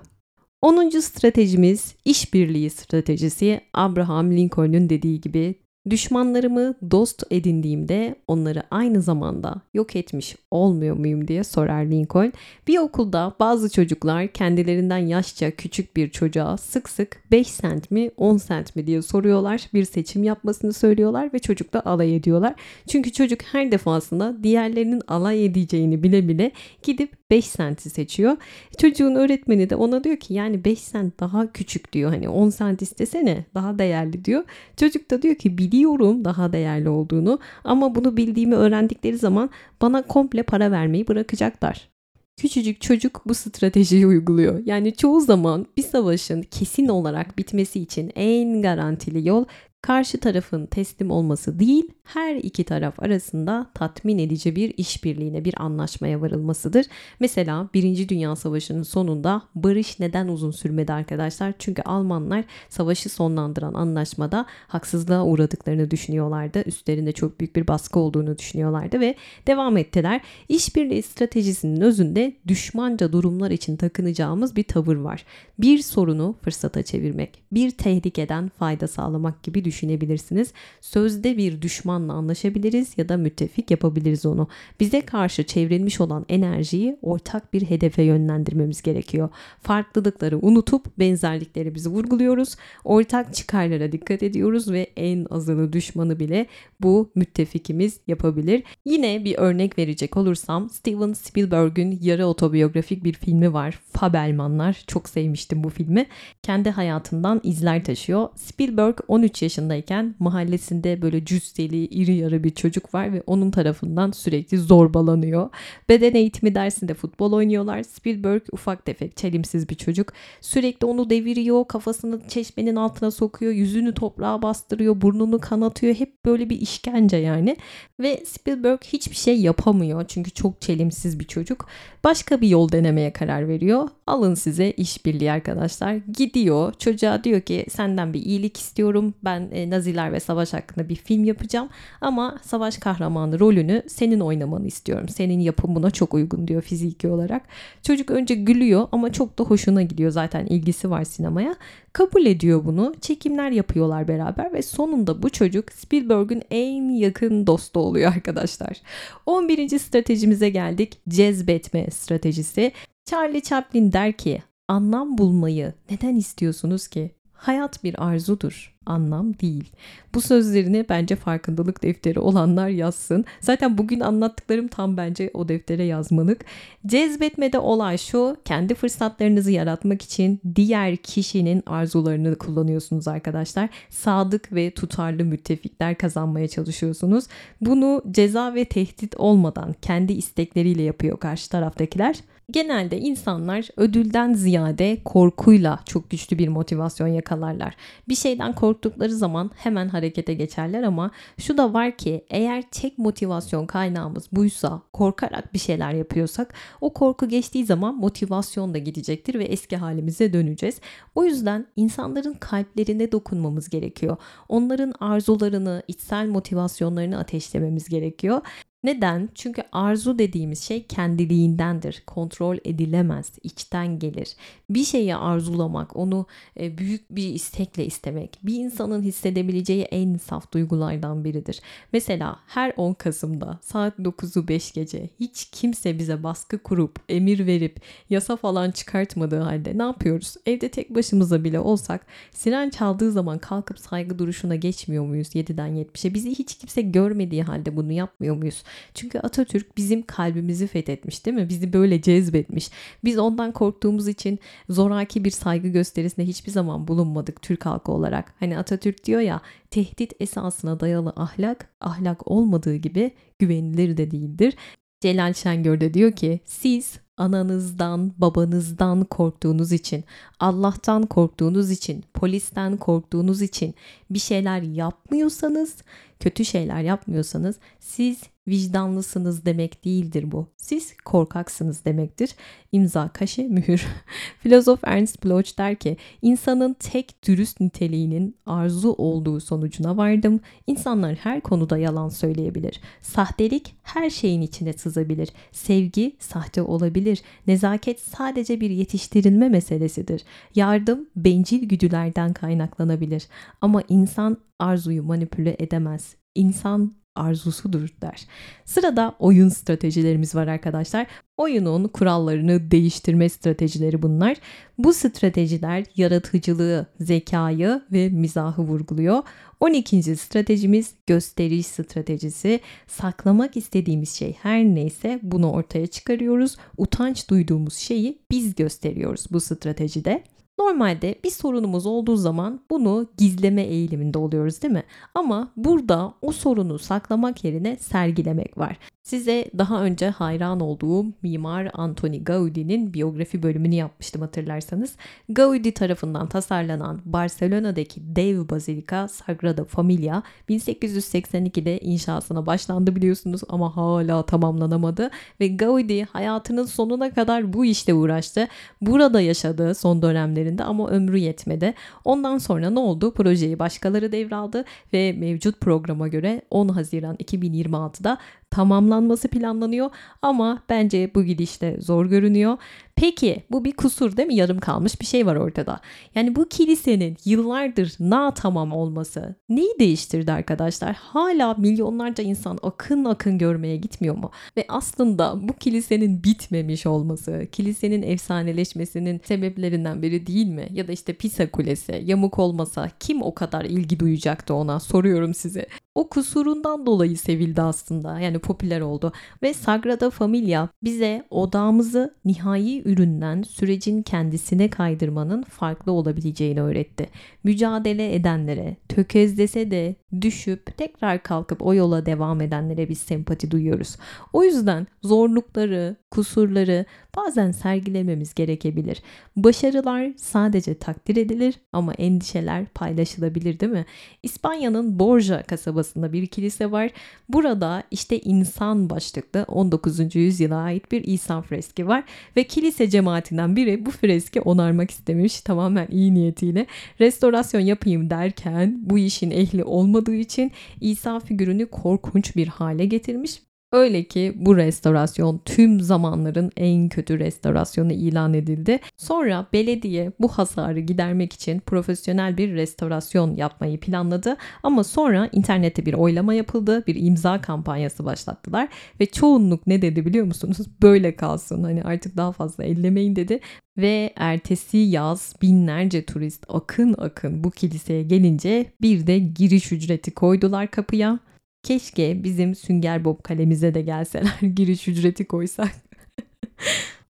10. 0.62 0.90
stratejimiz 1.00 1.96
işbirliği 2.06 2.70
stratejisi. 2.70 3.62
Abraham 3.74 4.32
Lincoln'un 4.32 4.90
dediği 4.90 5.22
gibi 5.22 5.56
Düşmanlarımı 5.90 6.76
dost 6.92 7.24
edindiğimde 7.32 8.16
onları 8.28 8.64
aynı 8.72 9.02
zamanda 9.02 9.62
yok 9.74 9.96
etmiş 9.96 10.36
olmuyor 10.52 10.96
muyum 10.98 11.28
diye 11.28 11.44
sorar 11.44 11.86
Lincoln. 11.86 12.34
Bir 12.68 12.78
okulda 12.78 13.36
bazı 13.40 13.70
çocuklar 13.70 14.28
kendilerinden 14.28 14.98
yaşça 14.98 15.52
küçük 15.52 15.96
bir 15.96 16.10
çocuğa 16.10 16.58
sık 16.58 16.90
sık 16.90 17.24
5 17.32 17.48
sent 17.48 17.92
mi 17.92 18.12
10 18.18 18.38
sent 18.38 18.76
mi 18.76 18.88
diye 18.88 19.02
soruyorlar. 19.02 19.70
Bir 19.74 19.86
seçim 19.86 20.24
yapmasını 20.24 20.74
söylüyorlar 20.74 21.34
ve 21.34 21.40
çocukla 21.40 21.82
alay 21.86 22.16
ediyorlar. 22.16 22.56
Çünkü 22.88 23.12
çocuk 23.12 23.42
her 23.42 23.72
defasında 23.72 24.44
diğerlerinin 24.44 25.02
alay 25.08 25.46
edeceğini 25.46 26.04
bile 26.04 26.28
bile 26.28 26.52
gidip 26.84 27.19
5 27.32 27.46
senti 27.46 27.90
seçiyor. 27.90 28.38
Çocuğun 28.78 29.16
öğretmeni 29.16 29.70
de 29.70 29.76
ona 29.76 30.04
diyor 30.04 30.18
ki 30.18 30.34
yani 30.34 30.66
5 30.66 30.80
sent 30.80 31.20
daha 31.20 31.52
küçük 31.52 31.94
diyor. 31.94 32.10
Hani 32.10 32.30
10 32.30 32.50
sent 32.50 32.82
istesene 32.82 33.46
daha 33.56 33.80
değerli 33.80 34.26
diyor. 34.26 34.44
Çocuk 34.78 35.12
da 35.12 35.22
diyor 35.22 35.36
ki 35.36 35.58
biliyorum 35.58 36.26
daha 36.26 36.54
değerli 36.54 36.90
olduğunu 36.90 37.40
ama 37.64 37.96
bunu 37.96 38.18
bildiğimi 38.18 38.56
öğrendikleri 38.56 39.18
zaman 39.18 39.50
bana 39.82 40.02
komple 40.02 40.44
para 40.44 40.72
vermeyi 40.72 41.08
bırakacaklar. 41.08 41.90
Küçücük 42.38 42.82
çocuk 42.82 43.22
bu 43.26 43.34
stratejiyi 43.34 44.08
uyguluyor. 44.08 44.62
Yani 44.66 44.96
çoğu 44.96 45.22
zaman 45.22 45.66
bir 45.78 45.84
savaşın 45.84 46.42
kesin 46.42 46.88
olarak 46.88 47.38
bitmesi 47.38 47.80
için 47.80 48.12
en 48.16 48.62
garantili 48.62 49.28
yol 49.28 49.46
karşı 49.82 50.20
tarafın 50.20 50.66
teslim 50.66 51.12
olması 51.12 51.60
değil, 51.60 51.92
her 52.04 52.36
iki 52.36 52.64
taraf 52.64 53.00
arasında 53.00 53.70
tatmin 53.74 54.18
edici 54.18 54.56
bir 54.56 54.74
işbirliğine, 54.78 55.46
bir 55.46 55.62
anlaşmaya 55.62 56.22
varılmasıdır. 56.22 56.86
Mesela 57.20 57.70
Birinci 57.74 58.10
Dünya 58.10 58.36
Savaşı'nın 58.36 58.84
sonunda 58.84 59.42
barış 59.56 60.00
neden 60.00 60.28
uzun 60.28 60.52
sürmedi 60.52 60.94
arkadaşlar? 60.94 61.54
Çünkü 61.60 61.82
Almanlar 61.82 62.44
savaşı 62.70 63.10
sonlandıran 63.10 63.74
anlaşmada 63.74 64.46
haksızlığa 64.68 65.26
uğradıklarını 65.26 65.92
düşünüyorlardı. 65.92 66.64
Üstlerinde 66.66 67.12
çok 67.12 67.40
büyük 67.40 67.56
bir 67.56 67.68
baskı 67.68 68.00
olduğunu 68.00 68.38
düşünüyorlardı 68.38 69.00
ve 69.00 69.16
devam 69.48 69.78
ettiler. 69.78 70.22
İşbirliği 70.50 71.04
stratejisinin 71.04 71.82
özünde 71.82 72.34
düşmanca 72.48 73.12
durumlar 73.12 73.52
için 73.52 73.76
takınacağımız 73.76 74.56
bir 74.56 74.64
tavır 74.64 74.96
var. 74.96 75.26
Bir 75.60 75.78
sorunu 75.80 76.36
fırsata 76.42 76.84
çevirmek, 76.84 77.44
bir 77.52 77.72
tehlikeden 77.72 78.50
fayda 78.50 78.88
sağlamak 78.88 79.44
gibi 79.44 79.69
düşünebilirsiniz. 79.70 80.54
Sözde 80.82 81.38
bir 81.38 81.62
düşmanla 81.62 82.14
anlaşabiliriz 82.14 82.94
ya 82.98 83.10
da 83.10 83.18
müttefik 83.18 83.72
yapabiliriz 83.72 84.26
onu. 84.26 84.48
Bize 84.80 85.02
karşı 85.02 85.44
çevrilmiş 85.44 86.02
olan 86.02 86.26
enerjiyi 86.30 86.98
ortak 87.02 87.54
bir 87.54 87.62
hedefe 87.62 88.04
yönlendirmemiz 88.04 88.82
gerekiyor. 88.82 89.30
Farklılıkları 89.62 90.40
unutup 90.42 91.00
benzerliklerimizi 91.00 91.90
vurguluyoruz. 91.90 92.56
Ortak 92.84 93.34
çıkarlara 93.34 93.92
dikkat 93.92 94.24
ediyoruz 94.24 94.72
ve 94.72 94.88
en 94.98 95.26
azılı 95.30 95.74
düşmanı 95.74 96.20
bile 96.20 96.46
bu 96.82 97.12
müttefikimiz 97.16 98.00
yapabilir. 98.08 98.64
Yine 98.86 99.26
bir 99.26 99.36
örnek 99.38 99.78
verecek 99.78 100.18
olursam 100.18 100.70
Steven 100.70 101.14
Spielberg'ün 101.14 102.00
yarı 102.02 102.26
otobiyografik 102.26 103.04
bir 103.04 103.14
filmi 103.14 103.54
var. 103.54 103.80
Fabelmanlar. 103.94 104.84
Çok 104.88 105.10
sevmiştim 105.10 105.64
bu 105.64 105.70
filmi. 105.70 106.06
Kendi 106.44 106.70
hayatından 106.70 107.42
izler 107.44 107.84
taşıyor. 107.84 108.28
Spielberg 108.36 108.98
13 109.08 109.44
yaşındayken 109.60 110.16
mahallesinde 110.20 111.02
böyle 111.02 111.26
cüsseli, 111.26 111.86
iri 111.86 112.16
yarı 112.16 112.44
bir 112.44 112.50
çocuk 112.50 112.94
var 112.94 113.14
ve 113.14 113.24
onun 113.28 113.52
tarafından 113.52 114.12
sürekli 114.12 114.58
zorbalanıyor. 114.58 115.50
Beden 115.90 116.16
eğitimi 116.16 116.56
dersinde 116.56 116.94
futbol 116.94 117.34
oynuyorlar. 117.34 117.84
Spielberg 117.84 118.42
ufak 118.52 118.86
tefek, 118.86 119.18
çelimsiz 119.18 119.70
bir 119.70 119.76
çocuk. 119.76 120.14
Sürekli 120.42 120.86
onu 120.86 121.10
deviriyor, 121.10 121.68
kafasını 121.68 122.22
çeşmenin 122.28 122.76
altına 122.76 123.12
sokuyor, 123.12 123.52
yüzünü 123.52 123.94
toprağa 123.94 124.42
bastırıyor, 124.42 125.02
burnunu 125.02 125.40
kanatıyor. 125.40 125.96
Hep 125.96 126.26
böyle 126.26 126.50
bir 126.50 126.62
işkence 126.62 127.18
yani. 127.18 127.58
Ve 128.00 128.24
Spielberg 128.26 128.82
hiçbir 128.84 129.16
şey 129.16 129.42
yapamıyor 129.42 130.06
çünkü 130.08 130.32
çok 130.32 130.62
çelimsiz 130.62 131.20
bir 131.20 131.28
çocuk. 131.28 131.68
Başka 132.04 132.42
bir 132.42 132.48
yol 132.48 132.72
denemeye 132.72 133.14
karar 133.14 133.48
veriyor. 133.48 133.90
Alın 134.10 134.34
size 134.34 134.72
işbirliği 134.72 135.32
arkadaşlar. 135.32 135.94
Gidiyor 135.94 136.74
çocuğa 136.74 137.24
diyor 137.24 137.42
ki 137.42 137.66
senden 137.70 138.14
bir 138.14 138.22
iyilik 138.22 138.58
istiyorum. 138.58 139.14
Ben 139.24 139.50
e, 139.52 139.70
Naziler 139.70 140.14
ve 140.14 140.20
savaş 140.20 140.54
hakkında 140.54 140.90
bir 140.90 140.96
film 140.96 141.24
yapacağım. 141.24 141.70
Ama 142.02 142.38
savaş 142.42 142.78
kahramanı 142.78 143.40
rolünü 143.40 143.84
senin 143.88 144.20
oynamanı 144.20 144.68
istiyorum. 144.68 145.10
Senin 145.10 145.40
yapın 145.40 145.76
buna 145.76 145.92
çok 145.92 146.14
uygun 146.14 146.48
diyor 146.48 146.62
fiziki 146.62 147.08
olarak. 147.08 147.42
Çocuk 147.84 148.12
önce 148.12 148.36
gülüyor 148.36 148.88
ama 148.92 149.12
çok 149.12 149.40
da 149.40 149.44
hoşuna 149.44 149.82
gidiyor. 149.82 150.12
Zaten 150.12 150.46
ilgisi 150.46 150.90
var 150.90 151.04
sinemaya. 151.04 151.56
Kabul 151.94 152.26
ediyor 152.26 152.66
bunu. 152.66 152.94
Çekimler 153.02 153.52
yapıyorlar 153.52 154.08
beraber 154.08 154.54
ve 154.54 154.62
sonunda 154.62 155.24
bu 155.24 155.30
çocuk 155.30 155.72
Spielberg'ün 155.72 156.44
en 156.52 156.90
yakın 156.90 157.48
dostu 157.48 157.80
oluyor 157.80 158.14
arkadaşlar. 158.16 158.82
11. 159.26 159.80
stratejimize 159.80 160.50
geldik. 160.50 160.98
Cezbetme 161.10 161.90
stratejisi. 161.92 162.72
Charlie 163.10 163.42
Chaplin 163.42 163.92
der 163.92 164.12
ki 164.12 164.44
anlam 164.68 165.18
bulmayı 165.18 165.74
neden 165.90 166.16
istiyorsunuz 166.16 166.88
ki? 166.88 167.12
Hayat 167.34 167.84
bir 167.84 168.04
arzudur, 168.08 168.76
anlam 168.86 169.40
değil. 169.40 169.72
Bu 170.14 170.22
sözlerini 170.22 170.86
bence 170.90 171.16
farkındalık 171.16 171.84
defteri 171.84 172.20
olanlar 172.20 172.68
yazsın. 172.68 173.26
Zaten 173.40 173.78
bugün 173.78 174.00
anlattıklarım 174.00 174.68
tam 174.68 174.98
bence 174.98 175.32
o 175.34 175.48
deftere 175.48 175.84
yazmalık. 175.84 176.46
Cezbetmede 176.86 177.60
olay 177.60 177.98
şu, 177.98 178.38
kendi 178.46 178.76
fırsatlarınızı 178.76 179.52
yaratmak 179.52 180.02
için 180.02 180.42
diğer 180.56 180.98
kişinin 180.98 181.64
arzularını 181.66 182.38
kullanıyorsunuz 182.38 183.08
arkadaşlar. 183.08 183.70
Sadık 183.90 184.54
ve 184.54 184.72
tutarlı 184.72 185.26
müttefikler 185.26 185.98
kazanmaya 185.98 186.48
çalışıyorsunuz. 186.48 187.26
Bunu 187.62 188.04
ceza 188.12 188.56
ve 188.56 188.66
tehdit 188.66 189.16
olmadan 189.18 189.76
kendi 189.82 190.14
istekleriyle 190.14 190.82
yapıyor 190.82 191.20
karşı 191.20 191.50
taraftakiler. 191.50 192.16
Genelde 192.52 193.00
insanlar 193.00 193.68
ödülden 193.78 194.34
ziyade 194.34 194.98
korkuyla 195.06 195.80
çok 195.86 196.10
güçlü 196.10 196.38
bir 196.38 196.48
motivasyon 196.48 197.08
yakalarlar. 197.08 197.76
Bir 198.10 198.16
şeyden 198.16 198.54
korktukları 198.54 199.14
zaman 199.14 199.52
hemen 199.56 199.90
harekete 199.90 200.34
geçerler 200.34 200.84
ama 200.84 201.12
şu 201.38 201.58
da 201.58 201.74
var 201.74 201.98
ki 201.98 202.26
eğer 202.30 202.64
tek 202.72 202.98
motivasyon 202.98 203.66
kaynağımız 203.66 204.28
buysa, 204.32 204.82
korkarak 204.94 205.54
bir 205.54 205.60
şeyler 205.60 205.94
yapıyorsak 205.94 206.54
o 206.82 206.94
korku 206.94 207.30
geçtiği 207.30 207.66
zaman 207.66 207.96
motivasyon 207.96 208.74
da 208.74 208.78
gidecektir 208.78 209.40
ve 209.40 209.44
eski 209.44 209.78
halimize 209.78 210.34
döneceğiz. 210.34 210.82
O 211.16 211.24
yüzden 211.24 211.66
insanların 211.76 212.34
kalplerine 212.34 213.12
dokunmamız 213.12 213.70
gerekiyor. 213.70 214.18
Onların 214.48 214.94
arzularını, 215.00 215.84
içsel 215.88 216.28
motivasyonlarını 216.28 217.20
ateşlememiz 217.20 217.90
gerekiyor. 217.90 218.42
Neden? 218.84 219.30
Çünkü 219.36 219.64
arzu 219.72 220.20
dediğimiz 220.20 220.62
şey 220.64 220.84
kendiliğindendir. 220.84 222.04
Kontrol 222.08 222.58
edilemez, 222.66 223.32
içten 223.44 224.00
gelir. 224.00 224.36
Bir 224.70 224.84
şeyi 224.84 225.16
arzulamak, 225.16 225.96
onu 225.96 226.26
e, 226.60 226.78
büyük 226.78 227.16
bir 227.16 227.34
istekle 227.34 227.86
istemek 227.86 228.40
bir 228.44 228.56
insanın 228.56 229.02
hissedebileceği 229.02 229.84
en 229.84 230.18
saf 230.18 230.52
duygulardan 230.52 231.24
biridir. 231.24 231.62
Mesela 231.94 232.40
her 232.48 232.74
10 232.78 232.94
Kasım'da 232.94 233.60
saat 233.62 234.00
9'u 234.00 234.48
5 234.48 234.72
gece 234.72 235.10
hiç 235.20 235.50
kimse 235.52 236.00
bize 236.00 236.24
baskı 236.24 236.58
kurup, 236.58 237.00
emir 237.10 237.46
verip, 237.46 237.82
yasa 238.10 238.36
falan 238.36 238.72
çıkartmadığı 238.72 239.40
halde 239.40 239.78
ne 239.78 239.84
yapıyoruz? 239.84 240.36
Evde 240.46 240.70
tek 240.70 240.96
başımıza 240.96 241.44
bile 241.44 241.60
olsak 241.60 242.06
siren 242.32 242.70
çaldığı 242.70 243.12
zaman 243.12 243.38
kalkıp 243.38 243.80
saygı 243.80 244.20
duruşuna 244.20 244.56
geçmiyor 244.56 245.06
muyuz 245.06 245.28
7'den 245.36 245.70
70'e? 245.70 246.14
Bizi 246.14 246.30
hiç 246.30 246.58
kimse 246.58 246.82
görmediği 246.82 247.44
halde 247.44 247.76
bunu 247.76 247.92
yapmıyor 247.92 248.36
muyuz? 248.36 248.64
Çünkü 248.94 249.20
Atatürk 249.20 249.78
bizim 249.78 250.02
kalbimizi 250.02 250.68
fethetmiş 250.68 251.26
değil 251.26 251.38
mi? 251.38 251.50
Bizi 251.50 251.74
böyle 251.74 252.02
cezbetmiş. 252.02 252.70
Biz 253.04 253.18
ondan 253.18 253.52
korktuğumuz 253.52 254.08
için 254.08 254.40
zoraki 254.70 255.24
bir 255.24 255.32
saygı 255.32 255.68
gösterisinde 255.68 256.28
hiçbir 256.28 256.52
zaman 256.52 256.88
bulunmadık 256.88 257.42
Türk 257.42 257.66
halkı 257.66 257.92
olarak. 257.92 258.34
Hani 258.40 258.58
Atatürk 258.58 259.06
diyor 259.06 259.22
ya 259.22 259.42
tehdit 259.72 260.14
esasına 260.20 260.80
dayalı 260.80 261.14
ahlak, 261.16 261.70
ahlak 261.82 262.32
olmadığı 262.32 262.76
gibi 262.76 263.12
güvenilir 263.40 263.98
de 263.98 264.12
değildir. 264.12 264.56
Celal 265.02 265.34
Şengör 265.34 265.82
de 265.82 265.94
diyor 265.94 266.12
ki 266.12 266.40
siz 266.46 267.00
ananızdan, 267.18 268.14
babanızdan 268.18 269.04
korktuğunuz 269.04 269.72
için, 269.72 270.04
Allah'tan 270.40 271.06
korktuğunuz 271.06 271.72
için, 271.72 272.04
polisten 272.14 272.78
korktuğunuz 272.78 273.42
için 273.42 273.76
bir 274.10 274.20
şeyler 274.20 274.62
yapmıyorsanız, 274.62 275.76
kötü 276.20 276.46
şeyler 276.46 276.82
yapmıyorsanız 276.82 277.56
siz 277.80 278.22
vicdanlısınız 278.50 279.46
demek 279.46 279.86
değildir 279.86 280.32
bu. 280.32 280.48
Siz 280.58 280.98
korkaksınız 280.98 281.86
demektir. 281.86 282.36
İmza, 282.72 283.08
kaşe, 283.08 283.44
mühür. 283.44 283.86
Filozof 284.40 284.80
Ernst 284.84 285.26
Bloch 285.26 285.58
der 285.58 285.76
ki, 285.76 285.98
insanın 286.22 286.74
tek 286.74 287.28
dürüst 287.28 287.60
niteliğinin 287.60 288.36
arzu 288.46 288.96
olduğu 288.98 289.40
sonucuna 289.40 289.98
vardım. 289.98 290.40
İnsanlar 290.68 291.16
her 291.16 291.42
konuda 291.42 291.78
yalan 291.78 292.10
söyleyebilir. 292.10 292.82
Sahtelik 293.02 293.76
her 293.84 294.10
şeyin 294.10 294.42
içine 294.42 294.74
sızabilir. 294.74 295.30
Sevgi 295.52 296.16
sahte 296.20 296.62
olabilir. 296.62 297.22
Nezaket 297.48 298.00
sadece 298.00 298.62
bir 298.62 298.70
yetiştirilme 298.70 299.50
meselesidir. 299.50 300.24
Yardım 300.56 301.10
bencil 301.16 301.70
güdülerden 301.70 302.34
kaynaklanabilir. 302.34 303.28
Ama 303.62 303.84
insan 303.90 304.38
arzuyu 304.60 305.04
manipüle 305.04 305.56
edemez. 305.60 306.16
İnsan 306.36 306.99
arzusudur 307.16 307.90
der. 308.02 308.28
Sırada 308.66 309.16
oyun 309.20 309.50
stratejilerimiz 309.50 310.36
var 310.36 310.48
arkadaşlar. 310.48 311.08
Oyunun 311.38 311.88
kurallarını 311.88 312.72
değiştirme 312.72 313.30
stratejileri 313.30 314.02
bunlar. 314.02 314.38
Bu 314.78 314.94
stratejiler 314.94 315.86
yaratıcılığı, 315.96 316.86
zekayı 317.00 317.82
ve 317.92 318.10
mizahı 318.10 318.62
vurguluyor. 318.62 319.24
12. 319.60 320.16
stratejimiz 320.16 320.94
gösteriş 321.08 321.66
stratejisi. 321.66 322.60
Saklamak 322.88 323.58
istediğimiz 323.58 324.10
şey 324.10 324.34
her 324.42 324.64
neyse 324.64 325.20
bunu 325.24 325.52
ortaya 325.52 325.88
çıkarıyoruz. 325.88 326.58
Utanç 326.78 327.30
duyduğumuz 327.30 327.74
şeyi 327.74 328.20
biz 328.32 328.56
gösteriyoruz 328.56 329.26
bu 329.32 329.40
stratejide. 329.40 330.24
Normalde 330.60 331.16
bir 331.24 331.30
sorunumuz 331.30 331.86
olduğu 331.86 332.16
zaman 332.16 332.62
bunu 332.70 333.08
gizleme 333.18 333.62
eğiliminde 333.62 334.18
oluyoruz 334.18 334.62
değil 334.62 334.74
mi? 334.74 334.84
Ama 335.16 335.52
burada 335.58 336.14
o 336.22 336.32
sorunu 336.32 336.80
saklamak 336.80 337.44
yerine 337.44 337.78
sergilemek 337.78 338.58
var. 338.58 338.78
Size 339.10 339.46
daha 339.58 339.84
önce 339.84 340.10
hayran 340.10 340.60
olduğum 340.60 341.06
mimar 341.22 341.70
Antoni 341.74 342.24
Gaudi'nin 342.24 342.94
biyografi 342.94 343.44
bölümünü 343.44 343.76
yapmıştım 343.76 344.22
hatırlarsanız. 344.22 344.96
Gaudi 345.30 345.72
tarafından 345.72 346.30
tasarlanan 346.30 347.02
Barcelona'daki 347.06 348.16
dev 348.16 348.50
bazilika 348.50 349.08
Sagrada 349.08 349.66
Familia 349.66 350.24
1882'de 350.50 351.80
inşasına 351.80 352.46
başlandı 352.46 352.96
biliyorsunuz 352.96 353.42
ama 353.50 353.78
hala 353.78 354.26
tamamlanamadı 354.26 355.10
ve 355.40 355.48
Gaudi 355.48 356.04
hayatının 356.04 356.66
sonuna 356.66 357.14
kadar 357.14 357.54
bu 357.54 357.66
işte 357.66 357.94
uğraştı. 357.94 358.48
Burada 358.82 359.22
yaşadı 359.22 359.76
son 359.76 360.02
dönemlerinde 360.50 360.64
ama 360.64 360.90
ömrü 360.90 361.18
yetmedi. 361.18 361.74
Ondan 362.06 362.38
sonra 362.38 362.70
ne 362.70 362.80
oldu? 362.80 363.14
Projeyi 363.14 363.60
başkaları 363.60 364.12
devraldı 364.12 364.66
ve 364.94 365.14
mevcut 365.14 365.60
programa 365.62 366.08
göre 366.08 366.42
10 366.50 366.70
Haziran 366.70 367.16
2026'da 367.16 368.18
tamamlanması 368.52 369.28
planlanıyor 369.28 369.90
ama 370.22 370.64
bence 370.70 371.12
bu 371.16 371.24
gidişte 371.24 371.78
zor 371.82 372.06
görünüyor. 372.06 372.58
Peki 373.00 373.44
bu 373.52 373.66
bir 373.66 373.72
kusur 373.72 374.18
değil 374.18 374.28
mi? 374.28 374.36
Yarım 374.36 374.60
kalmış 374.60 375.02
bir 375.02 375.06
şey 375.06 375.26
var 375.26 375.36
ortada. 375.36 375.80
Yani 376.16 376.36
bu 376.36 376.50
kilisenin 376.50 377.18
yıllardır 377.26 377.96
na 378.00 378.34
tamam 378.34 378.72
olması 378.72 379.36
neyi 379.50 379.80
değiştirdi 379.80 380.32
arkadaşlar? 380.32 380.96
Hala 380.96 381.54
milyonlarca 381.54 382.24
insan 382.24 382.60
akın 382.64 383.06
akın 383.06 383.38
görmeye 383.38 383.78
gitmiyor 383.78 384.16
mu? 384.16 384.32
Ve 384.58 384.66
aslında 384.68 385.48
bu 385.48 385.54
kilisenin 385.54 386.24
bitmemiş 386.24 386.86
olması, 386.86 387.48
kilisenin 387.52 388.02
efsaneleşmesinin 388.02 389.22
sebeplerinden 389.26 390.02
biri 390.02 390.28
değil 390.28 390.48
mi? 390.48 390.68
Ya 390.72 390.88
da 390.88 390.92
işte 390.92 391.14
Pisa 391.14 391.52
Kulesi 391.52 392.04
yamuk 392.06 392.40
olmasa 392.40 392.90
kim 393.00 393.22
o 393.22 393.34
kadar 393.34 393.66
ilgi 393.66 394.00
duyacaktı 394.00 394.54
ona? 394.54 394.80
Soruyorum 394.80 395.34
size. 395.34 395.68
O 395.96 396.10
kusurundan 396.10 396.86
dolayı 396.86 397.18
sevildi 397.18 397.62
aslında. 397.62 398.20
Yani 398.20 398.39
popüler 398.40 398.82
oldu. 398.82 399.14
Ve 399.44 399.54
Sagrada 399.54 400.10
Familia 400.10 400.70
bize 400.84 401.24
odağımızı 401.30 402.16
nihai 402.26 402.82
üründen 402.86 403.42
sürecin 403.42 404.02
kendisine 404.02 404.70
kaydırmanın 404.70 405.44
farklı 405.44 405.92
olabileceğini 405.92 406.62
öğretti. 406.62 407.10
Mücadele 407.44 408.16
edenlere, 408.16 408.78
tökezlese 408.90 409.72
de 409.72 409.96
düşüp 410.22 410.78
tekrar 410.78 411.24
kalkıp 411.24 411.66
o 411.66 411.74
yola 411.74 412.06
devam 412.06 412.42
edenlere 412.42 412.90
biz 412.90 412.98
sempati 412.98 413.52
duyuyoruz. 413.52 413.98
O 414.34 414.44
yüzden 414.44 414.88
zorlukları, 415.04 415.96
kusurları 416.12 416.86
bazen 417.18 417.52
sergilememiz 417.52 418.34
gerekebilir. 418.34 419.04
Başarılar 419.36 420.12
sadece 420.18 420.78
takdir 420.78 421.16
edilir 421.16 421.56
ama 421.74 421.94
endişeler 421.94 422.66
paylaşılabilir 422.66 423.60
değil 423.60 423.72
mi? 423.72 423.86
İspanya'nın 424.24 425.00
Borja 425.00 425.44
kasabasında 425.44 426.14
bir 426.14 426.28
kilise 426.28 426.72
var. 426.72 426.90
Burada 427.30 427.84
işte 427.92 428.20
insan 428.30 428.90
başlıklı 428.90 429.46
19. 429.48 430.16
yüzyıla 430.16 430.58
ait 430.58 430.92
bir 430.92 431.04
İsa 431.04 431.42
freski 431.42 431.88
var 431.88 432.04
ve 432.38 432.44
kilise 432.44 432.90
cemaatinden 432.90 433.56
biri 433.56 433.86
bu 433.86 433.92
freski 433.92 434.42
onarmak 434.42 434.92
istemiş 434.92 435.42
tamamen 435.42 435.88
iyi 435.92 436.14
niyetiyle. 436.14 436.66
Restorasyon 437.00 437.62
yapayım 437.62 438.10
derken 438.10 438.80
bu 438.82 439.00
işin 439.00 439.32
ehli 439.32 439.64
olmadığı 439.64 440.16
için 440.16 440.52
İsa 440.82 441.20
figürünü 441.20 441.66
korkunç 441.66 442.36
bir 442.36 442.48
hale 442.48 442.86
getirmiş 442.86 443.49
Öyle 443.72 444.04
ki 444.04 444.34
bu 444.36 444.58
restorasyon 444.58 445.42
tüm 445.46 445.82
zamanların 445.82 446.52
en 446.58 446.90
kötü 446.90 447.20
restorasyonu 447.20 447.92
ilan 447.94 448.34
edildi. 448.34 448.80
Sonra 448.98 449.48
belediye 449.54 450.12
bu 450.20 450.28
hasarı 450.28 450.80
gidermek 450.80 451.34
için 451.34 451.60
profesyonel 451.60 452.38
bir 452.38 452.54
restorasyon 452.54 453.36
yapmayı 453.36 453.80
planladı. 453.80 454.38
Ama 454.64 454.84
sonra 454.84 455.30
internette 455.32 455.86
bir 455.86 455.94
oylama 455.94 456.34
yapıldı, 456.34 456.84
bir 456.88 456.96
imza 456.96 457.42
kampanyası 457.42 458.06
başlattılar 458.06 458.70
ve 459.00 459.06
çoğunluk 459.06 459.68
ne 459.68 459.82
dedi 459.82 460.06
biliyor 460.06 460.26
musunuz? 460.26 460.58
Böyle 460.82 461.16
kalsın 461.16 461.64
hani 461.64 461.84
artık 461.84 462.18
daha 462.18 462.32
fazla 462.32 462.64
ellemeyin 462.64 463.16
dedi 463.16 463.40
ve 463.78 464.14
ertesi 464.16 464.78
yaz 464.78 465.36
binlerce 465.42 466.06
turist 466.06 466.46
akın 466.50 466.96
akın 466.98 467.44
bu 467.44 467.52
kiliseye 467.52 468.04
gelince 468.04 468.66
bir 468.82 469.08
de 469.08 469.20
giriş 469.20 469.72
ücreti 469.72 470.12
koydular 470.12 470.72
kapıya. 470.72 471.20
Keşke 471.64 472.24
bizim 472.24 472.56
Sünger 472.56 473.06
Bob 473.06 473.24
kalemize 473.24 473.74
de 473.74 473.82
gelseler 473.82 474.40
giriş 474.56 474.88
ücreti 474.88 475.28
koysak. 475.28 475.72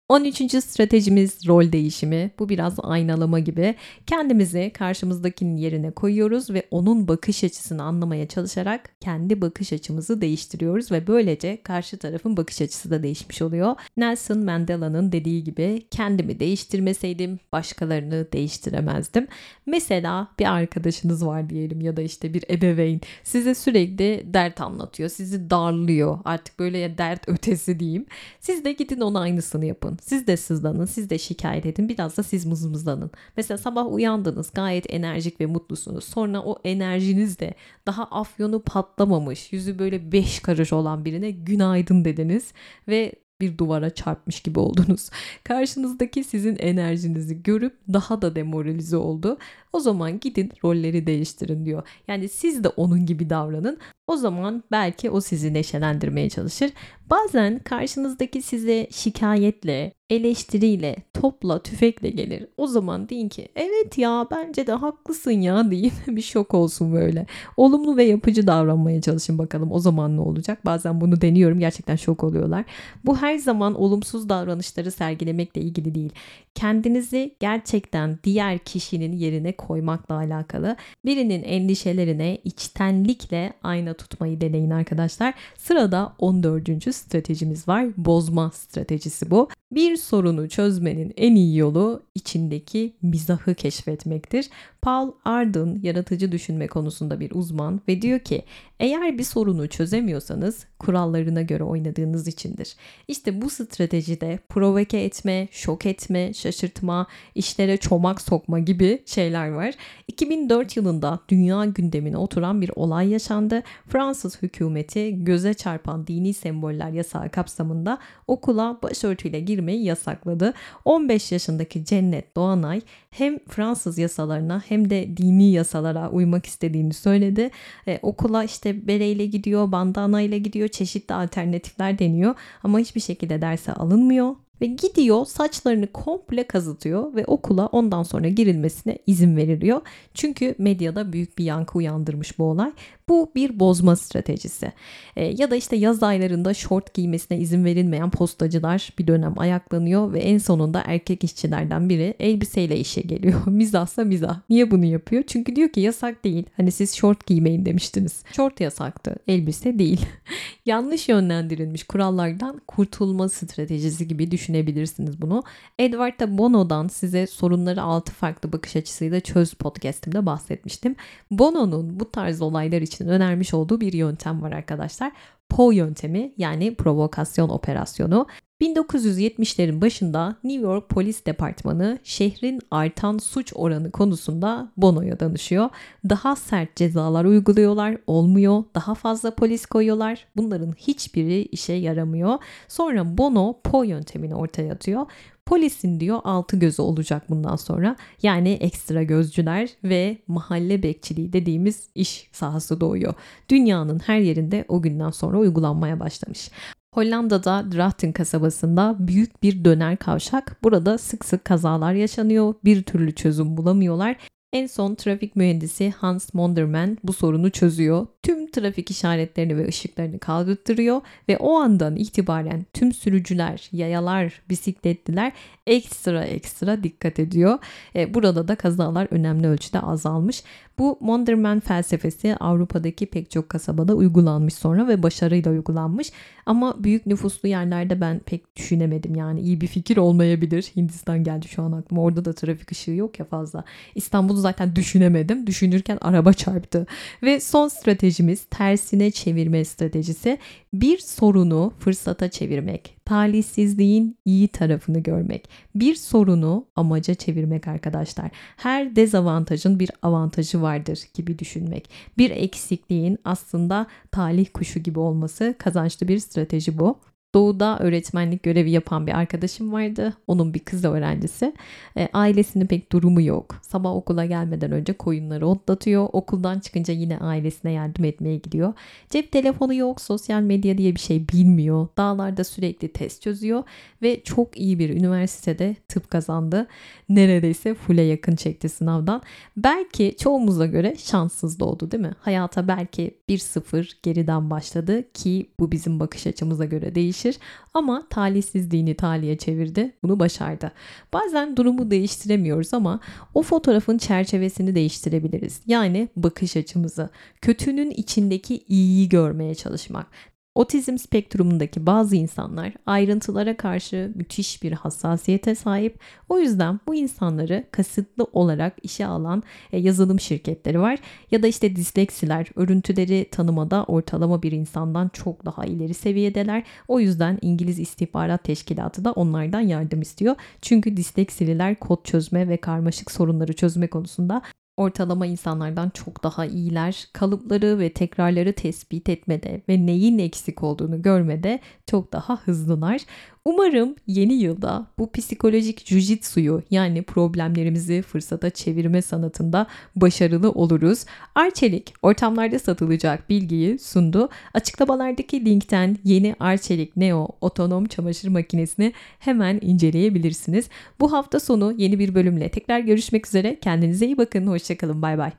13. 0.09 0.63
stratejimiz 0.63 1.47
rol 1.47 1.71
değişimi. 1.71 2.31
Bu 2.39 2.49
biraz 2.49 2.73
aynalama 2.83 3.39
gibi. 3.39 3.75
Kendimizi 4.07 4.71
karşımızdakinin 4.73 5.57
yerine 5.57 5.91
koyuyoruz 5.91 6.49
ve 6.49 6.63
onun 6.71 7.07
bakış 7.07 7.43
açısını 7.43 7.83
anlamaya 7.83 8.27
çalışarak 8.27 8.89
kendi 8.99 9.41
bakış 9.41 9.73
açımızı 9.73 10.21
değiştiriyoruz 10.21 10.91
ve 10.91 11.07
böylece 11.07 11.63
karşı 11.63 11.97
tarafın 11.97 12.37
bakış 12.37 12.61
açısı 12.61 12.91
da 12.91 13.03
değişmiş 13.03 13.41
oluyor. 13.41 13.75
Nelson 13.97 14.45
Mandela'nın 14.45 15.11
dediği 15.11 15.43
gibi 15.43 15.83
kendimi 15.91 16.39
değiştirmeseydim 16.39 17.39
başkalarını 17.51 18.27
değiştiremezdim. 18.33 19.27
Mesela 19.65 20.27
bir 20.39 20.45
arkadaşınız 20.53 21.25
var 21.25 21.49
diyelim 21.49 21.81
ya 21.81 21.97
da 21.97 22.01
işte 22.01 22.33
bir 22.33 22.43
ebeveyn 22.49 23.01
size 23.23 23.55
sürekli 23.55 24.25
dert 24.33 24.61
anlatıyor, 24.61 25.09
sizi 25.09 25.49
darlıyor. 25.49 26.19
Artık 26.25 26.59
böyle 26.59 26.97
dert 26.97 27.29
ötesi 27.29 27.79
diyeyim. 27.79 28.05
Siz 28.39 28.65
de 28.65 28.71
gidin 28.73 29.01
ona 29.01 29.19
aynısını 29.19 29.65
yapın. 29.65 29.98
Siz 30.01 30.27
de 30.27 30.37
sızlanın, 30.37 30.85
siz 30.85 31.09
de 31.09 31.17
şikayet 31.17 31.65
edin. 31.65 31.89
Biraz 31.89 32.17
da 32.17 32.23
siz 32.23 32.45
mızmızlanın. 32.45 33.11
Mesela 33.37 33.57
sabah 33.57 33.93
uyandınız 33.93 34.51
gayet 34.53 34.93
enerjik 34.93 35.41
ve 35.41 35.45
mutlusunuz. 35.45 36.03
Sonra 36.03 36.41
o 36.41 36.59
enerjinizde 36.63 37.53
daha 37.85 38.03
afyonu 38.03 38.61
patlamamış, 38.63 39.53
yüzü 39.53 39.79
böyle 39.79 40.11
beş 40.11 40.39
karış 40.39 40.73
olan 40.73 41.05
birine 41.05 41.31
günaydın 41.31 42.05
dediniz 42.05 42.53
ve 42.87 43.13
bir 43.41 43.57
duvara 43.57 43.89
çarpmış 43.89 44.39
gibi 44.39 44.59
oldunuz. 44.59 45.09
Karşınızdaki 45.43 46.23
sizin 46.23 46.55
enerjinizi 46.59 47.43
görüp 47.43 47.77
daha 47.93 48.21
da 48.21 48.35
demoralize 48.35 48.97
oldu. 48.97 49.37
O 49.73 49.79
zaman 49.79 50.19
gidin 50.19 50.51
rolleri 50.63 51.07
değiştirin 51.07 51.65
diyor. 51.65 51.87
Yani 52.07 52.29
siz 52.29 52.63
de 52.63 52.69
onun 52.69 53.05
gibi 53.05 53.29
davranın. 53.29 53.77
O 54.07 54.17
zaman 54.17 54.63
belki 54.71 55.09
o 55.09 55.21
sizi 55.21 55.53
neşelendirmeye 55.53 56.29
çalışır. 56.29 56.71
Bazen 57.09 57.59
karşınızdaki 57.59 58.41
size 58.41 58.87
şikayetle, 58.91 59.93
eleştiriyle, 60.09 60.95
topla, 61.13 61.63
tüfekle 61.63 62.09
gelir. 62.09 62.45
O 62.57 62.67
zaman 62.67 63.09
deyin 63.09 63.29
ki 63.29 63.47
evet 63.55 63.97
ya 63.97 64.27
bence 64.31 64.67
de 64.67 64.71
haklısın 64.73 65.31
ya 65.31 65.71
deyin. 65.71 65.91
bir 66.07 66.21
şok 66.21 66.53
olsun 66.53 66.93
böyle. 66.93 67.25
Olumlu 67.57 67.97
ve 67.97 68.03
yapıcı 68.03 68.47
davranmaya 68.47 69.01
çalışın 69.01 69.37
bakalım 69.37 69.71
o 69.71 69.79
zaman 69.79 70.17
ne 70.17 70.21
olacak. 70.21 70.65
Bazen 70.65 71.01
bunu 71.01 71.21
deniyorum 71.21 71.59
gerçekten 71.59 71.95
şok 71.95 72.23
oluyorlar. 72.23 72.65
Bu 73.05 73.17
her 73.17 73.37
zaman 73.37 73.75
olumsuz 73.75 74.29
davranışları 74.29 74.91
sergilemekle 74.91 75.61
ilgili 75.61 75.95
değil. 75.95 76.11
Kendinizi 76.55 77.35
gerçekten 77.39 78.19
diğer 78.23 78.57
kişinin 78.57 79.13
yerine 79.13 79.51
koymakla 79.51 80.15
alakalı. 80.15 80.75
Birinin 81.05 81.43
endişelerine 81.43 82.37
içtenlikle 82.43 83.53
ayna 83.63 83.93
tutmayı 83.93 84.41
deneyin 84.41 84.69
arkadaşlar. 84.69 85.33
Sırada 85.57 86.13
14. 86.19 86.95
stratejimiz 86.95 87.67
var. 87.67 87.85
Bozma 87.97 88.51
stratejisi 88.51 89.31
bu. 89.31 89.49
Bir 89.71 89.97
sorunu 89.97 90.49
çözmenin 90.49 91.13
en 91.17 91.35
iyi 91.35 91.57
yolu 91.57 92.03
içindeki 92.15 92.93
mizahı 93.01 93.55
keşfetmektir. 93.55 94.49
Paul 94.81 95.11
Arden 95.25 95.79
yaratıcı 95.83 96.31
düşünme 96.31 96.67
konusunda 96.67 97.19
bir 97.19 97.31
uzman 97.31 97.81
ve 97.87 98.01
diyor 98.01 98.19
ki 98.19 98.43
eğer 98.79 99.17
bir 99.17 99.23
sorunu 99.23 99.69
çözemiyorsanız 99.69 100.65
kurallarına 100.79 101.41
göre 101.41 101.63
oynadığınız 101.63 102.27
içindir. 102.27 102.75
İşte 103.07 103.41
bu 103.41 103.49
stratejide 103.49 104.39
provoke 104.49 104.99
etme, 104.99 105.47
şok 105.51 105.85
etme, 105.85 106.33
şaşırtma, 106.33 107.07
işlere 107.35 107.77
çomak 107.77 108.21
sokma 108.21 108.59
gibi 108.59 109.03
şeyler 109.05 109.49
var. 109.49 109.75
2004 110.07 110.77
yılında 110.77 111.19
dünya 111.29 111.65
gündemine 111.65 112.17
oturan 112.17 112.61
bir 112.61 112.71
olay 112.75 113.09
yaşandı. 113.09 113.63
Fransız 113.87 114.41
hükümeti 114.41 115.23
göze 115.23 115.53
çarpan 115.53 116.07
dini 116.07 116.33
semboller 116.33 116.89
yasağı 116.89 117.29
kapsamında 117.29 117.97
okula 118.27 118.79
başörtüyle 118.83 119.39
girmeyi 119.39 119.83
yasakladı. 119.83 120.53
15 120.85 121.31
yaşındaki 121.31 121.85
Cennet 121.85 122.35
Doğanay 122.35 122.81
hem 123.11 123.39
Fransız 123.39 123.97
yasalarına 123.97 124.63
hem 124.69 124.89
de 124.89 125.17
dini 125.17 125.51
yasalara 125.51 126.09
uymak 126.09 126.45
istediğini 126.45 126.93
söyledi. 126.93 127.49
E, 127.87 127.99
okula 128.01 128.43
işte 128.43 128.87
bereyle 128.87 129.25
gidiyor, 129.25 129.71
bandana 129.71 130.21
ile 130.21 130.39
gidiyor, 130.39 130.67
çeşitli 130.67 131.15
alternatifler 131.15 131.99
deniyor 131.99 132.35
ama 132.63 132.79
hiçbir 132.79 133.01
şekilde 133.01 133.41
derse 133.41 133.73
alınmıyor 133.73 134.35
ve 134.61 134.65
gidiyor 134.65 135.25
saçlarını 135.25 135.87
komple 135.87 136.43
kazıtıyor 136.43 137.15
ve 137.15 137.25
okula 137.25 137.67
ondan 137.67 138.03
sonra 138.03 138.27
girilmesine 138.27 138.97
izin 139.07 139.37
veriliyor. 139.37 139.81
Çünkü 140.13 140.55
medyada 140.57 141.13
büyük 141.13 141.37
bir 141.37 141.43
yankı 141.43 141.77
uyandırmış 141.77 142.39
bu 142.39 142.43
olay. 142.43 142.71
Bu 143.09 143.31
bir 143.35 143.59
bozma 143.59 143.95
stratejisi. 143.95 144.71
E, 145.15 145.25
ya 145.25 145.51
da 145.51 145.55
işte 145.55 145.75
yaz 145.75 146.03
aylarında 146.03 146.53
şort 146.53 146.93
giymesine 146.93 147.39
izin 147.39 147.65
verilmeyen 147.65 148.09
postacılar 148.09 148.89
bir 148.99 149.07
dönem 149.07 149.39
ayaklanıyor 149.39 150.13
ve 150.13 150.19
en 150.19 150.37
sonunda 150.37 150.83
erkek 150.85 151.23
işçilerden 151.23 151.89
biri 151.89 152.13
elbiseyle 152.19 152.79
işe 152.79 153.01
geliyor. 153.01 153.41
Mizahsa 153.47 154.03
mizah. 154.03 154.39
Niye 154.49 154.71
bunu 154.71 154.85
yapıyor? 154.85 155.23
Çünkü 155.27 155.55
diyor 155.55 155.69
ki 155.69 155.79
yasak 155.79 156.23
değil. 156.23 156.45
Hani 156.57 156.71
siz 156.71 156.95
şort 156.95 157.25
giymeyin 157.25 157.65
demiştiniz. 157.65 158.23
Şort 158.35 158.61
yasaktı. 158.61 159.15
Elbise 159.27 159.79
değil. 159.79 160.05
Yanlış 160.65 161.09
yönlendirilmiş 161.09 161.83
kurallardan 161.83 162.61
kurtulma 162.67 163.29
stratejisi 163.29 164.07
gibi 164.07 164.31
düşünebilirsiniz 164.49 165.21
bunu. 165.21 165.43
Edward 165.79 166.19
da 166.19 166.37
Bono'dan 166.37 166.87
size 166.87 167.27
sorunları 167.27 167.81
altı 167.81 168.11
farklı 168.11 168.51
bakış 168.51 168.75
açısıyla 168.75 169.19
çöz 169.19 169.53
podcastimde 169.53 170.25
bahsetmiştim. 170.25 170.95
Bono'nun 171.31 171.99
bu 171.99 172.11
tarz 172.11 172.41
olaylar 172.41 172.81
için 172.81 173.07
önermiş 173.07 173.53
olduğu 173.53 173.81
bir 173.81 173.93
yöntem 173.93 174.41
var 174.41 174.51
arkadaşlar. 174.51 175.11
Poe 175.49 175.75
yöntemi 175.75 176.33
yani 176.37 176.75
provokasyon 176.75 177.49
operasyonu. 177.49 178.27
1970'lerin 178.61 179.81
başında 179.81 180.35
New 180.43 180.63
York 180.63 180.89
Polis 180.89 181.25
Departmanı 181.25 181.99
şehrin 182.03 182.59
artan 182.71 183.17
suç 183.17 183.53
oranı 183.55 183.91
konusunda 183.91 184.71
Bono'ya 184.77 185.19
danışıyor. 185.19 185.69
Daha 186.09 186.35
sert 186.35 186.75
cezalar 186.75 187.25
uyguluyorlar, 187.25 187.97
olmuyor. 188.07 188.63
Daha 188.75 188.95
fazla 188.95 189.35
polis 189.35 189.65
koyuyorlar. 189.65 190.27
Bunların 190.35 190.71
hiçbiri 190.71 191.41
işe 191.41 191.73
yaramıyor. 191.73 192.37
Sonra 192.67 193.17
Bono 193.17 193.61
Poe 193.63 193.87
yöntemini 193.87 194.35
ortaya 194.35 194.73
atıyor. 194.73 195.05
Polisin 195.49 195.99
diyor 195.99 196.19
altı 196.23 196.57
gözü 196.57 196.81
olacak 196.81 197.29
bundan 197.29 197.55
sonra. 197.55 197.95
Yani 198.23 198.49
ekstra 198.49 199.03
gözcüler 199.03 199.69
ve 199.83 200.17
mahalle 200.27 200.83
bekçiliği 200.83 201.33
dediğimiz 201.33 201.89
iş 201.95 202.29
sahası 202.31 202.81
doğuyor. 202.81 203.13
Dünyanın 203.49 203.99
her 203.99 204.19
yerinde 204.19 204.65
o 204.67 204.81
günden 204.81 205.09
sonra 205.09 205.37
uygulanmaya 205.37 205.99
başlamış. 205.99 206.51
Hollanda'da 206.93 207.71
Drachten 207.71 208.11
kasabasında 208.11 208.95
büyük 208.99 209.43
bir 209.43 209.65
döner 209.65 209.97
kavşak. 209.97 210.57
Burada 210.63 210.97
sık 210.97 211.25
sık 211.25 211.45
kazalar 211.45 211.93
yaşanıyor. 211.93 212.53
Bir 212.65 212.83
türlü 212.83 213.15
çözüm 213.15 213.57
bulamıyorlar. 213.57 214.15
En 214.53 214.67
son 214.67 214.95
trafik 214.95 215.35
mühendisi 215.35 215.93
Hans 215.97 216.33
Monderman 216.33 216.97
bu 217.03 217.13
sorunu 217.13 217.51
çözüyor. 217.51 218.07
Tüm 218.23 218.51
trafik 218.51 218.91
işaretlerini 218.91 219.57
ve 219.57 219.67
ışıklarını 219.67 220.19
kaldırtırıyor 220.19 221.01
ve 221.29 221.37
o 221.37 221.59
andan 221.59 221.95
itibaren 221.95 222.65
tüm 222.73 222.93
sürücüler, 222.93 223.69
yayalar, 223.71 224.41
bisikletliler 224.49 225.31
ekstra 225.67 226.23
ekstra 226.23 226.83
dikkat 226.83 227.19
ediyor. 227.19 227.59
E, 227.95 228.13
burada 228.13 228.47
da 228.47 228.55
kazalar 228.55 229.07
önemli 229.11 229.47
ölçüde 229.47 229.79
azalmış. 229.79 230.43
Bu 230.79 230.97
Monderman 231.01 231.59
felsefesi 231.59 232.35
Avrupa'daki 232.35 233.05
pek 233.05 233.31
çok 233.31 233.49
kasabada 233.49 233.95
uygulanmış 233.95 234.53
sonra 234.53 234.87
ve 234.87 235.03
başarıyla 235.03 235.51
uygulanmış. 235.51 236.11
Ama 236.45 236.83
büyük 236.83 237.05
nüfuslu 237.05 237.49
yerlerde 237.49 238.01
ben 238.01 238.19
pek 238.19 238.55
düşünemedim 238.55 239.15
yani 239.15 239.41
iyi 239.41 239.61
bir 239.61 239.67
fikir 239.67 239.97
olmayabilir. 239.97 240.71
Hindistan 240.75 241.23
geldi 241.23 241.47
şu 241.47 241.63
an 241.63 241.71
aklıma. 241.71 242.01
Orada 242.01 242.25
da 242.25 242.33
trafik 242.33 242.71
ışığı 242.71 242.91
yok 242.91 243.19
ya 243.19 243.25
fazla. 243.25 243.63
İstanbul'u 243.95 244.37
zaten 244.37 244.75
düşünemedim. 244.75 245.47
Düşünürken 245.47 245.97
araba 246.01 246.33
çarptı. 246.33 246.87
Ve 247.23 247.39
son 247.39 247.67
stratejimiz 247.67 248.45
tersine 248.49 249.11
çevirme 249.11 249.65
stratejisi. 249.65 250.37
Bir 250.73 250.97
sorunu 250.97 251.73
fırsata 251.79 252.29
çevirmek 252.29 252.98
talihsizliğin 253.09 254.17
iyi 254.25 254.47
tarafını 254.47 254.99
görmek. 254.99 255.49
Bir 255.75 255.95
sorunu 255.95 256.65
amaca 256.75 257.13
çevirmek 257.13 257.67
arkadaşlar. 257.67 258.31
Her 258.57 258.95
dezavantajın 258.95 259.79
bir 259.79 259.91
avantajı 260.01 260.61
vardır 260.61 260.99
gibi 261.13 261.39
düşünmek. 261.39 261.89
Bir 262.17 262.31
eksikliğin 262.31 263.17
aslında 263.25 263.87
talih 264.11 264.47
kuşu 264.53 264.79
gibi 264.79 264.99
olması 264.99 265.55
kazançlı 265.57 266.07
bir 266.07 266.19
strateji 266.19 266.79
bu. 266.79 266.99
Doğu'da 267.33 267.79
öğretmenlik 267.79 268.43
görevi 268.43 268.71
yapan 268.71 269.07
bir 269.07 269.11
arkadaşım 269.11 269.73
vardı. 269.73 270.13
Onun 270.27 270.53
bir 270.53 270.59
kız 270.59 270.85
öğrencisi. 270.85 271.53
E, 271.97 272.09
ailesinin 272.13 272.65
pek 272.65 272.91
durumu 272.91 273.21
yok. 273.21 273.55
Sabah 273.61 273.91
okula 273.91 274.25
gelmeden 274.25 274.71
önce 274.71 274.93
koyunları 274.93 275.47
otlatıyor. 275.47 276.09
Okuldan 276.13 276.59
çıkınca 276.59 276.93
yine 276.93 277.17
ailesine 277.17 277.71
yardım 277.71 278.05
etmeye 278.05 278.37
gidiyor. 278.37 278.73
Cep 279.09 279.31
telefonu 279.31 279.73
yok, 279.73 280.01
sosyal 280.01 280.41
medya 280.41 280.77
diye 280.77 280.95
bir 280.95 280.99
şey 280.99 281.27
bilmiyor. 281.27 281.87
Dağlarda 281.97 282.43
sürekli 282.43 282.87
test 282.87 283.21
çözüyor 283.21 283.63
ve 284.01 284.23
çok 284.23 284.59
iyi 284.59 284.79
bir 284.79 284.89
üniversitede 284.89 285.75
tıp 285.87 286.09
kazandı. 286.09 286.67
Neredeyse 287.09 287.73
full'e 287.73 288.01
yakın 288.01 288.35
çekti 288.35 288.69
sınavdan. 288.69 289.21
Belki 289.57 290.15
çoğumuza 290.19 290.65
göre 290.65 290.95
şanssız 290.97 291.59
doğdu 291.59 291.91
değil 291.91 292.03
mi? 292.03 292.13
Hayata 292.19 292.67
belki 292.67 293.17
1-0 293.29 293.91
geriden 294.03 294.49
başladı 294.49 295.11
ki 295.13 295.49
bu 295.59 295.71
bizim 295.71 295.99
bakış 295.99 296.27
açımıza 296.27 296.65
göre 296.65 296.95
değişir 296.95 297.18
değişir 297.23 297.39
ama 297.73 298.07
talihsizliğini 298.09 298.95
talihe 298.95 299.37
çevirdi. 299.37 299.95
Bunu 300.03 300.19
başardı. 300.19 300.71
Bazen 301.13 301.57
durumu 301.57 301.91
değiştiremiyoruz 301.91 302.73
ama 302.73 302.99
o 303.33 303.41
fotoğrafın 303.41 303.97
çerçevesini 303.97 304.75
değiştirebiliriz. 304.75 305.61
Yani 305.65 306.09
bakış 306.15 306.57
açımızı. 306.57 307.09
Kötünün 307.41 307.91
içindeki 307.91 308.63
iyiyi 308.67 309.09
görmeye 309.09 309.55
çalışmak. 309.55 310.07
Otizm 310.55 310.97
spektrumundaki 310.97 311.85
bazı 311.85 312.15
insanlar 312.15 312.73
ayrıntılara 312.85 313.57
karşı 313.57 314.11
müthiş 314.15 314.63
bir 314.63 314.71
hassasiyete 314.71 315.55
sahip. 315.55 315.99
O 316.29 316.39
yüzden 316.39 316.79
bu 316.87 316.95
insanları 316.95 317.65
kasıtlı 317.71 318.27
olarak 318.33 318.75
işe 318.83 319.05
alan 319.05 319.43
e, 319.71 319.79
yazılım 319.79 320.19
şirketleri 320.19 320.79
var. 320.79 320.99
Ya 321.31 321.43
da 321.43 321.47
işte 321.47 321.75
disleksiler 321.75 322.47
örüntüleri 322.55 323.27
tanımada 323.31 323.83
ortalama 323.83 324.43
bir 324.43 324.51
insandan 324.51 325.09
çok 325.13 325.45
daha 325.45 325.65
ileri 325.65 325.93
seviyedeler. 325.93 326.63
O 326.87 326.99
yüzden 326.99 327.39
İngiliz 327.41 327.79
İstihbarat 327.79 328.43
Teşkilatı 328.43 329.05
da 329.05 329.11
onlardan 329.11 329.61
yardım 329.61 330.01
istiyor. 330.01 330.35
Çünkü 330.61 330.97
disleksililer 330.97 331.75
kod 331.75 332.03
çözme 332.03 332.49
ve 332.49 332.57
karmaşık 332.57 333.11
sorunları 333.11 333.53
çözme 333.53 333.87
konusunda 333.87 334.41
ortalama 334.79 335.25
insanlardan 335.25 335.89
çok 335.89 336.23
daha 336.23 336.45
iyiler. 336.45 337.07
Kalıpları 337.13 337.79
ve 337.79 337.93
tekrarları 337.93 338.53
tespit 338.53 339.09
etmede 339.09 339.61
ve 339.69 339.85
neyin 339.85 340.19
eksik 340.19 340.63
olduğunu 340.63 341.01
görmede 341.01 341.59
çok 341.85 342.13
daha 342.13 342.37
hızlılar. 342.37 343.01
Umarım 343.45 343.95
yeni 344.07 344.33
yılda 344.33 344.87
bu 344.97 345.11
psikolojik 345.11 345.87
jujitsuyu 345.87 346.63
yani 346.71 347.03
problemlerimizi 347.03 348.01
fırsata 348.01 348.49
çevirme 348.49 349.01
sanatında 349.01 349.67
başarılı 349.95 350.51
oluruz. 350.51 351.05
Arçelik 351.35 351.93
ortamlarda 352.01 352.59
satılacak 352.59 353.29
bilgiyi 353.29 353.79
sundu. 353.79 354.29
Açıklamalardaki 354.53 355.45
linkten 355.45 355.97
yeni 356.03 356.35
Arçelik 356.39 356.97
Neo 356.97 357.27
otonom 357.41 357.85
çamaşır 357.85 358.27
makinesini 358.27 358.93
hemen 359.19 359.59
inceleyebilirsiniz. 359.61 360.69
Bu 360.99 361.11
hafta 361.13 361.39
sonu 361.39 361.73
yeni 361.77 361.99
bir 361.99 362.15
bölümle 362.15 362.49
tekrar 362.49 362.79
görüşmek 362.79 363.27
üzere. 363.27 363.59
Kendinize 363.59 364.05
iyi 364.05 364.17
bakın. 364.17 364.47
Hoşçakalın. 364.47 365.01
Bay 365.01 365.17
bay. 365.17 365.31